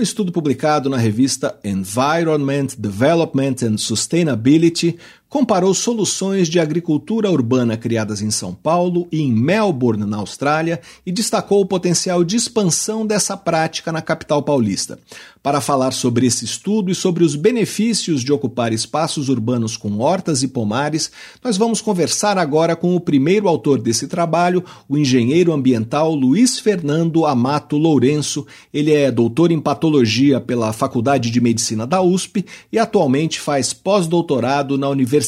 Um 0.00 0.02
estudo 0.02 0.32
publicado 0.32 0.88
na 0.88 0.96
revista 0.96 1.58
Environment, 1.62 2.74
Development 2.78 3.62
and 3.64 3.76
Sustainability 3.76 4.96
comparou 5.30 5.72
soluções 5.72 6.48
de 6.48 6.58
agricultura 6.58 7.30
urbana 7.30 7.76
criadas 7.76 8.20
em 8.20 8.32
São 8.32 8.52
Paulo 8.52 9.06
e 9.12 9.22
em 9.22 9.32
Melbourne, 9.32 10.04
na 10.04 10.16
Austrália, 10.16 10.80
e 11.06 11.12
destacou 11.12 11.60
o 11.60 11.66
potencial 11.66 12.24
de 12.24 12.34
expansão 12.34 13.06
dessa 13.06 13.36
prática 13.36 13.92
na 13.92 14.02
capital 14.02 14.42
paulista. 14.42 14.98
Para 15.40 15.60
falar 15.60 15.92
sobre 15.92 16.26
esse 16.26 16.44
estudo 16.44 16.90
e 16.90 16.94
sobre 16.94 17.24
os 17.24 17.36
benefícios 17.36 18.22
de 18.22 18.32
ocupar 18.32 18.72
espaços 18.72 19.28
urbanos 19.28 19.76
com 19.76 19.98
hortas 19.98 20.42
e 20.42 20.48
pomares, 20.48 21.10
nós 21.42 21.56
vamos 21.56 21.80
conversar 21.80 22.36
agora 22.36 22.74
com 22.74 22.94
o 22.94 23.00
primeiro 23.00 23.48
autor 23.48 23.80
desse 23.80 24.08
trabalho, 24.08 24.62
o 24.88 24.98
engenheiro 24.98 25.52
ambiental 25.52 26.12
Luiz 26.12 26.58
Fernando 26.58 27.24
Amato 27.24 27.78
Lourenço. 27.78 28.46
Ele 28.74 28.92
é 28.92 29.10
doutor 29.10 29.52
em 29.52 29.60
patologia 29.60 30.40
pela 30.40 30.72
Faculdade 30.72 31.30
de 31.30 31.40
Medicina 31.40 31.86
da 31.86 32.02
USP 32.02 32.44
e 32.70 32.78
atualmente 32.78 33.40
faz 33.40 33.72
pós-doutorado 33.72 34.76
na 34.76 34.88
Universidade 34.88 35.19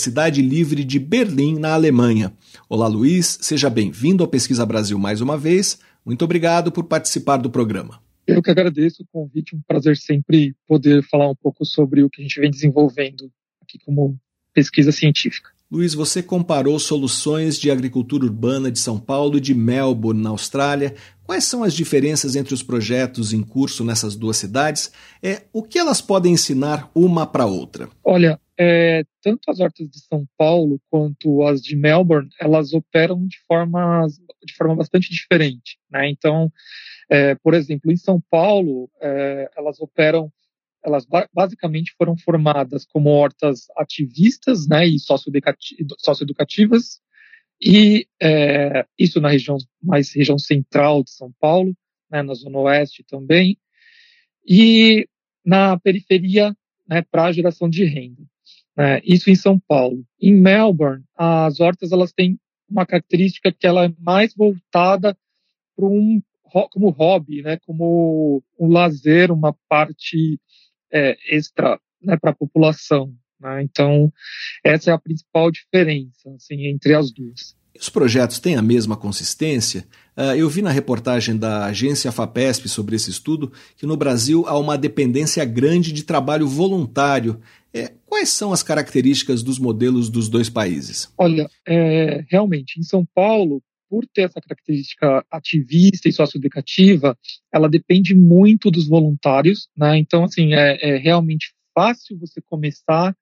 Livre 0.42 0.84
de 0.84 0.98
Berlim, 0.98 1.58
na 1.58 1.74
Alemanha. 1.74 2.32
Olá, 2.68 2.86
Luiz, 2.86 3.38
seja 3.42 3.68
bem-vindo 3.68 4.22
ao 4.22 4.28
Pesquisa 4.28 4.64
Brasil 4.64 4.98
mais 4.98 5.20
uma 5.20 5.36
vez. 5.36 5.78
Muito 6.04 6.24
obrigado 6.24 6.72
por 6.72 6.84
participar 6.84 7.36
do 7.36 7.50
programa. 7.50 8.00
Eu 8.26 8.42
que 8.42 8.50
agradeço 8.50 9.02
o 9.02 9.06
convite, 9.12 9.54
um 9.54 9.60
prazer 9.66 9.96
sempre 9.96 10.54
poder 10.66 11.02
falar 11.02 11.28
um 11.28 11.34
pouco 11.34 11.64
sobre 11.64 12.02
o 12.02 12.10
que 12.10 12.20
a 12.20 12.24
gente 12.24 12.40
vem 12.40 12.50
desenvolvendo 12.50 13.30
aqui 13.60 13.78
como 13.84 14.18
pesquisa 14.54 14.92
científica. 14.92 15.50
Luiz, 15.70 15.94
você 15.94 16.22
comparou 16.22 16.78
soluções 16.78 17.58
de 17.58 17.70
agricultura 17.70 18.26
urbana 18.26 18.70
de 18.70 18.78
São 18.78 18.98
Paulo 18.98 19.38
e 19.38 19.40
de 19.40 19.54
Melbourne, 19.54 20.22
na 20.22 20.28
Austrália. 20.28 20.94
Quais 21.24 21.44
são 21.44 21.64
as 21.64 21.72
diferenças 21.72 22.36
entre 22.36 22.52
os 22.52 22.62
projetos 22.62 23.32
em 23.32 23.42
curso 23.42 23.82
nessas 23.82 24.14
duas 24.14 24.36
cidades? 24.36 24.92
É, 25.22 25.44
o 25.50 25.62
que 25.62 25.78
elas 25.78 26.02
podem 26.02 26.34
ensinar 26.34 26.90
uma 26.94 27.26
para 27.26 27.46
outra? 27.46 27.88
Olha, 28.04 28.38
é, 28.64 29.04
tanto 29.20 29.50
as 29.50 29.58
hortas 29.58 29.88
de 29.88 29.98
São 29.98 30.24
Paulo 30.38 30.80
quanto 30.88 31.42
as 31.42 31.60
de 31.60 31.74
Melbourne, 31.74 32.28
elas 32.40 32.72
operam 32.72 33.26
de 33.26 33.36
forma, 33.40 34.06
de 34.44 34.54
forma 34.54 34.76
bastante 34.76 35.10
diferente. 35.10 35.80
Né? 35.90 36.08
Então, 36.08 36.52
é, 37.10 37.34
por 37.34 37.54
exemplo, 37.54 37.90
em 37.90 37.96
São 37.96 38.22
Paulo, 38.30 38.88
é, 39.00 39.50
elas 39.56 39.80
operam, 39.80 40.32
elas 40.84 41.04
basicamente 41.34 41.92
foram 41.98 42.16
formadas 42.16 42.86
como 42.86 43.10
hortas 43.10 43.66
ativistas 43.76 44.68
né, 44.68 44.86
e 44.86 44.96
socioeducativas, 45.98 47.00
e 47.60 48.06
é, 48.20 48.86
isso 48.96 49.20
na 49.20 49.28
região 49.28 49.56
mais 49.82 50.14
região 50.14 50.38
central 50.38 51.02
de 51.02 51.10
São 51.10 51.32
Paulo, 51.40 51.76
né, 52.08 52.22
na 52.22 52.34
zona 52.34 52.58
oeste 52.58 53.04
também, 53.04 53.58
e 54.46 55.08
na 55.44 55.78
periferia 55.80 56.56
né, 56.88 57.02
para 57.02 57.24
a 57.24 57.32
geração 57.32 57.68
de 57.68 57.84
renda. 57.84 58.22
Né, 58.76 59.00
isso 59.04 59.30
em 59.30 59.34
São 59.34 59.58
Paulo. 59.58 60.04
Em 60.20 60.34
Melbourne, 60.34 61.04
as 61.16 61.60
hortas 61.60 61.92
elas 61.92 62.12
têm 62.12 62.38
uma 62.68 62.86
característica 62.86 63.52
que 63.52 63.66
ela 63.66 63.84
é 63.84 63.94
mais 63.98 64.34
voltada 64.34 65.16
para 65.76 65.86
um 65.86 66.22
como 66.70 66.90
hobby, 66.90 67.42
né, 67.42 67.58
como 67.64 68.42
um 68.58 68.68
lazer, 68.68 69.30
uma 69.30 69.56
parte 69.68 70.38
é, 70.92 71.16
extra 71.34 71.80
né, 72.02 72.16
para 72.18 72.30
a 72.30 72.34
população. 72.34 73.14
Né? 73.40 73.62
Então, 73.62 74.12
essa 74.62 74.90
é 74.90 74.94
a 74.94 74.98
principal 74.98 75.50
diferença 75.50 76.30
assim, 76.34 76.66
entre 76.66 76.94
as 76.94 77.10
duas. 77.10 77.56
Os 77.78 77.88
projetos 77.88 78.38
têm 78.38 78.56
a 78.56 78.62
mesma 78.62 78.96
consistência? 78.96 79.86
Uh, 80.16 80.36
eu 80.36 80.48
vi 80.48 80.60
na 80.60 80.70
reportagem 80.70 81.36
da 81.36 81.66
agência 81.66 82.12
FAPESP 82.12 82.68
sobre 82.68 82.96
esse 82.96 83.10
estudo 83.10 83.50
que 83.76 83.86
no 83.86 83.96
Brasil 83.96 84.44
há 84.46 84.58
uma 84.58 84.76
dependência 84.76 85.44
grande 85.44 85.90
de 85.90 86.02
trabalho 86.02 86.46
voluntário. 86.46 87.40
É, 87.72 87.92
quais 88.04 88.28
são 88.28 88.52
as 88.52 88.62
características 88.62 89.42
dos 89.42 89.58
modelos 89.58 90.10
dos 90.10 90.28
dois 90.28 90.50
países? 90.50 91.10
Olha, 91.16 91.48
é, 91.66 92.24
realmente, 92.28 92.78
em 92.78 92.82
São 92.82 93.06
Paulo, 93.14 93.62
por 93.88 94.06
ter 94.06 94.22
essa 94.22 94.40
característica 94.40 95.24
ativista 95.30 96.08
e 96.08 96.12
socioeducativa, 96.12 97.16
ela 97.52 97.68
depende 97.68 98.14
muito 98.14 98.70
dos 98.70 98.86
voluntários, 98.86 99.68
né? 99.76 99.96
Então, 99.98 100.24
assim, 100.24 100.52
é, 100.54 100.78
é 100.94 100.96
realmente 100.98 101.54
fácil 101.74 102.18
você 102.18 102.40
começar 102.42 103.16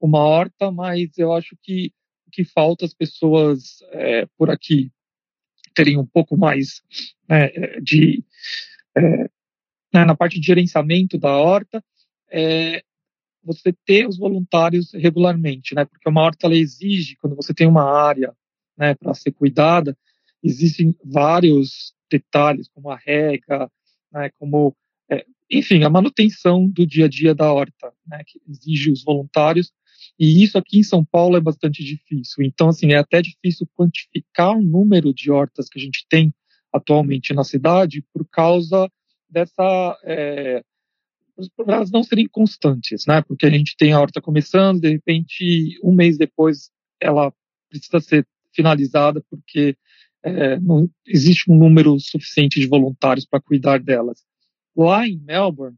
uma 0.00 0.18
horta, 0.18 0.70
mas 0.70 1.10
eu 1.16 1.32
acho 1.32 1.56
que 1.62 1.90
que 2.34 2.44
falta 2.44 2.84
as 2.84 2.92
pessoas 2.92 3.78
é, 3.92 4.26
por 4.36 4.50
aqui 4.50 4.90
terem 5.74 5.98
um 5.98 6.06
pouco 6.06 6.36
mais 6.36 6.82
né, 7.28 7.48
de 7.80 8.24
é, 8.96 9.30
né, 9.92 10.04
na 10.04 10.16
parte 10.16 10.40
de 10.40 10.46
gerenciamento 10.46 11.16
da 11.16 11.30
horta, 11.36 11.82
é 12.30 12.82
você 13.44 13.72
ter 13.84 14.08
os 14.08 14.16
voluntários 14.16 14.92
regularmente, 14.92 15.74
né? 15.74 15.84
Porque 15.84 16.08
uma 16.08 16.22
horta 16.22 16.46
ela 16.46 16.56
exige 16.56 17.16
quando 17.16 17.36
você 17.36 17.52
tem 17.52 17.66
uma 17.66 17.84
área 17.84 18.34
né, 18.76 18.94
para 18.94 19.14
ser 19.14 19.32
cuidada, 19.32 19.96
existem 20.42 20.96
vários 21.04 21.94
detalhes, 22.10 22.68
como 22.68 22.90
a 22.90 22.96
rega, 22.96 23.70
né, 24.10 24.30
como, 24.38 24.74
é, 25.10 25.24
enfim, 25.50 25.84
a 25.84 25.90
manutenção 25.90 26.66
do 26.68 26.86
dia 26.86 27.04
a 27.04 27.08
dia 27.08 27.34
da 27.34 27.52
horta, 27.52 27.92
né, 28.06 28.22
que 28.26 28.40
exige 28.48 28.90
os 28.90 29.04
voluntários, 29.04 29.72
e 30.18 30.44
isso 30.44 30.56
aqui 30.56 30.78
em 30.78 30.82
São 30.82 31.04
Paulo 31.04 31.36
é 31.36 31.40
bastante 31.40 31.82
difícil. 31.82 32.44
Então, 32.44 32.68
assim, 32.68 32.92
é 32.92 32.98
até 32.98 33.20
difícil 33.20 33.68
quantificar 33.74 34.56
o 34.56 34.62
número 34.62 35.12
de 35.12 35.30
hortas 35.30 35.68
que 35.68 35.78
a 35.78 35.82
gente 35.82 36.06
tem 36.08 36.32
atualmente 36.72 37.32
na 37.34 37.44
cidade 37.44 38.04
por 38.12 38.26
causa 38.28 38.90
dessa. 39.28 39.98
É, 40.04 40.62
elas 41.66 41.90
não 41.90 42.04
serem 42.04 42.28
constantes, 42.28 43.06
né? 43.06 43.22
Porque 43.22 43.46
a 43.46 43.50
gente 43.50 43.76
tem 43.76 43.92
a 43.92 44.00
horta 44.00 44.20
começando, 44.20 44.80
de 44.80 44.90
repente, 44.90 45.78
um 45.82 45.92
mês 45.92 46.16
depois, 46.16 46.70
ela 47.00 47.32
precisa 47.68 47.98
ser 48.00 48.26
finalizada 48.52 49.20
porque 49.28 49.76
é, 50.22 50.58
não 50.60 50.88
existe 51.04 51.50
um 51.50 51.56
número 51.56 51.98
suficiente 51.98 52.60
de 52.60 52.68
voluntários 52.68 53.26
para 53.26 53.40
cuidar 53.40 53.80
delas. 53.80 54.24
Lá 54.76 55.06
em 55.06 55.18
Melbourne, 55.18 55.76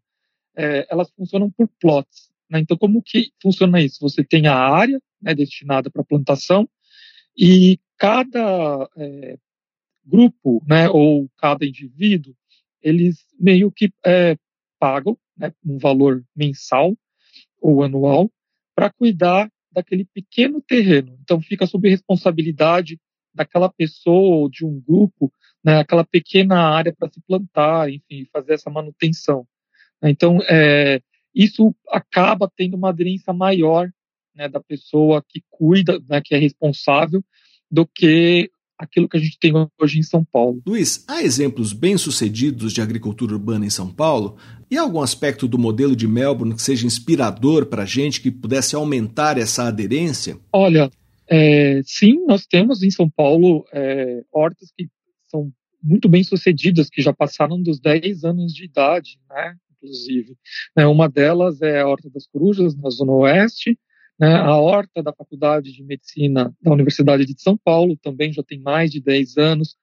é, 0.56 0.86
elas 0.90 1.10
funcionam 1.10 1.50
por 1.50 1.68
plots. 1.80 2.25
Né? 2.50 2.60
Então, 2.60 2.76
como 2.76 3.02
que 3.02 3.30
funciona 3.42 3.80
isso? 3.80 3.98
Você 4.00 4.24
tem 4.24 4.46
a 4.46 4.54
área 4.54 5.00
né, 5.20 5.34
destinada 5.34 5.90
para 5.90 6.04
plantação 6.04 6.68
e 7.36 7.78
cada 7.98 8.88
é, 8.96 9.36
grupo, 10.04 10.62
né, 10.66 10.88
ou 10.88 11.28
cada 11.36 11.66
indivíduo, 11.66 12.34
eles 12.80 13.26
meio 13.38 13.70
que 13.70 13.92
é, 14.04 14.36
pagam 14.78 15.18
né, 15.36 15.52
um 15.64 15.78
valor 15.78 16.24
mensal 16.34 16.96
ou 17.60 17.82
anual 17.82 18.30
para 18.74 18.90
cuidar 18.90 19.50
daquele 19.72 20.04
pequeno 20.04 20.62
terreno. 20.62 21.18
Então, 21.22 21.40
fica 21.40 21.66
sob 21.66 21.88
responsabilidade 21.88 22.98
daquela 23.34 23.68
pessoa 23.68 24.36
ou 24.36 24.48
de 24.48 24.64
um 24.64 24.80
grupo, 24.80 25.32
né, 25.62 25.78
aquela 25.78 26.04
pequena 26.04 26.60
área 26.60 26.94
para 26.96 27.10
se 27.10 27.20
plantar, 27.26 27.90
enfim, 27.90 28.26
fazer 28.32 28.54
essa 28.54 28.70
manutenção. 28.70 29.46
Então, 30.02 30.38
é, 30.48 31.00
isso 31.36 31.74
acaba 31.90 32.50
tendo 32.56 32.76
uma 32.76 32.88
aderência 32.88 33.30
maior 33.32 33.90
né, 34.34 34.48
da 34.48 34.58
pessoa 34.58 35.22
que 35.28 35.42
cuida, 35.50 36.00
né, 36.08 36.22
que 36.24 36.34
é 36.34 36.38
responsável, 36.38 37.22
do 37.70 37.86
que 37.86 38.50
aquilo 38.78 39.08
que 39.08 39.16
a 39.16 39.20
gente 39.20 39.38
tem 39.38 39.52
hoje 39.80 39.98
em 39.98 40.02
São 40.02 40.24
Paulo. 40.24 40.62
Luiz, 40.66 41.04
há 41.08 41.22
exemplos 41.22 41.72
bem-sucedidos 41.72 42.72
de 42.72 42.80
agricultura 42.80 43.34
urbana 43.34 43.66
em 43.66 43.70
São 43.70 43.92
Paulo? 43.92 44.36
E 44.70 44.76
algum 44.76 45.00
aspecto 45.00 45.46
do 45.46 45.58
modelo 45.58 45.94
de 45.94 46.06
Melbourne 46.06 46.54
que 46.54 46.62
seja 46.62 46.86
inspirador 46.86 47.66
para 47.66 47.82
a 47.82 47.86
gente, 47.86 48.20
que 48.20 48.30
pudesse 48.30 48.74
aumentar 48.74 49.38
essa 49.38 49.64
aderência? 49.64 50.38
Olha, 50.52 50.90
é, 51.28 51.80
sim, 51.84 52.24
nós 52.26 52.46
temos 52.46 52.82
em 52.82 52.90
São 52.90 53.08
Paulo 53.08 53.64
é, 53.72 54.22
hortas 54.32 54.70
que 54.76 54.88
são 55.26 55.50
muito 55.82 56.08
bem 56.08 56.24
sucedidas, 56.24 56.90
que 56.90 57.00
já 57.00 57.12
passaram 57.12 57.62
dos 57.62 57.80
10 57.80 58.24
anos 58.24 58.52
de 58.52 58.64
idade, 58.64 59.18
né, 59.30 59.56
inclusive. 59.86 60.36
Né, 60.76 60.86
uma 60.86 61.08
delas 61.08 61.62
é 61.62 61.80
a 61.80 61.86
Horta 61.86 62.10
das 62.10 62.26
Corujas, 62.26 62.76
na 62.76 62.90
Zona 62.90 63.12
Oeste, 63.12 63.78
né, 64.18 64.34
a 64.34 64.56
Horta 64.56 65.02
da 65.02 65.12
Faculdade 65.12 65.72
de 65.72 65.82
Medicina 65.84 66.52
da 66.60 66.72
Universidade 66.72 67.24
de 67.24 67.40
São 67.40 67.56
Paulo, 67.56 67.96
também 67.96 68.32
já 68.32 68.42
tem 68.42 68.60
mais 68.60 68.90
de 68.90 69.00
10 69.00 69.36
anos. 69.36 69.76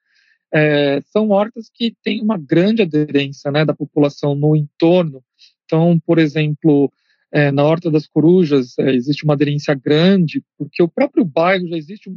É, 0.51 1.01
são 1.07 1.29
hortas 1.29 1.69
que 1.73 1.95
têm 2.03 2.21
uma 2.21 2.37
grande 2.37 2.83
aderência 2.83 3.51
né, 3.51 3.65
da 3.65 3.73
população 3.73 4.35
no 4.35 4.55
entorno. 4.55 5.23
Então, 5.65 5.99
por 6.05 6.19
exemplo, 6.19 6.91
é, 7.31 7.51
na 7.51 7.63
Horta 7.63 7.89
das 7.89 8.05
Corujas 8.05 8.77
é, 8.77 8.93
existe 8.93 9.23
uma 9.23 9.33
aderência 9.33 9.73
grande, 9.73 10.43
porque 10.57 10.83
o 10.83 10.87
próprio 10.87 11.25
bairro 11.25 11.67
já 11.67 11.75
existe 11.75 12.11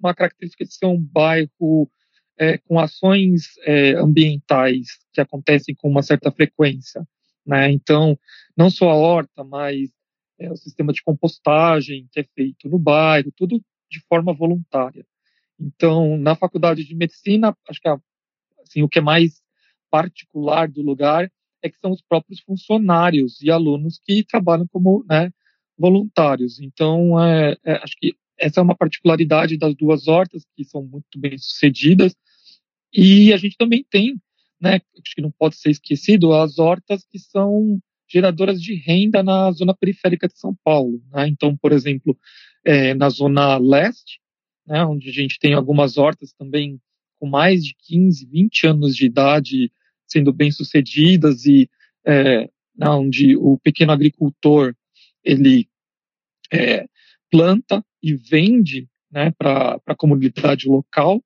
uma 0.00 0.14
característica 0.14 0.64
de 0.64 0.74
ser 0.74 0.86
um 0.86 0.98
bairro 0.98 1.90
é, 2.38 2.58
com 2.58 2.78
ações 2.78 3.52
é, 3.64 3.92
ambientais 3.94 4.98
que 5.12 5.20
acontecem 5.20 5.74
com 5.74 5.88
uma 5.88 6.02
certa 6.02 6.30
frequência. 6.30 7.06
Né? 7.46 7.70
Então, 7.72 8.18
não 8.56 8.70
só 8.70 8.90
a 8.90 8.94
horta, 8.94 9.44
mas 9.44 9.90
é, 10.38 10.50
o 10.50 10.56
sistema 10.56 10.92
de 10.92 11.02
compostagem 11.02 12.08
que 12.12 12.20
é 12.20 12.24
feito 12.24 12.68
no 12.68 12.78
bairro, 12.78 13.32
tudo 13.36 13.62
de 13.90 14.00
forma 14.08 14.32
voluntária. 14.32 15.06
Então, 15.58 16.16
na 16.16 16.34
faculdade 16.34 16.84
de 16.84 16.94
medicina, 16.94 17.56
acho 17.68 17.80
que 17.80 17.88
assim, 18.62 18.82
o 18.82 18.88
que 18.88 18.98
é 18.98 19.02
mais 19.02 19.42
particular 19.90 20.68
do 20.68 20.82
lugar 20.82 21.30
é 21.62 21.70
que 21.70 21.78
são 21.78 21.92
os 21.92 22.02
próprios 22.02 22.40
funcionários 22.40 23.40
e 23.40 23.50
alunos 23.50 23.98
que 23.98 24.24
trabalham 24.24 24.66
como, 24.66 25.04
né, 25.08 25.30
voluntários. 25.78 26.60
Então, 26.60 27.20
é, 27.22 27.56
é, 27.64 27.74
acho 27.76 27.96
que 27.98 28.14
essa 28.36 28.60
é 28.60 28.62
uma 28.62 28.76
particularidade 28.76 29.56
das 29.56 29.74
duas 29.74 30.08
hortas, 30.08 30.44
que 30.56 30.64
são 30.64 30.82
muito 30.82 31.18
bem 31.18 31.38
sucedidas. 31.38 32.14
E 32.92 33.32
a 33.32 33.36
gente 33.36 33.56
também 33.56 33.84
tem, 33.88 34.20
né, 34.64 34.80
acho 34.94 35.14
que 35.14 35.20
não 35.20 35.30
pode 35.30 35.56
ser 35.56 35.70
esquecido, 35.70 36.32
as 36.32 36.58
hortas 36.58 37.04
que 37.04 37.18
são 37.18 37.78
geradoras 38.08 38.62
de 38.62 38.74
renda 38.74 39.22
na 39.22 39.52
zona 39.52 39.74
periférica 39.74 40.26
de 40.26 40.38
São 40.38 40.56
Paulo. 40.64 41.02
Né? 41.12 41.28
Então, 41.28 41.54
por 41.54 41.70
exemplo, 41.70 42.18
é, 42.64 42.94
na 42.94 43.10
zona 43.10 43.58
leste, 43.58 44.20
né, 44.66 44.82
onde 44.82 45.10
a 45.10 45.12
gente 45.12 45.38
tem 45.38 45.52
algumas 45.52 45.98
hortas 45.98 46.32
também 46.32 46.80
com 47.20 47.26
mais 47.26 47.62
de 47.62 47.74
15, 47.86 48.24
20 48.26 48.66
anos 48.66 48.96
de 48.96 49.04
idade 49.04 49.70
sendo 50.06 50.32
bem 50.32 50.50
sucedidas 50.50 51.44
e 51.44 51.68
é, 52.06 52.48
onde 52.80 53.36
o 53.36 53.58
pequeno 53.58 53.92
agricultor 53.92 54.74
ele 55.22 55.68
é, 56.50 56.86
planta 57.30 57.84
e 58.02 58.14
vende 58.14 58.88
né, 59.10 59.30
para 59.36 59.78
a 59.86 59.94
comunidade 59.94 60.68
local 60.68 61.22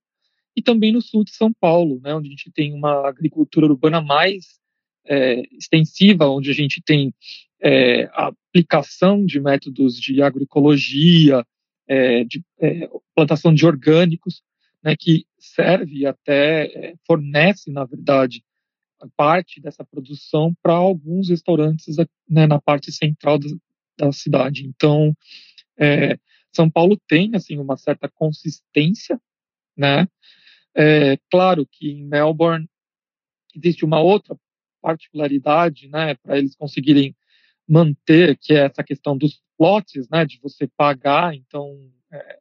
e 0.58 0.62
também 0.62 0.90
no 0.90 1.00
sul 1.00 1.22
de 1.22 1.30
São 1.30 1.52
Paulo, 1.52 2.00
né, 2.02 2.12
onde 2.12 2.26
a 2.26 2.30
gente 2.30 2.50
tem 2.50 2.74
uma 2.74 3.08
agricultura 3.08 3.66
urbana 3.66 4.00
mais 4.00 4.58
é, 5.06 5.42
extensiva, 5.56 6.26
onde 6.28 6.50
a 6.50 6.52
gente 6.52 6.82
tem 6.84 7.14
é, 7.62 8.06
a 8.06 8.26
aplicação 8.26 9.24
de 9.24 9.38
métodos 9.38 9.94
de 10.00 10.20
agroecologia, 10.20 11.46
é, 11.86 12.24
de 12.24 12.42
é, 12.60 12.90
plantação 13.14 13.54
de 13.54 13.64
orgânicos, 13.64 14.42
né, 14.82 14.96
que 14.98 15.24
serve 15.38 16.04
até, 16.04 16.64
é, 16.64 16.94
fornece, 17.06 17.70
na 17.70 17.84
verdade, 17.84 18.42
parte 19.16 19.60
dessa 19.60 19.84
produção 19.84 20.52
para 20.60 20.72
alguns 20.72 21.28
restaurantes 21.28 21.94
né, 22.28 22.48
na 22.48 22.60
parte 22.60 22.90
central 22.90 23.38
da, 23.38 23.46
da 23.96 24.10
cidade. 24.10 24.66
Então, 24.66 25.16
é, 25.78 26.18
São 26.52 26.68
Paulo 26.68 27.00
tem 27.06 27.30
assim 27.36 27.58
uma 27.58 27.76
certa 27.76 28.08
consistência, 28.08 29.20
né? 29.76 30.08
É, 30.78 31.18
claro 31.28 31.66
que 31.66 31.90
em 31.90 32.04
Melbourne 32.04 32.68
existe 33.52 33.84
uma 33.84 34.00
outra 34.00 34.38
particularidade, 34.80 35.88
né, 35.88 36.14
para 36.14 36.38
eles 36.38 36.54
conseguirem 36.54 37.16
manter, 37.68 38.38
que 38.38 38.52
é 38.52 38.66
essa 38.66 38.84
questão 38.84 39.18
dos 39.18 39.42
plots, 39.56 40.08
né, 40.08 40.24
de 40.24 40.38
você 40.40 40.68
pagar. 40.76 41.34
Então, 41.34 41.76
é, 42.12 42.38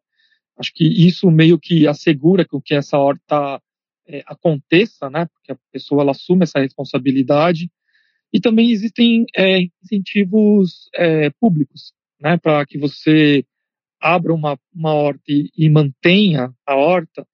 acho 0.58 0.72
que 0.72 0.86
isso 0.86 1.32
meio 1.32 1.58
que 1.60 1.88
assegura 1.88 2.46
que 2.64 2.76
essa 2.76 2.98
horta 3.00 3.60
é, 4.08 4.24
aconteça, 4.28 5.10
né, 5.10 5.26
porque 5.26 5.52
a 5.52 5.58
pessoa 5.72 6.04
ela 6.04 6.12
assume 6.12 6.44
essa 6.44 6.60
responsabilidade. 6.60 7.72
E 8.32 8.40
também 8.40 8.70
existem 8.70 9.26
é, 9.36 9.62
incentivos 9.84 10.90
é, 10.94 11.32
públicos, 11.40 11.92
né, 12.22 12.38
para 12.38 12.64
que 12.68 12.78
você 12.78 13.44
abra 14.00 14.32
uma, 14.32 14.60
uma 14.72 14.94
horta 14.94 15.24
e, 15.28 15.50
e 15.58 15.68
mantenha 15.70 16.54
a 16.68 16.76
horta. 16.76 17.28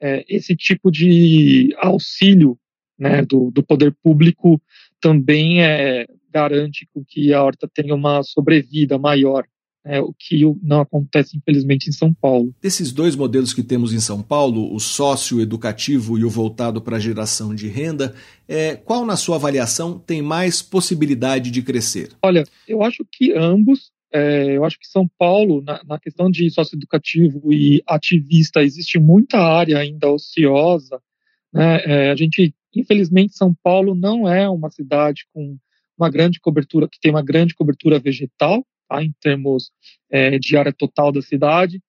É, 0.00 0.24
esse 0.28 0.54
tipo 0.54 0.90
de 0.90 1.74
auxílio 1.78 2.58
né, 2.98 3.22
do, 3.22 3.50
do 3.50 3.62
poder 3.62 3.94
público 4.02 4.60
também 5.00 5.62
é, 5.62 6.06
garante 6.30 6.88
que 7.06 7.32
a 7.32 7.42
horta 7.42 7.68
tenha 7.72 7.94
uma 7.94 8.22
sobrevida 8.22 8.98
maior 8.98 9.44
é, 9.88 10.00
o 10.00 10.12
que 10.12 10.42
não 10.62 10.80
acontece, 10.80 11.36
infelizmente, 11.36 11.88
em 11.88 11.92
São 11.92 12.12
Paulo. 12.12 12.54
Desses 12.60 12.92
dois 12.92 13.16
modelos 13.16 13.54
que 13.54 13.62
temos 13.62 13.92
em 13.94 14.00
São 14.00 14.22
Paulo, 14.22 14.74
o 14.74 14.78
sócio-educativo 14.78 16.18
e 16.18 16.24
o 16.24 16.30
voltado 16.30 16.82
para 16.82 16.96
a 16.96 17.00
geração 17.00 17.54
de 17.54 17.68
renda, 17.68 18.14
é, 18.46 18.76
qual, 18.76 19.06
na 19.06 19.16
sua 19.16 19.36
avaliação, 19.36 19.98
tem 19.98 20.20
mais 20.20 20.60
possibilidade 20.60 21.50
de 21.50 21.62
crescer? 21.62 22.10
Olha, 22.22 22.44
eu 22.66 22.82
acho 22.82 23.04
que 23.10 23.32
ambos. 23.32 23.90
É, 24.12 24.56
eu 24.56 24.64
acho 24.64 24.78
que 24.78 24.86
São 24.86 25.08
Paulo, 25.18 25.62
na, 25.62 25.82
na 25.84 25.98
questão 25.98 26.30
de 26.30 26.50
sócio-educativo 26.50 27.52
e 27.52 27.82
ativista, 27.86 28.62
existe 28.62 28.98
muita 28.98 29.38
área 29.38 29.78
ainda 29.78 30.10
ociosa. 30.10 31.00
Né? 31.52 31.82
É, 31.84 32.10
a 32.10 32.16
gente, 32.16 32.54
infelizmente, 32.74 33.36
São 33.36 33.54
Paulo 33.62 33.94
não 33.94 34.28
é 34.28 34.48
uma 34.48 34.70
cidade 34.70 35.26
com 35.32 35.58
uma 35.96 36.10
grande 36.10 36.40
cobertura, 36.40 36.88
que 36.88 37.00
tem 37.00 37.10
uma 37.10 37.22
grande 37.22 37.54
cobertura 37.54 37.98
vegetal, 37.98 38.64
tá, 38.88 39.02
em 39.02 39.12
termos 39.20 39.70
é, 40.10 40.38
de 40.38 40.56
área 40.56 40.72
total 40.72 41.12
da 41.12 41.20
cidade, 41.20 41.80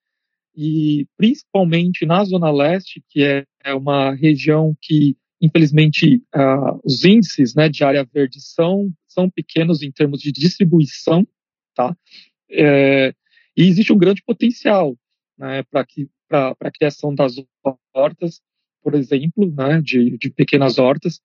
e 0.56 1.08
principalmente 1.16 2.06
na 2.06 2.24
Zona 2.26 2.52
Leste, 2.52 3.04
que 3.08 3.24
é, 3.24 3.46
é 3.64 3.74
uma 3.74 4.14
região 4.14 4.76
que, 4.82 5.16
infelizmente, 5.42 6.18
uh, 6.36 6.80
os 6.84 7.06
índices 7.06 7.56
né, 7.56 7.70
de 7.70 7.84
área 7.84 8.04
verde 8.04 8.42
são, 8.42 8.92
são 9.08 9.30
pequenos 9.30 9.82
em 9.82 9.92
termos 9.92 10.20
de 10.20 10.32
distribuição, 10.32 11.26
tá? 11.80 11.96
É, 12.52 13.14
e 13.56 13.64
existe 13.64 13.94
um 13.94 13.98
grande 13.98 14.22
potencial 14.22 14.98
né, 15.38 15.64
para 15.72 15.86
a 16.60 16.72
criação 16.72 17.16
das 17.16 17.36
hortas, 17.94 18.42
por 18.84 18.94
exemplo, 18.96 19.50
né, 19.56 19.82
de, 19.82 20.18
de 20.18 20.30
pequenas 20.30 20.78
hortas, 20.78 21.22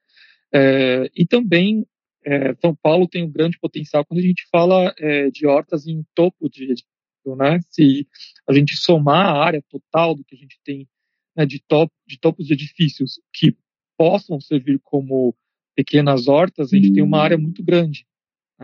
é, 0.52 1.10
e 1.16 1.26
também 1.26 1.84
é, 2.24 2.54
São 2.54 2.72
Paulo 2.74 3.08
tem 3.08 3.24
um 3.24 3.30
grande 3.30 3.58
potencial 3.58 4.04
quando 4.04 4.20
a 4.20 4.22
gente 4.22 4.46
fala 4.50 4.94
é, 4.96 5.28
de 5.30 5.44
hortas 5.44 5.88
em 5.88 6.04
topo 6.14 6.48
de 6.48 6.64
edifício, 6.64 7.36
né? 7.36 7.58
Se 7.68 8.06
a 8.48 8.52
gente 8.52 8.76
somar 8.76 9.26
a 9.26 9.44
área 9.44 9.62
total 9.68 10.14
do 10.14 10.24
que 10.24 10.36
a 10.36 10.38
gente 10.38 10.58
tem 10.64 10.88
né, 11.36 11.44
de, 11.44 11.60
top, 11.66 11.92
de 12.06 12.18
topos 12.18 12.46
de 12.46 12.52
edifícios 12.52 13.20
que 13.32 13.56
possam 13.98 14.40
servir 14.40 14.80
como 14.84 15.34
pequenas 15.74 16.28
hortas, 16.28 16.72
a 16.72 16.76
gente 16.76 16.92
tem 16.92 17.02
uma 17.02 17.20
área 17.20 17.36
muito 17.36 17.62
grande, 17.62 18.06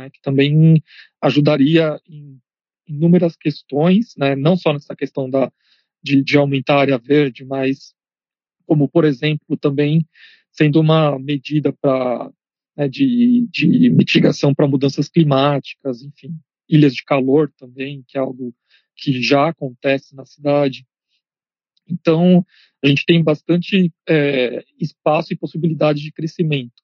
né, 0.01 0.11
que 0.11 0.21
também 0.23 0.83
ajudaria 1.21 2.01
em 2.09 2.41
inúmeras 2.87 3.37
questões, 3.37 4.15
né, 4.17 4.35
não 4.35 4.57
só 4.57 4.73
nessa 4.73 4.97
questão 4.97 5.29
da, 5.29 5.53
de, 6.03 6.25
de 6.25 6.37
aumentar 6.37 6.77
a 6.77 6.81
área 6.81 6.99
verde, 6.99 7.45
mas 7.45 7.95
como, 8.67 8.89
por 8.89 9.05
exemplo, 9.05 9.57
também 9.57 10.07
sendo 10.51 10.81
uma 10.81 11.19
medida 11.19 11.73
para 11.73 12.31
né, 12.77 12.89
de, 12.89 13.47
de 13.51 13.91
mitigação 13.91 14.55
para 14.55 14.67
mudanças 14.67 15.09
climáticas, 15.09 16.03
enfim, 16.03 16.35
ilhas 16.69 16.95
de 16.95 17.05
calor 17.05 17.53
também, 17.57 18.03
que 18.07 18.17
é 18.17 18.21
algo 18.21 18.55
que 18.97 19.23
já 19.23 19.49
acontece 19.49 20.15
na 20.15 20.25
cidade. 20.25 20.87
Então, 21.89 22.45
a 22.83 22.87
gente 22.87 23.05
tem 23.05 23.23
bastante 23.23 23.93
é, 24.09 24.65
espaço 24.79 25.33
e 25.33 25.37
possibilidade 25.37 26.01
de 26.01 26.13
crescimento. 26.13 26.83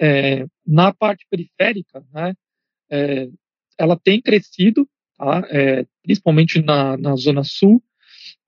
É, 0.00 0.46
na 0.66 0.94
parte 0.94 1.26
periférica, 1.30 2.02
né, 2.12 2.34
é, 2.90 3.28
ela 3.78 3.98
tem 3.98 4.20
crescido, 4.20 4.88
tá, 5.16 5.46
é, 5.50 5.86
principalmente 6.02 6.62
na, 6.62 6.96
na 6.96 7.14
Zona 7.16 7.44
Sul. 7.44 7.82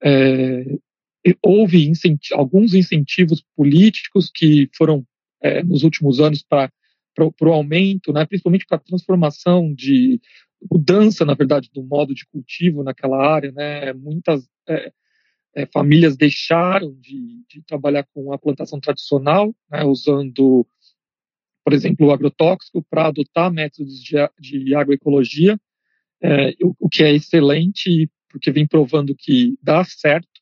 É, 0.03 0.65
houve 1.41 1.87
incenti 1.87 2.33
alguns 2.33 2.73
incentivos 2.73 3.43
políticos 3.55 4.29
que 4.33 4.69
foram 4.75 5.05
é, 5.41 5.63
nos 5.63 5.83
últimos 5.83 6.19
anos 6.19 6.43
para 6.43 6.71
o 7.19 7.53
aumento, 7.53 8.11
né, 8.11 8.25
principalmente 8.25 8.65
para 8.65 8.77
a 8.77 8.81
transformação 8.81 9.73
de 9.73 10.19
mudança, 10.71 11.25
na 11.25 11.33
verdade, 11.33 11.69
do 11.73 11.83
modo 11.83 12.13
de 12.13 12.25
cultivo 12.27 12.83
naquela 12.83 13.17
área. 13.17 13.51
Né, 13.51 13.93
muitas 13.93 14.47
é, 14.67 14.91
é, 15.55 15.65
famílias 15.67 16.17
deixaram 16.17 16.93
de, 16.99 17.43
de, 17.47 17.61
trabalhar 17.63 18.05
com 18.13 18.33
a 18.33 18.37
plantação 18.37 18.79
tradicional, 18.79 19.53
né, 19.69 19.83
usando, 19.83 20.65
por 21.63 21.73
exemplo, 21.73 22.07
o 22.07 22.11
agrotóxico 22.11 22.83
para 22.89 23.07
adotar 23.07 23.51
métodos 23.51 24.01
de, 24.01 24.15
de 24.39 24.75
agroecologia, 24.75 25.59
é, 26.21 26.49
o, 26.61 26.75
o, 26.79 26.89
que 26.89 27.03
é 27.03 27.13
excelente, 27.13 28.09
porque 28.29 28.51
vem 28.51 28.67
provando 28.67 29.15
que 29.15 29.57
dá 29.61 29.83
certo. 29.83 30.41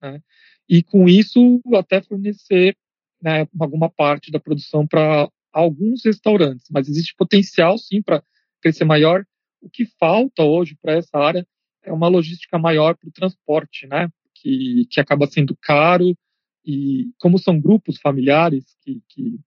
Né, 0.00 0.20
e 0.68 0.82
com 0.82 1.08
isso 1.08 1.60
até 1.74 2.00
fornecer 2.00 2.76
né, 3.20 3.46
alguma 3.58 3.90
parte 3.90 4.30
da 4.30 4.40
produção 4.40 4.86
para 4.86 5.28
alguns 5.52 6.04
restaurantes, 6.04 6.66
mas 6.70 6.88
existe 6.88 7.14
potencial 7.16 7.76
sim 7.76 8.00
para 8.00 8.22
crescer 8.60 8.84
maior. 8.84 9.24
O 9.60 9.68
que 9.68 9.84
falta 9.84 10.42
hoje 10.42 10.76
para 10.80 10.94
essa 10.94 11.18
área 11.18 11.46
é 11.82 11.92
uma 11.92 12.08
logística 12.08 12.58
maior 12.58 12.96
para 12.96 13.08
o 13.08 13.12
transporte, 13.12 13.86
né, 13.86 14.08
que, 14.34 14.86
que 14.90 15.00
acaba 15.00 15.26
sendo 15.26 15.56
caro 15.60 16.16
e 16.64 17.10
como 17.18 17.38
são 17.38 17.60
grupos 17.60 17.98
familiares 18.00 18.76
que, 18.82 19.02
que 19.08 19.40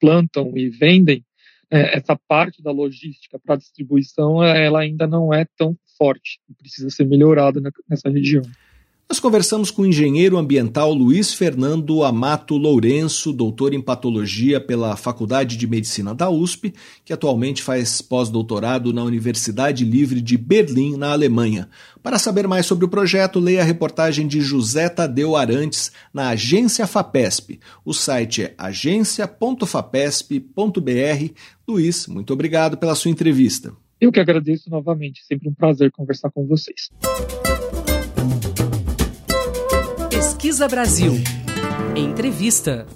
plantam 0.00 0.52
e 0.56 0.68
vendem, 0.68 1.24
é, 1.70 1.96
essa 1.96 2.16
parte 2.28 2.62
da 2.62 2.70
logística 2.70 3.38
para 3.38 3.56
distribuição 3.56 4.42
ela 4.42 4.80
ainda 4.80 5.06
não 5.06 5.32
é 5.32 5.46
tão 5.56 5.76
forte 5.96 6.38
e 6.48 6.54
precisa 6.54 6.90
ser 6.90 7.04
melhorada 7.04 7.60
nessa 7.88 8.08
região. 8.08 8.42
Nós 9.06 9.20
conversamos 9.20 9.70
com 9.70 9.82
o 9.82 9.86
engenheiro 9.86 10.38
ambiental 10.38 10.94
Luiz 10.94 11.34
Fernando 11.34 12.02
Amato 12.02 12.56
Lourenço, 12.56 13.34
doutor 13.34 13.74
em 13.74 13.80
patologia 13.80 14.58
pela 14.58 14.96
Faculdade 14.96 15.58
de 15.58 15.66
Medicina 15.66 16.14
da 16.14 16.30
USP, 16.30 16.72
que 17.04 17.12
atualmente 17.12 17.62
faz 17.62 18.00
pós-doutorado 18.00 18.94
na 18.94 19.04
Universidade 19.04 19.84
Livre 19.84 20.22
de 20.22 20.38
Berlim, 20.38 20.96
na 20.96 21.12
Alemanha. 21.12 21.68
Para 22.02 22.18
saber 22.18 22.48
mais 22.48 22.64
sobre 22.64 22.86
o 22.86 22.88
projeto, 22.88 23.38
leia 23.38 23.60
a 23.60 23.64
reportagem 23.64 24.26
de 24.26 24.40
José 24.40 24.88
Tadeu 24.88 25.36
Arantes 25.36 25.92
na 26.12 26.30
Agência 26.30 26.86
FAPESP. 26.86 27.60
O 27.84 27.92
site 27.92 28.44
é 28.44 28.54
agência.fapesp.br. 28.56 31.34
Luiz, 31.68 32.06
muito 32.06 32.32
obrigado 32.32 32.78
pela 32.78 32.94
sua 32.94 33.10
entrevista. 33.10 33.70
Eu 34.00 34.10
que 34.10 34.18
agradeço 34.18 34.70
novamente, 34.70 35.22
sempre 35.24 35.46
um 35.48 35.54
prazer 35.54 35.92
conversar 35.92 36.30
com 36.30 36.46
vocês. 36.46 36.90
Pesquisa 40.24 40.66
Brasil. 40.66 41.22
Entrevista. 41.94 42.86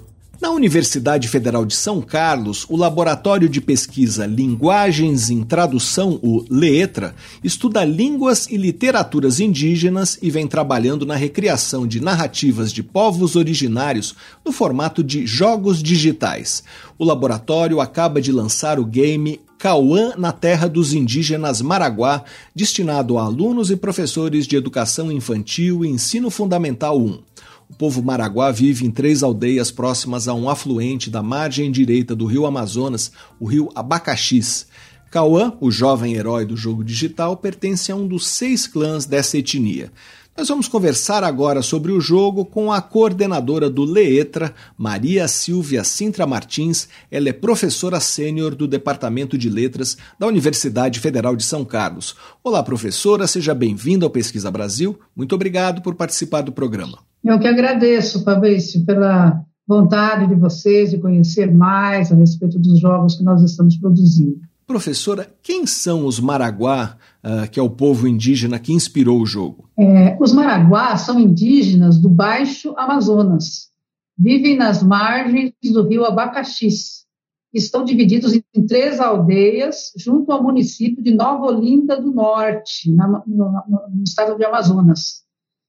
Na 0.41 0.49
Universidade 0.49 1.27
Federal 1.27 1.63
de 1.63 1.75
São 1.75 2.01
Carlos, 2.01 2.65
o 2.67 2.75
Laboratório 2.75 3.47
de 3.47 3.61
Pesquisa 3.61 4.25
Linguagens 4.25 5.29
em 5.29 5.43
Tradução, 5.43 6.19
o 6.23 6.43
LEETRA, 6.49 7.13
estuda 7.43 7.85
línguas 7.85 8.47
e 8.47 8.57
literaturas 8.57 9.39
indígenas 9.39 10.17
e 10.23 10.31
vem 10.31 10.47
trabalhando 10.47 11.05
na 11.05 11.15
recriação 11.15 11.85
de 11.85 12.01
narrativas 12.01 12.73
de 12.73 12.81
povos 12.81 13.35
originários 13.35 14.15
no 14.43 14.51
formato 14.51 15.03
de 15.03 15.27
jogos 15.27 15.83
digitais. 15.83 16.63
O 16.97 17.05
laboratório 17.05 17.79
acaba 17.79 18.19
de 18.19 18.31
lançar 18.31 18.79
o 18.79 18.85
game 18.85 19.39
Cauã 19.59 20.13
na 20.17 20.31
Terra 20.31 20.69
dos 20.69 20.93
Indígenas 20.93 21.61
Maraguá, 21.61 22.23
destinado 22.55 23.17
a 23.17 23.23
alunos 23.23 23.69
e 23.69 23.75
professores 23.75 24.47
de 24.47 24.55
educação 24.55 25.11
infantil 25.11 25.83
e 25.83 25.89
ensino 25.89 26.29
fundamental 26.29 26.97
1. 26.97 27.21
O 27.69 27.75
povo 27.77 28.01
maraguá 28.01 28.51
vive 28.51 28.85
em 28.85 28.89
três 28.89 29.21
aldeias 29.21 29.69
próximas 29.69 30.29
a 30.29 30.33
um 30.33 30.49
afluente 30.49 31.09
da 31.09 31.21
margem 31.21 31.69
direita 31.69 32.15
do 32.15 32.25
rio 32.25 32.45
Amazonas, 32.45 33.11
o 33.37 33.45
rio 33.45 33.69
Abacaxis. 33.75 34.65
Cauã, 35.11 35.51
o 35.59 35.69
jovem 35.69 36.13
herói 36.13 36.45
do 36.45 36.55
jogo 36.55 36.81
digital, 36.81 37.35
pertence 37.35 37.91
a 37.91 37.95
um 37.97 38.07
dos 38.07 38.27
seis 38.27 38.65
clãs 38.65 39.05
dessa 39.05 39.37
etnia. 39.37 39.91
Nós 40.39 40.47
vamos 40.47 40.69
conversar 40.69 41.21
agora 41.21 41.61
sobre 41.61 41.91
o 41.91 41.99
jogo 41.99 42.45
com 42.45 42.71
a 42.71 42.81
coordenadora 42.81 43.69
do 43.69 43.83
Leetra, 43.83 44.53
Maria 44.77 45.27
Silvia 45.27 45.83
Sintra 45.83 46.25
Martins. 46.25 46.87
Ela 47.11 47.27
é 47.27 47.33
professora 47.33 47.99
sênior 47.99 48.55
do 48.55 48.65
Departamento 48.65 49.37
de 49.37 49.49
Letras 49.49 49.97
da 50.17 50.27
Universidade 50.27 51.01
Federal 51.01 51.35
de 51.35 51.43
São 51.43 51.65
Carlos. 51.65 52.15
Olá, 52.41 52.63
professora, 52.63 53.27
seja 53.27 53.53
bem-vinda 53.53 54.05
ao 54.05 54.09
Pesquisa 54.09 54.49
Brasil. 54.49 54.97
Muito 55.13 55.35
obrigado 55.35 55.81
por 55.81 55.93
participar 55.95 56.39
do 56.39 56.53
programa. 56.53 56.99
Eu 57.21 57.37
que 57.37 57.45
agradeço, 57.45 58.23
Fabrício, 58.23 58.85
pela 58.85 59.43
vontade 59.67 60.25
de 60.25 60.35
vocês 60.35 60.91
de 60.91 60.99
conhecer 60.99 61.53
mais 61.53 62.13
a 62.13 62.15
respeito 62.15 62.57
dos 62.57 62.79
jogos 62.79 63.15
que 63.15 63.25
nós 63.25 63.43
estamos 63.43 63.75
produzindo. 63.75 64.39
Professora, 64.69 65.27
quem 65.41 65.65
são 65.65 66.05
os 66.05 66.19
Maraguá, 66.19 66.95
uh, 67.23 67.49
que 67.49 67.59
é 67.59 67.63
o 67.63 67.69
povo 67.69 68.07
indígena 68.07 68.59
que 68.59 68.73
inspirou 68.73 69.21
o 69.21 69.25
jogo? 69.25 69.69
É, 69.77 70.17
os 70.19 70.33
Maraguá 70.33 70.95
são 70.97 71.19
indígenas 71.19 71.97
do 71.97 72.09
Baixo 72.09 72.73
Amazonas. 72.77 73.69
Vivem 74.17 74.57
nas 74.57 74.83
margens 74.83 75.53
do 75.63 75.87
rio 75.87 76.05
Abacaxis. 76.05 77.05
Estão 77.53 77.83
divididos 77.83 78.33
em 78.33 78.65
três 78.67 78.99
aldeias, 78.99 79.91
junto 79.95 80.31
ao 80.31 80.43
município 80.43 81.01
de 81.01 81.13
Nova 81.13 81.47
Olinda 81.47 81.99
do 81.99 82.11
Norte, 82.11 82.91
na, 82.91 83.07
no, 83.25 83.51
no 83.89 84.03
estado 84.03 84.37
de 84.37 84.45
Amazonas. 84.45 85.23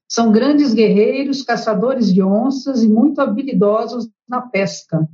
São 0.06 0.32
grandes 0.32 0.74
guerreiros, 0.74 1.42
caçadores 1.42 2.12
de 2.12 2.22
onças 2.22 2.82
e 2.82 2.88
muito 2.88 3.20
habilidosos 3.20 4.10
na 4.28 4.42
pesca. 4.42 5.08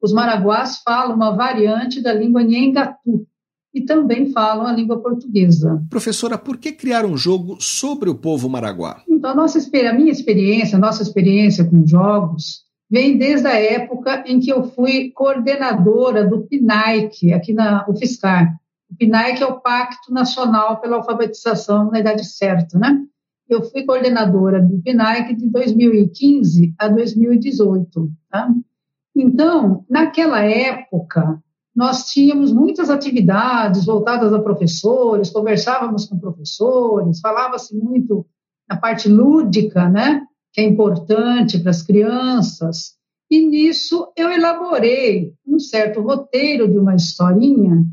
Os 0.00 0.12
maraguás 0.12 0.82
falam 0.84 1.16
uma 1.16 1.34
variante 1.34 2.02
da 2.02 2.12
língua 2.12 2.42
Nhengatu 2.42 3.26
e 3.74 3.82
também 3.82 4.30
falam 4.30 4.66
a 4.66 4.72
língua 4.72 5.00
portuguesa. 5.00 5.82
Professora, 5.90 6.38
por 6.38 6.56
que 6.56 6.72
criar 6.72 7.04
um 7.04 7.16
jogo 7.16 7.56
sobre 7.60 8.08
o 8.08 8.14
povo 8.14 8.48
maraguá? 8.48 9.02
Então, 9.08 9.30
a, 9.30 9.34
nossa, 9.34 9.58
a 9.58 9.92
minha 9.92 10.12
experiência, 10.12 10.76
a 10.76 10.80
nossa 10.80 11.02
experiência 11.02 11.64
com 11.64 11.84
jogos, 11.86 12.62
vem 12.88 13.18
desde 13.18 13.48
a 13.48 13.60
época 13.60 14.22
em 14.26 14.38
que 14.38 14.52
eu 14.52 14.70
fui 14.70 15.10
coordenadora 15.10 16.24
do 16.24 16.42
PNAIC, 16.42 17.32
aqui 17.32 17.52
na 17.52 17.84
UFSCar. 17.88 18.54
O 18.88 18.96
PNAIC 18.96 19.42
é 19.42 19.46
o 19.46 19.60
Pacto 19.60 20.12
Nacional 20.12 20.80
pela 20.80 20.96
Alfabetização 20.96 21.90
na 21.90 21.98
Idade 21.98 22.24
Certa, 22.24 22.78
né? 22.78 23.04
eu 23.48 23.62
fui 23.62 23.84
coordenadora 23.84 24.60
do 24.60 24.80
PNAEC 24.82 25.34
de 25.34 25.48
2015 25.48 26.74
a 26.78 26.88
2018. 26.88 28.10
Tá? 28.30 28.50
Então, 29.14 29.84
naquela 29.88 30.42
época, 30.42 31.42
nós 31.74 32.04
tínhamos 32.04 32.52
muitas 32.52 32.88
atividades 32.88 33.84
voltadas 33.84 34.32
a 34.32 34.38
professores, 34.38 35.30
conversávamos 35.30 36.06
com 36.06 36.18
professores, 36.18 37.20
falava-se 37.20 37.76
muito 37.76 38.24
na 38.68 38.76
parte 38.76 39.08
lúdica, 39.08 39.88
né, 39.88 40.24
que 40.52 40.60
é 40.60 40.64
importante 40.64 41.58
para 41.58 41.70
as 41.70 41.82
crianças. 41.82 42.94
E 43.28 43.44
nisso 43.44 44.12
eu 44.16 44.30
elaborei 44.30 45.34
um 45.46 45.58
certo 45.58 46.00
roteiro 46.00 46.70
de 46.70 46.78
uma 46.78 46.94
historinha, 46.94 47.84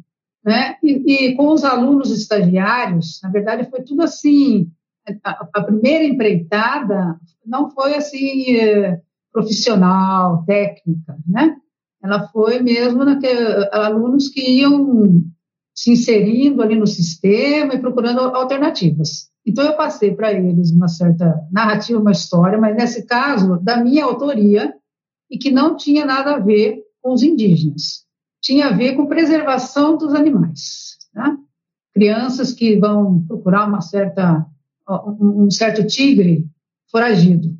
né, 0.46 0.76
e, 0.84 1.30
e 1.30 1.36
com 1.36 1.50
os 1.50 1.64
alunos 1.64 2.12
estagiários, 2.12 3.20
na 3.24 3.30
verdade 3.30 3.70
foi 3.70 3.82
tudo 3.82 4.04
assim, 4.04 4.72
a, 5.24 5.48
a 5.54 5.64
primeira 5.64 6.04
empreitada 6.04 7.20
não 7.46 7.72
foi 7.72 7.96
assim 7.96 8.56
é, 8.58 9.02
profissional, 9.32 10.44
técnica, 10.46 11.18
né? 11.28 11.56
Ela 12.04 12.28
foi 12.30 12.62
mesmo 12.62 13.06
naquele, 13.06 13.70
alunos 13.72 14.30
que 14.30 14.41
iam 14.41 15.24
se 15.74 15.91
inserindo 15.91 16.62
ali 16.62 16.76
no 16.76 16.88
sistema 16.88 17.74
e 17.74 17.80
procurando 17.80 18.20
alternativas. 18.20 19.30
Então 19.45 19.66
eu 19.66 19.76
passei 19.76 20.14
para 20.14 20.32
eles 20.32 20.72
uma 20.72 20.88
certa 20.88 21.39
narrativa, 21.52 21.99
uma 21.99 22.12
história, 22.12 22.58
mas 22.58 22.76
nesse 22.76 23.06
caso 23.06 23.60
da 23.62 23.78
minha 23.78 24.06
autoria 24.06 24.74
e 25.30 25.38
que 25.38 25.52
não 25.52 25.76
tinha 25.76 26.06
nada 26.06 26.36
a 26.36 26.39
ver 26.39 26.84
com 27.02 27.14
os 27.14 27.24
indígenas, 27.24 28.06
tinha 28.41 28.68
a 28.68 28.72
ver 28.72 28.95
com 28.95 29.08
preservação 29.08 29.97
dos 29.97 30.14
animais. 30.14 30.97
Né? 31.14 31.38
Crianças 31.93 32.52
que 32.52 32.78
vão 32.78 33.24
procurar 33.28 33.68
uma 33.68 33.82
certa 33.82 34.45
um 35.20 35.49
certo 35.49 35.86
tigre 35.88 36.45
foragido. 36.91 37.56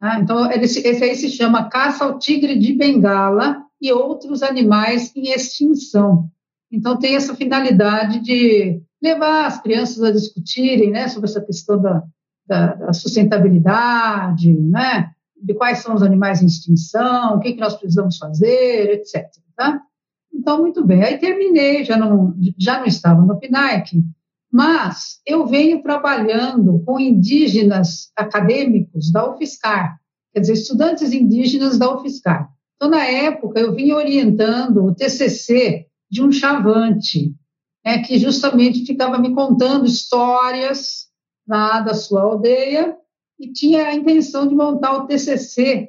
Tá? 0.00 0.18
Então, 0.18 0.50
esse 0.50 0.86
aí 0.86 1.14
se 1.14 1.30
chama 1.30 1.68
Caça 1.68 2.04
ao 2.04 2.18
Tigre 2.18 2.58
de 2.58 2.72
Bengala 2.72 3.63
e 3.84 3.92
outros 3.92 4.42
animais 4.42 5.12
em 5.14 5.30
extinção. 5.30 6.30
Então, 6.72 6.98
tem 6.98 7.16
essa 7.16 7.34
finalidade 7.36 8.20
de 8.20 8.80
levar 9.02 9.46
as 9.46 9.60
crianças 9.60 10.02
a 10.02 10.10
discutirem 10.10 10.90
né, 10.90 11.06
sobre 11.08 11.28
essa 11.28 11.42
questão 11.42 11.80
da, 11.80 12.02
da, 12.46 12.74
da 12.76 12.92
sustentabilidade, 12.94 14.54
né, 14.54 15.10
de 15.36 15.52
quais 15.52 15.80
são 15.80 15.94
os 15.94 16.02
animais 16.02 16.40
em 16.40 16.46
extinção, 16.46 17.36
o 17.36 17.40
que, 17.40 17.52
que 17.52 17.60
nós 17.60 17.74
precisamos 17.74 18.16
fazer, 18.16 18.92
etc. 18.94 19.26
Tá? 19.54 19.82
Então, 20.32 20.62
muito 20.62 20.82
bem. 20.82 21.04
Aí 21.04 21.18
terminei, 21.18 21.84
já 21.84 21.98
não, 21.98 22.34
já 22.56 22.78
não 22.78 22.86
estava 22.86 23.20
no 23.20 23.38
PNAEC, 23.38 24.02
mas 24.50 25.20
eu 25.26 25.46
venho 25.46 25.82
trabalhando 25.82 26.82
com 26.86 26.98
indígenas 26.98 28.10
acadêmicos 28.16 29.12
da 29.12 29.30
UFSCar, 29.30 30.00
quer 30.32 30.40
dizer, 30.40 30.54
estudantes 30.54 31.12
indígenas 31.12 31.78
da 31.78 31.94
UFSCar. 31.94 32.53
Então, 32.76 32.90
na 32.90 33.04
época, 33.04 33.60
eu 33.60 33.74
vinha 33.74 33.96
orientando 33.96 34.84
o 34.84 34.94
TCC 34.94 35.86
de 36.10 36.22
um 36.22 36.30
chavante, 36.30 37.34
né, 37.84 37.98
que 38.02 38.18
justamente 38.18 38.84
ficava 38.84 39.18
me 39.18 39.34
contando 39.34 39.86
histórias 39.86 41.08
lá 41.46 41.80
da 41.80 41.94
sua 41.94 42.22
aldeia 42.22 42.96
e 43.38 43.52
tinha 43.52 43.88
a 43.88 43.94
intenção 43.94 44.46
de 44.46 44.54
montar 44.54 44.96
o 44.96 45.06
TCC 45.06 45.88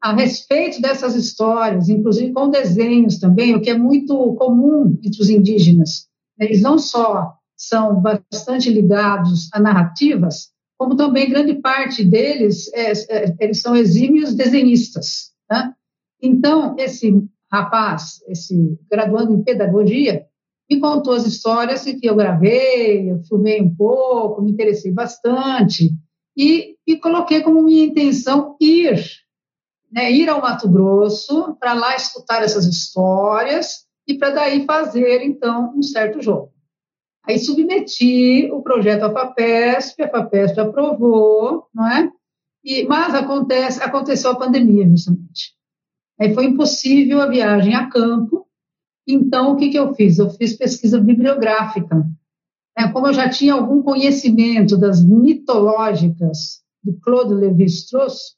a 0.00 0.12
respeito 0.12 0.80
dessas 0.80 1.14
histórias, 1.14 1.88
inclusive 1.88 2.32
com 2.32 2.50
desenhos 2.50 3.18
também, 3.18 3.54
o 3.54 3.60
que 3.60 3.70
é 3.70 3.78
muito 3.78 4.34
comum 4.34 4.98
entre 5.02 5.20
os 5.20 5.30
indígenas. 5.30 6.06
Eles 6.38 6.60
não 6.60 6.78
só 6.78 7.34
são 7.56 8.00
bastante 8.00 8.70
ligados 8.70 9.48
a 9.52 9.58
narrativas, 9.58 10.50
como 10.78 10.94
também 10.94 11.30
grande 11.30 11.54
parte 11.54 12.04
deles 12.04 12.70
é, 12.74 12.92
é, 12.92 13.34
eles 13.40 13.60
são 13.62 13.74
exímios 13.74 14.34
desenhistas. 14.34 15.32
Né? 15.50 15.72
Então, 16.20 16.74
esse 16.78 17.12
rapaz, 17.50 18.20
esse 18.28 18.78
graduando 18.90 19.34
em 19.34 19.42
pedagogia, 19.42 20.26
me 20.68 20.80
contou 20.80 21.14
as 21.14 21.26
histórias 21.26 21.84
que 21.84 22.06
eu 22.06 22.16
gravei, 22.16 23.10
eu 23.10 23.22
filmei 23.24 23.60
um 23.60 23.74
pouco, 23.74 24.42
me 24.42 24.50
interessei 24.50 24.92
bastante 24.92 25.90
e, 26.36 26.76
e 26.86 26.96
coloquei 26.96 27.40
como 27.42 27.62
minha 27.62 27.84
intenção 27.84 28.56
ir, 28.60 29.00
né, 29.90 30.10
ir 30.10 30.28
ao 30.28 30.42
Mato 30.42 30.68
Grosso 30.68 31.56
para 31.60 31.72
lá 31.72 31.94
escutar 31.94 32.42
essas 32.42 32.66
histórias 32.66 33.86
e 34.06 34.18
para 34.18 34.30
daí 34.30 34.64
fazer 34.64 35.22
então 35.22 35.72
um 35.76 35.82
certo 35.82 36.20
jogo. 36.20 36.52
Aí 37.24 37.38
submeti 37.38 38.48
o 38.52 38.62
projeto 38.62 39.04
à 39.04 39.12
FAPESP, 39.12 40.02
a 40.02 40.08
FAPESP 40.08 40.60
aprovou, 40.60 41.66
não 41.74 41.86
é? 41.88 42.10
E, 42.64 42.84
mas 42.84 43.14
acontece, 43.14 43.82
aconteceu 43.82 44.30
a 44.30 44.36
pandemia, 44.36 44.88
justamente. 44.88 45.55
Aí 46.20 46.34
foi 46.34 46.46
impossível 46.46 47.20
a 47.20 47.26
viagem 47.26 47.74
a 47.74 47.88
campo. 47.88 48.46
Então, 49.06 49.52
o 49.52 49.56
que, 49.56 49.70
que 49.70 49.78
eu 49.78 49.94
fiz? 49.94 50.18
Eu 50.18 50.30
fiz 50.30 50.56
pesquisa 50.56 51.00
bibliográfica. 51.00 52.06
É, 52.76 52.88
como 52.88 53.06
eu 53.06 53.14
já 53.14 53.28
tinha 53.28 53.54
algum 53.54 53.82
conhecimento 53.82 54.76
das 54.76 55.04
mitológicas 55.04 56.62
do 56.82 56.98
Claude 57.00 57.34
Lévi-Strauss, 57.34 58.36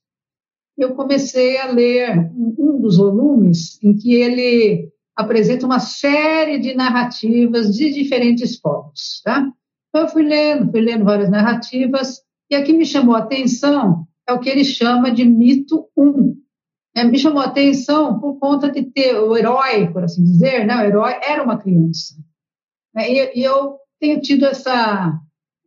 eu 0.76 0.94
comecei 0.94 1.58
a 1.58 1.72
ler 1.72 2.30
um, 2.36 2.80
dos 2.80 2.98
volumes 2.98 3.82
em 3.82 3.96
que 3.96 4.14
ele 4.14 4.92
apresenta 5.16 5.66
uma 5.66 5.80
série 5.80 6.58
de 6.58 6.74
narrativas 6.74 7.74
de 7.74 7.92
diferentes 7.92 8.56
povos, 8.60 9.20
tá? 9.24 9.50
Então, 9.88 10.02
eu 10.02 10.08
fui 10.08 10.22
lendo, 10.22 10.70
fui 10.70 10.80
lendo 10.80 11.04
várias 11.04 11.30
narrativas, 11.30 12.22
e 12.48 12.54
aqui 12.54 12.72
me 12.72 12.86
chamou 12.86 13.16
a 13.16 13.20
atenção 13.20 14.06
é 14.28 14.32
o 14.32 14.38
que 14.38 14.48
ele 14.50 14.64
chama 14.64 15.10
de 15.10 15.24
mito 15.24 15.88
1. 15.96 16.36
É, 16.98 17.04
me 17.04 17.16
chamou 17.16 17.40
a 17.40 17.46
atenção 17.46 18.18
por 18.18 18.40
conta 18.40 18.68
de 18.68 18.82
ter 18.82 19.14
o 19.14 19.36
herói, 19.36 19.88
por 19.92 20.02
assim 20.02 20.24
dizer, 20.24 20.66
né? 20.66 20.76
o 20.78 20.80
herói 20.80 21.14
era 21.22 21.44
uma 21.44 21.56
criança. 21.56 22.16
É, 22.96 23.08
e, 23.08 23.38
e, 23.38 23.44
eu 23.44 23.76
tenho 24.00 24.20
tido 24.20 24.44
essa, 24.44 25.16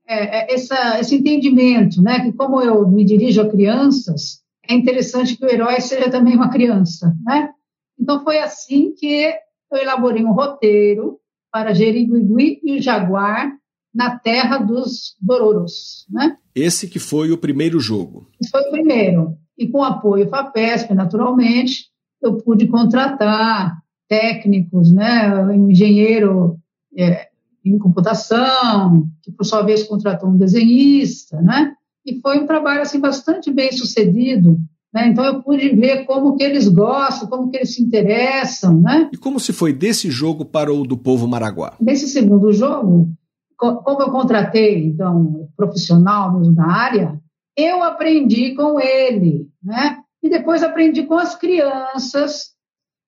é, 0.06 0.40
é, 0.40 0.54
essa, 0.54 1.00
esse 1.00 1.16
entendimento, 1.16 2.02
né? 2.02 2.20
que 2.20 2.34
como 2.34 2.62
eu 2.62 2.86
me 2.90 3.06
dirijo 3.06 3.42
a 3.42 3.50
crianças, 3.50 4.42
é 4.68 4.74
interessante 4.74 5.38
que 5.38 5.46
o 5.46 5.50
herói 5.50 5.80
seja 5.80 6.10
também 6.12 6.36
uma 6.36 6.50
criança. 6.50 7.16
Né? 7.24 7.50
Então, 7.98 8.22
foi 8.26 8.40
assim 8.40 8.94
que 8.94 9.34
eu 9.72 9.78
elaborei 9.78 10.26
um 10.26 10.34
roteiro 10.34 11.18
para 11.50 11.74
Jeriguigui 11.74 12.60
e 12.62 12.78
o 12.78 12.82
Jaguar 12.82 13.54
na 13.96 14.20
terra 14.20 14.58
dos 14.58 15.16
Dororos. 15.22 16.06
Né? 16.10 16.36
Esse 16.54 16.90
que 16.90 17.00
foi 17.00 17.32
o 17.32 17.38
primeiro 17.38 17.80
jogo. 17.80 18.28
Esse 18.42 18.52
foi 18.52 18.62
o 18.64 18.72
primeiro. 18.72 19.38
E 19.62 19.68
com 19.68 19.84
apoio 19.84 20.28
FAPESP, 20.28 20.92
naturalmente, 20.96 21.86
eu 22.20 22.38
pude 22.38 22.66
contratar 22.66 23.78
técnicos, 24.10 24.92
né? 24.92 25.32
um 25.46 25.70
engenheiro 25.70 26.58
é, 26.98 27.28
em 27.64 27.78
computação, 27.78 29.08
que 29.22 29.32
por 29.32 29.46
sua 29.46 29.62
vez 29.62 29.84
contratou 29.84 30.30
um 30.30 30.38
desenhista, 30.38 31.40
né? 31.44 31.74
E 32.04 32.20
foi 32.22 32.40
um 32.40 32.48
trabalho 32.48 32.82
assim 32.82 33.00
bastante 33.00 33.52
bem 33.52 33.72
sucedido, 33.72 34.58
né? 34.92 35.10
Então 35.10 35.24
eu 35.24 35.44
pude 35.44 35.70
ver 35.76 36.06
como 36.06 36.36
que 36.36 36.44
eles 36.44 36.68
gostam, 36.68 37.30
como 37.30 37.52
que 37.52 37.58
eles 37.58 37.76
se 37.76 37.84
interessam, 37.84 38.82
né? 38.82 39.12
E 39.14 39.18
como 39.18 39.40
se 39.40 39.54
foi 39.54 39.72
desse 39.72 40.10
jogo 40.10 40.44
para 40.44 40.74
o 40.74 40.88
do 40.88 40.98
povo 40.98 41.28
Maraguá? 41.28 41.76
Nesse 41.80 42.08
segundo 42.08 42.52
jogo, 42.52 43.14
como 43.56 44.02
eu 44.02 44.10
contratei, 44.10 44.88
então, 44.88 45.48
profissional 45.56 46.36
mesmo 46.36 46.56
da 46.56 46.66
área, 46.66 47.21
eu 47.56 47.84
aprendi 47.84 48.56
com 48.56 48.80
ele, 48.80 49.50
né? 49.62 49.98
E 50.24 50.30
depois 50.30 50.64
aprendi 50.64 51.04
com 51.04 51.16
as 51.16 51.36
crianças, 51.36 52.52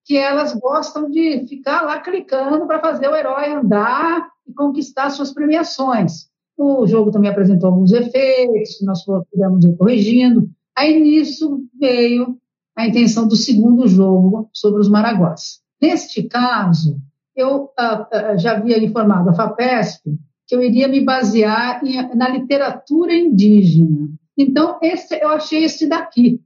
que 0.06 0.18
elas 0.18 0.54
gostam 0.54 1.10
de 1.10 1.46
ficar 1.48 1.82
lá 1.82 2.00
clicando 2.00 2.66
para 2.68 2.82
fazer 2.82 3.08
o 3.08 3.16
herói 3.16 3.52
andar 3.52 4.28
e 4.48 4.54
conquistar 4.54 5.10
suas 5.10 5.32
premiações. 5.34 6.28
O 6.58 6.86
jogo 6.86 7.12
também 7.12 7.30
apresentou 7.30 7.70
alguns 7.70 7.92
efeitos 7.92 8.78
que 8.78 8.86
nós 8.86 9.00
ir 9.02 9.78
corrigindo. 9.78 10.50
Aí 10.76 11.00
nisso 11.00 11.64
veio 11.80 12.38
a 12.76 12.88
intenção 12.88 13.28
do 13.28 13.36
segundo 13.36 13.88
jogo 13.88 14.50
sobre 14.54 14.82
os 14.82 14.90
maraguás. 14.90 15.62
Neste 15.82 16.24
caso, 16.24 17.00
eu 17.36 17.66
uh, 17.66 18.34
uh, 18.34 18.38
já 18.38 18.58
havia 18.58 18.84
informado 18.84 19.30
a 19.30 19.34
FAPESP 19.34 20.18
que 20.48 20.56
eu 20.56 20.62
iria 20.62 20.88
me 20.88 21.04
basear 21.04 21.84
em, 21.84 22.16
na 22.16 22.30
literatura 22.30 23.14
indígena. 23.14 24.10
Então, 24.38 24.80
esse, 24.82 25.16
eu 25.16 25.30
achei 25.30 25.64
esse 25.64 25.88
daqui, 25.88 26.42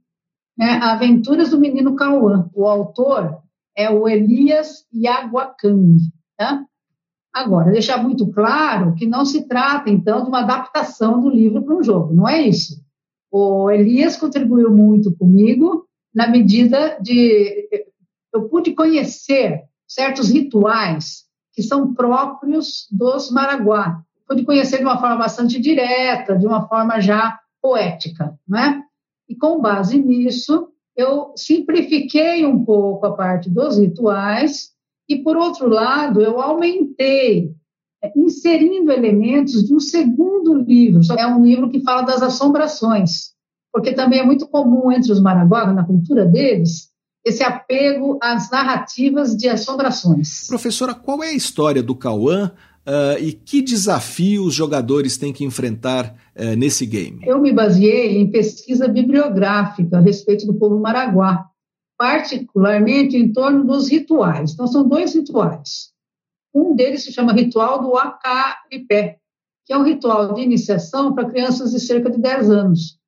né? 0.56 0.78
Aventuras 0.82 1.50
do 1.50 1.60
Menino 1.60 1.96
Cauã. 1.96 2.50
O 2.54 2.66
autor 2.66 3.42
é 3.76 3.90
o 3.90 4.08
Elias 4.08 4.86
Yaguacang. 4.92 5.98
Tá? 6.36 6.64
Agora, 7.32 7.70
deixar 7.70 8.02
muito 8.02 8.26
claro 8.30 8.94
que 8.94 9.06
não 9.06 9.24
se 9.24 9.46
trata, 9.46 9.90
então, 9.90 10.22
de 10.22 10.28
uma 10.28 10.40
adaptação 10.40 11.20
do 11.20 11.28
livro 11.28 11.62
para 11.62 11.76
um 11.76 11.82
jogo, 11.82 12.12
não 12.14 12.28
é 12.28 12.42
isso. 12.42 12.82
O 13.30 13.70
Elias 13.70 14.16
contribuiu 14.16 14.70
muito 14.70 15.14
comigo 15.16 15.86
na 16.14 16.26
medida 16.26 16.98
de 17.00 17.68
eu 18.32 18.48
pude 18.48 18.72
conhecer 18.72 19.62
certos 19.86 20.30
rituais 20.30 21.24
que 21.52 21.62
são 21.62 21.94
próprios 21.94 22.86
dos 22.90 23.30
Maraguá. 23.30 24.02
Pude 24.26 24.44
conhecer 24.44 24.78
de 24.78 24.84
uma 24.84 24.98
forma 24.98 25.16
bastante 25.16 25.60
direta, 25.60 26.36
de 26.36 26.46
uma 26.46 26.68
forma 26.68 27.00
já 27.00 27.38
poética, 27.62 28.38
né? 28.46 28.82
E 29.28 29.36
com 29.36 29.60
base 29.60 29.98
nisso, 29.98 30.68
eu 30.96 31.32
simplifiquei 31.36 32.44
um 32.44 32.64
pouco 32.64 33.06
a 33.06 33.14
parte 33.14 33.48
dos 33.48 33.78
rituais 33.78 34.70
e, 35.08 35.16
por 35.16 35.36
outro 35.36 35.68
lado, 35.68 36.20
eu 36.20 36.40
aumentei, 36.40 37.54
é, 38.02 38.12
inserindo 38.16 38.90
elementos 38.90 39.64
de 39.64 39.74
um 39.74 39.80
segundo 39.80 40.54
livro. 40.54 41.00
É 41.16 41.26
um 41.26 41.42
livro 41.44 41.70
que 41.70 41.80
fala 41.80 42.02
das 42.02 42.22
assombrações, 42.22 43.32
porque 43.72 43.92
também 43.92 44.20
é 44.20 44.24
muito 44.24 44.46
comum 44.48 44.90
entre 44.90 45.12
os 45.12 45.20
Maraguá, 45.20 45.72
na 45.72 45.84
cultura 45.84 46.24
deles, 46.24 46.88
esse 47.24 47.42
apego 47.42 48.18
às 48.22 48.50
narrativas 48.50 49.36
de 49.36 49.48
assombrações. 49.48 50.46
Professora, 50.46 50.94
qual 50.94 51.22
é 51.22 51.28
a 51.28 51.34
história 51.34 51.82
do 51.82 51.94
Cauã 51.94 52.52
uh, 52.88 53.22
e 53.22 53.32
que 53.32 53.60
desafio 53.60 54.44
os 54.44 54.54
jogadores 54.54 55.18
têm 55.18 55.32
que 55.32 55.44
enfrentar 55.44 56.16
uh, 56.34 56.56
nesse 56.56 56.86
game? 56.86 57.20
Eu 57.22 57.38
me 57.40 57.52
baseei 57.52 58.16
em 58.16 58.30
pesquisa 58.30 58.88
bibliográfica 58.88 59.98
a 59.98 60.00
respeito 60.00 60.46
do 60.46 60.54
povo 60.54 60.80
maraguá, 60.80 61.46
particularmente 61.98 63.16
em 63.16 63.30
torno 63.30 63.64
dos 63.64 63.90
rituais. 63.90 64.52
Então, 64.52 64.66
são 64.66 64.88
dois 64.88 65.14
rituais. 65.14 65.92
Um 66.54 66.74
deles 66.74 67.04
se 67.04 67.12
chama 67.12 67.32
Ritual 67.32 67.82
do 67.82 67.94
Acaripé, 67.94 69.18
que 69.66 69.72
é 69.72 69.76
um 69.76 69.84
ritual 69.84 70.32
de 70.32 70.40
iniciação 70.40 71.14
para 71.14 71.28
crianças 71.28 71.72
de 71.72 71.80
cerca 71.80 72.10
de 72.10 72.18
10 72.18 72.50
anos. 72.50 72.98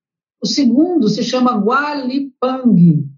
O 0.43 0.47
segundo 0.47 1.09
se 1.09 1.23
chama 1.23 1.57
Gualipang, 1.57 3.09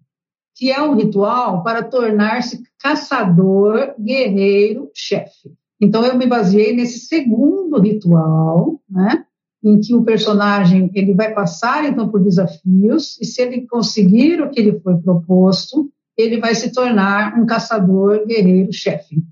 que 0.54 0.70
é 0.70 0.80
um 0.80 0.94
ritual 0.94 1.62
para 1.64 1.82
tornar-se 1.82 2.62
caçador, 2.78 3.94
guerreiro, 3.98 4.90
chefe. 4.94 5.52
Então 5.82 6.06
eu 6.06 6.16
me 6.16 6.26
baseei 6.26 6.72
nesse 6.72 7.00
segundo 7.00 7.80
ritual, 7.80 8.80
né, 8.88 9.24
em 9.64 9.80
que 9.80 9.92
o 9.96 10.04
personagem 10.04 10.88
ele 10.94 11.12
vai 11.12 11.34
passar 11.34 11.84
então 11.84 12.08
por 12.08 12.22
desafios 12.22 13.20
e 13.20 13.24
se 13.24 13.42
ele 13.42 13.66
conseguir 13.66 14.40
o 14.40 14.48
que 14.48 14.60
ele 14.60 14.78
foi 14.78 14.96
proposto, 14.98 15.90
ele 16.16 16.38
vai 16.38 16.54
se 16.54 16.72
tornar 16.72 17.36
um 17.36 17.44
caçador, 17.44 18.24
guerreiro, 18.26 18.72
chefe. 18.72 19.24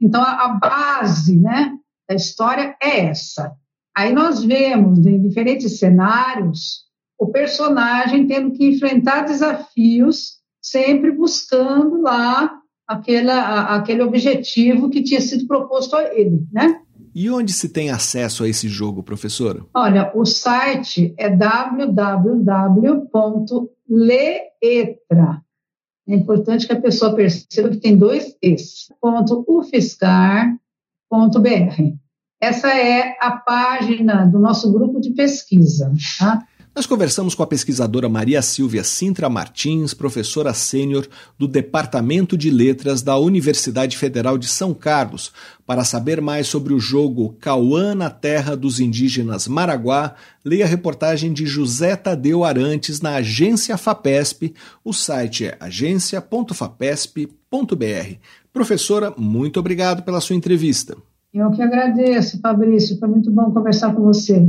Então 0.00 0.22
a, 0.22 0.44
a 0.44 0.48
base, 0.50 1.40
né, 1.40 1.72
da 2.08 2.14
história 2.14 2.76
é 2.80 3.06
essa. 3.06 3.52
Aí 3.96 4.12
nós 4.12 4.44
vemos 4.44 5.04
em 5.04 5.20
diferentes 5.20 5.76
cenários 5.80 6.84
o 7.18 7.26
personagem 7.32 8.28
tendo 8.28 8.52
que 8.52 8.68
enfrentar 8.68 9.22
desafios 9.22 10.36
sempre 10.62 11.10
buscando 11.10 12.00
lá 12.00 12.60
aquela, 12.86 13.74
aquele 13.74 14.02
objetivo 14.02 14.88
que 14.88 15.02
tinha 15.02 15.20
sido 15.20 15.46
proposto 15.46 15.96
a 15.96 16.14
ele, 16.14 16.46
né? 16.52 16.80
E 17.14 17.30
onde 17.30 17.52
se 17.52 17.70
tem 17.70 17.90
acesso 17.90 18.44
a 18.44 18.48
esse 18.48 18.68
jogo, 18.68 19.02
professora? 19.02 19.64
Olha, 19.74 20.12
o 20.14 20.26
site 20.26 21.14
é 21.16 21.30
www.leetra. 21.30 22.22
É 26.08 26.14
importante 26.14 26.66
que 26.66 26.72
a 26.72 26.80
pessoa 26.80 27.16
perceba 27.16 27.70
que 27.70 27.78
tem 27.78 27.96
dois 27.96 28.36
es. 28.42 28.92
.ufscar.br. 29.02 30.56
Essa 32.38 32.68
é 32.68 33.16
a 33.18 33.30
página 33.32 34.26
do 34.26 34.38
nosso 34.38 34.70
grupo 34.70 35.00
de 35.00 35.10
pesquisa. 35.12 35.90
Tá? 36.18 36.46
Nós 36.76 36.84
conversamos 36.84 37.34
com 37.34 37.42
a 37.42 37.46
pesquisadora 37.46 38.06
Maria 38.06 38.42
Silvia 38.42 38.84
Sintra 38.84 39.30
Martins, 39.30 39.94
professora 39.94 40.52
sênior 40.52 41.08
do 41.38 41.48
Departamento 41.48 42.36
de 42.36 42.50
Letras 42.50 43.00
da 43.00 43.16
Universidade 43.16 43.96
Federal 43.96 44.36
de 44.36 44.46
São 44.46 44.74
Carlos, 44.74 45.32
para 45.66 45.84
saber 45.84 46.20
mais 46.20 46.48
sobre 46.48 46.74
o 46.74 46.78
jogo 46.78 47.34
Cauã 47.40 47.94
na 47.94 48.10
Terra 48.10 48.54
dos 48.54 48.78
Indígenas 48.78 49.48
Maraguá. 49.48 50.16
Leia 50.44 50.66
a 50.66 50.68
reportagem 50.68 51.32
de 51.32 51.46
José 51.46 51.96
Tadeu 51.96 52.44
Arantes 52.44 53.00
na 53.00 53.14
agência 53.14 53.78
FAPESP. 53.78 54.52
O 54.84 54.92
site 54.92 55.46
é 55.46 55.56
agência.fapesp.br. 55.58 58.18
Professora, 58.52 59.14
muito 59.16 59.58
obrigado 59.58 60.02
pela 60.02 60.20
sua 60.20 60.36
entrevista. 60.36 60.94
Eu 61.32 61.50
que 61.52 61.62
agradeço, 61.62 62.38
Fabrício. 62.38 62.98
Foi 62.98 63.08
muito 63.08 63.30
bom 63.30 63.50
conversar 63.50 63.94
com 63.94 64.02
você. 64.02 64.46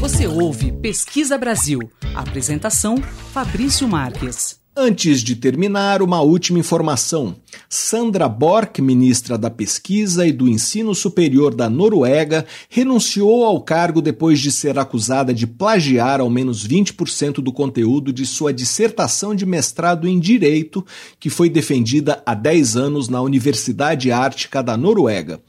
Você 0.00 0.28
ouve 0.28 0.70
Pesquisa 0.70 1.36
Brasil. 1.36 1.80
Apresentação: 2.14 2.98
Fabrício 3.32 3.88
Marques. 3.88 4.60
Antes 4.76 5.22
de 5.22 5.34
terminar, 5.34 6.02
uma 6.02 6.20
última 6.20 6.60
informação. 6.60 7.34
Sandra 7.68 8.28
Bork, 8.28 8.80
ministra 8.80 9.36
da 9.36 9.50
Pesquisa 9.50 10.24
e 10.24 10.30
do 10.30 10.46
Ensino 10.46 10.94
Superior 10.94 11.52
da 11.52 11.68
Noruega, 11.68 12.46
renunciou 12.68 13.44
ao 13.44 13.60
cargo 13.60 14.00
depois 14.00 14.38
de 14.38 14.52
ser 14.52 14.78
acusada 14.78 15.34
de 15.34 15.48
plagiar 15.48 16.20
ao 16.20 16.30
menos 16.30 16.64
20% 16.64 17.42
do 17.42 17.52
conteúdo 17.52 18.12
de 18.12 18.24
sua 18.24 18.52
dissertação 18.52 19.34
de 19.34 19.44
mestrado 19.44 20.06
em 20.06 20.20
Direito, 20.20 20.86
que 21.18 21.28
foi 21.28 21.50
defendida 21.50 22.22
há 22.24 22.32
10 22.32 22.76
anos 22.76 23.08
na 23.08 23.20
Universidade 23.20 24.12
Ártica 24.12 24.62
da 24.62 24.76
Noruega. 24.76 25.40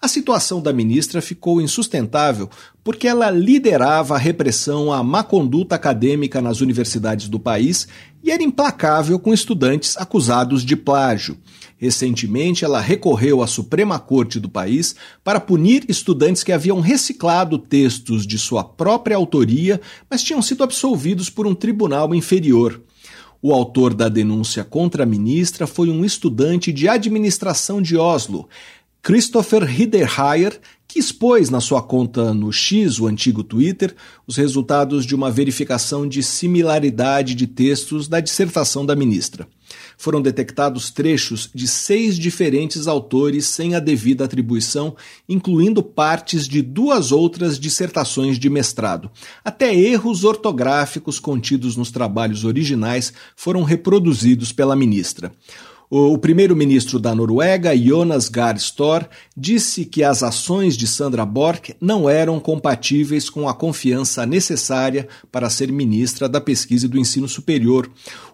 A 0.00 0.06
situação 0.06 0.60
da 0.60 0.72
ministra 0.72 1.20
ficou 1.20 1.60
insustentável 1.60 2.48
porque 2.84 3.08
ela 3.08 3.30
liderava 3.30 4.14
a 4.14 4.18
repressão 4.18 4.92
à 4.92 5.02
má 5.02 5.24
conduta 5.24 5.74
acadêmica 5.74 6.40
nas 6.40 6.60
universidades 6.60 7.28
do 7.28 7.40
país 7.40 7.88
e 8.22 8.30
era 8.30 8.42
implacável 8.42 9.18
com 9.18 9.34
estudantes 9.34 9.96
acusados 9.96 10.64
de 10.64 10.76
plágio. 10.76 11.36
Recentemente, 11.76 12.64
ela 12.64 12.80
recorreu 12.80 13.42
à 13.42 13.48
Suprema 13.48 13.98
Corte 13.98 14.38
do 14.38 14.48
país 14.48 14.94
para 15.24 15.40
punir 15.40 15.84
estudantes 15.88 16.44
que 16.44 16.52
haviam 16.52 16.78
reciclado 16.78 17.58
textos 17.58 18.24
de 18.24 18.38
sua 18.38 18.62
própria 18.62 19.16
autoria, 19.16 19.80
mas 20.08 20.22
tinham 20.22 20.40
sido 20.40 20.62
absolvidos 20.62 21.28
por 21.28 21.44
um 21.44 21.56
tribunal 21.56 22.14
inferior. 22.14 22.80
O 23.40 23.52
autor 23.54 23.94
da 23.94 24.08
denúncia 24.08 24.64
contra 24.64 25.04
a 25.04 25.06
ministra 25.06 25.64
foi 25.64 25.88
um 25.90 26.04
estudante 26.04 26.72
de 26.72 26.88
administração 26.88 27.80
de 27.80 27.96
Oslo, 27.96 28.48
Christopher 29.08 29.62
Hiderheier, 29.64 30.60
que 30.86 30.98
expôs 30.98 31.48
na 31.48 31.62
sua 31.62 31.80
conta 31.80 32.34
no 32.34 32.52
X, 32.52 33.00
o 33.00 33.06
antigo 33.06 33.42
Twitter, 33.42 33.96
os 34.26 34.36
resultados 34.36 35.06
de 35.06 35.14
uma 35.14 35.30
verificação 35.30 36.06
de 36.06 36.22
similaridade 36.22 37.34
de 37.34 37.46
textos 37.46 38.06
da 38.06 38.20
dissertação 38.20 38.84
da 38.84 38.94
ministra. 38.94 39.48
Foram 39.96 40.20
detectados 40.20 40.90
trechos 40.90 41.48
de 41.54 41.66
seis 41.66 42.18
diferentes 42.18 42.86
autores 42.86 43.46
sem 43.46 43.74
a 43.74 43.80
devida 43.80 44.26
atribuição, 44.26 44.94
incluindo 45.26 45.82
partes 45.82 46.46
de 46.46 46.60
duas 46.60 47.10
outras 47.10 47.58
dissertações 47.58 48.38
de 48.38 48.50
mestrado. 48.50 49.10
Até 49.42 49.74
erros 49.74 50.22
ortográficos 50.22 51.18
contidos 51.18 51.78
nos 51.78 51.90
trabalhos 51.90 52.44
originais 52.44 53.10
foram 53.34 53.62
reproduzidos 53.62 54.52
pela 54.52 54.76
ministra. 54.76 55.32
O 55.90 56.18
primeiro-ministro 56.18 56.98
da 56.98 57.14
Noruega, 57.14 57.74
Jonas 57.74 58.28
Gahr 58.28 58.56
Store, 58.56 59.06
disse 59.34 59.86
que 59.86 60.04
as 60.04 60.22
ações 60.22 60.76
de 60.76 60.86
Sandra 60.86 61.24
Borch 61.24 61.74
não 61.80 62.10
eram 62.10 62.38
compatíveis 62.38 63.30
com 63.30 63.48
a 63.48 63.54
confiança 63.54 64.26
necessária 64.26 65.08
para 65.32 65.48
ser 65.48 65.72
ministra 65.72 66.28
da 66.28 66.42
Pesquisa 66.42 66.84
e 66.84 66.88
do 66.90 66.98
Ensino 66.98 67.26
Superior. 67.26 67.90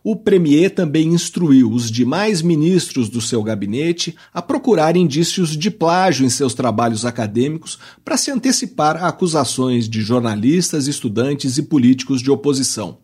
O 0.06 0.14
premier 0.14 0.68
também 0.68 1.14
instruiu 1.14 1.72
os 1.72 1.90
demais 1.90 2.42
ministros 2.42 3.08
do 3.08 3.22
seu 3.22 3.42
gabinete 3.42 4.14
a 4.34 4.42
procurar 4.42 4.98
indícios 4.98 5.56
de 5.56 5.70
plágio 5.70 6.26
em 6.26 6.28
seus 6.28 6.52
trabalhos 6.52 7.06
acadêmicos 7.06 7.78
para 8.04 8.18
se 8.18 8.30
antecipar 8.30 9.02
a 9.02 9.08
acusações 9.08 9.88
de 9.88 10.02
jornalistas, 10.02 10.88
estudantes 10.88 11.56
e 11.56 11.62
políticos 11.62 12.20
de 12.20 12.30
oposição. 12.30 12.98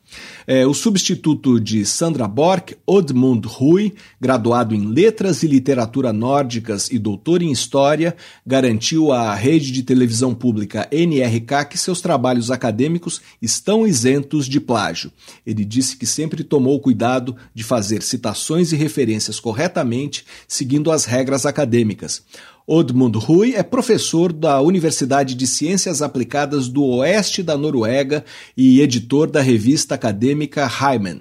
É, 0.46 0.66
o 0.66 0.74
substituto 0.74 1.60
de 1.60 1.86
Sandra 1.86 2.26
Borch, 2.26 2.76
Odmund 2.86 3.46
Rui, 3.46 3.94
graduado 4.20 4.74
em 4.74 4.86
Letras 4.86 5.42
e 5.42 5.46
Literatura 5.46 6.12
Nórdicas 6.12 6.90
e 6.90 6.98
doutor 6.98 7.42
em 7.42 7.52
História, 7.52 8.16
garantiu 8.44 9.12
à 9.12 9.34
rede 9.34 9.70
de 9.70 9.82
televisão 9.82 10.34
pública 10.34 10.88
NRK 10.92 11.66
que 11.70 11.78
seus 11.78 12.00
trabalhos 12.00 12.50
acadêmicos 12.50 13.20
estão 13.40 13.86
isentos 13.86 14.46
de 14.46 14.60
plágio. 14.60 15.12
Ele 15.46 15.64
disse 15.64 15.96
que 15.96 16.06
sempre 16.06 16.42
tomou 16.42 16.80
cuidado 16.90 17.36
de 17.54 17.62
fazer 17.62 18.02
citações 18.02 18.72
e 18.72 18.76
referências 18.76 19.38
corretamente, 19.38 20.24
seguindo 20.48 20.90
as 20.90 21.04
regras 21.04 21.46
acadêmicas. 21.46 22.22
Odmund 22.66 23.16
Rui 23.16 23.54
é 23.54 23.62
professor 23.62 24.32
da 24.32 24.60
Universidade 24.60 25.36
de 25.36 25.46
Ciências 25.46 26.02
Aplicadas 26.02 26.68
do 26.68 26.84
Oeste 26.84 27.44
da 27.44 27.56
Noruega 27.56 28.24
e 28.56 28.80
editor 28.80 29.30
da 29.30 29.40
revista 29.40 29.94
acadêmica 29.94 30.66
Hyman. 30.66 31.20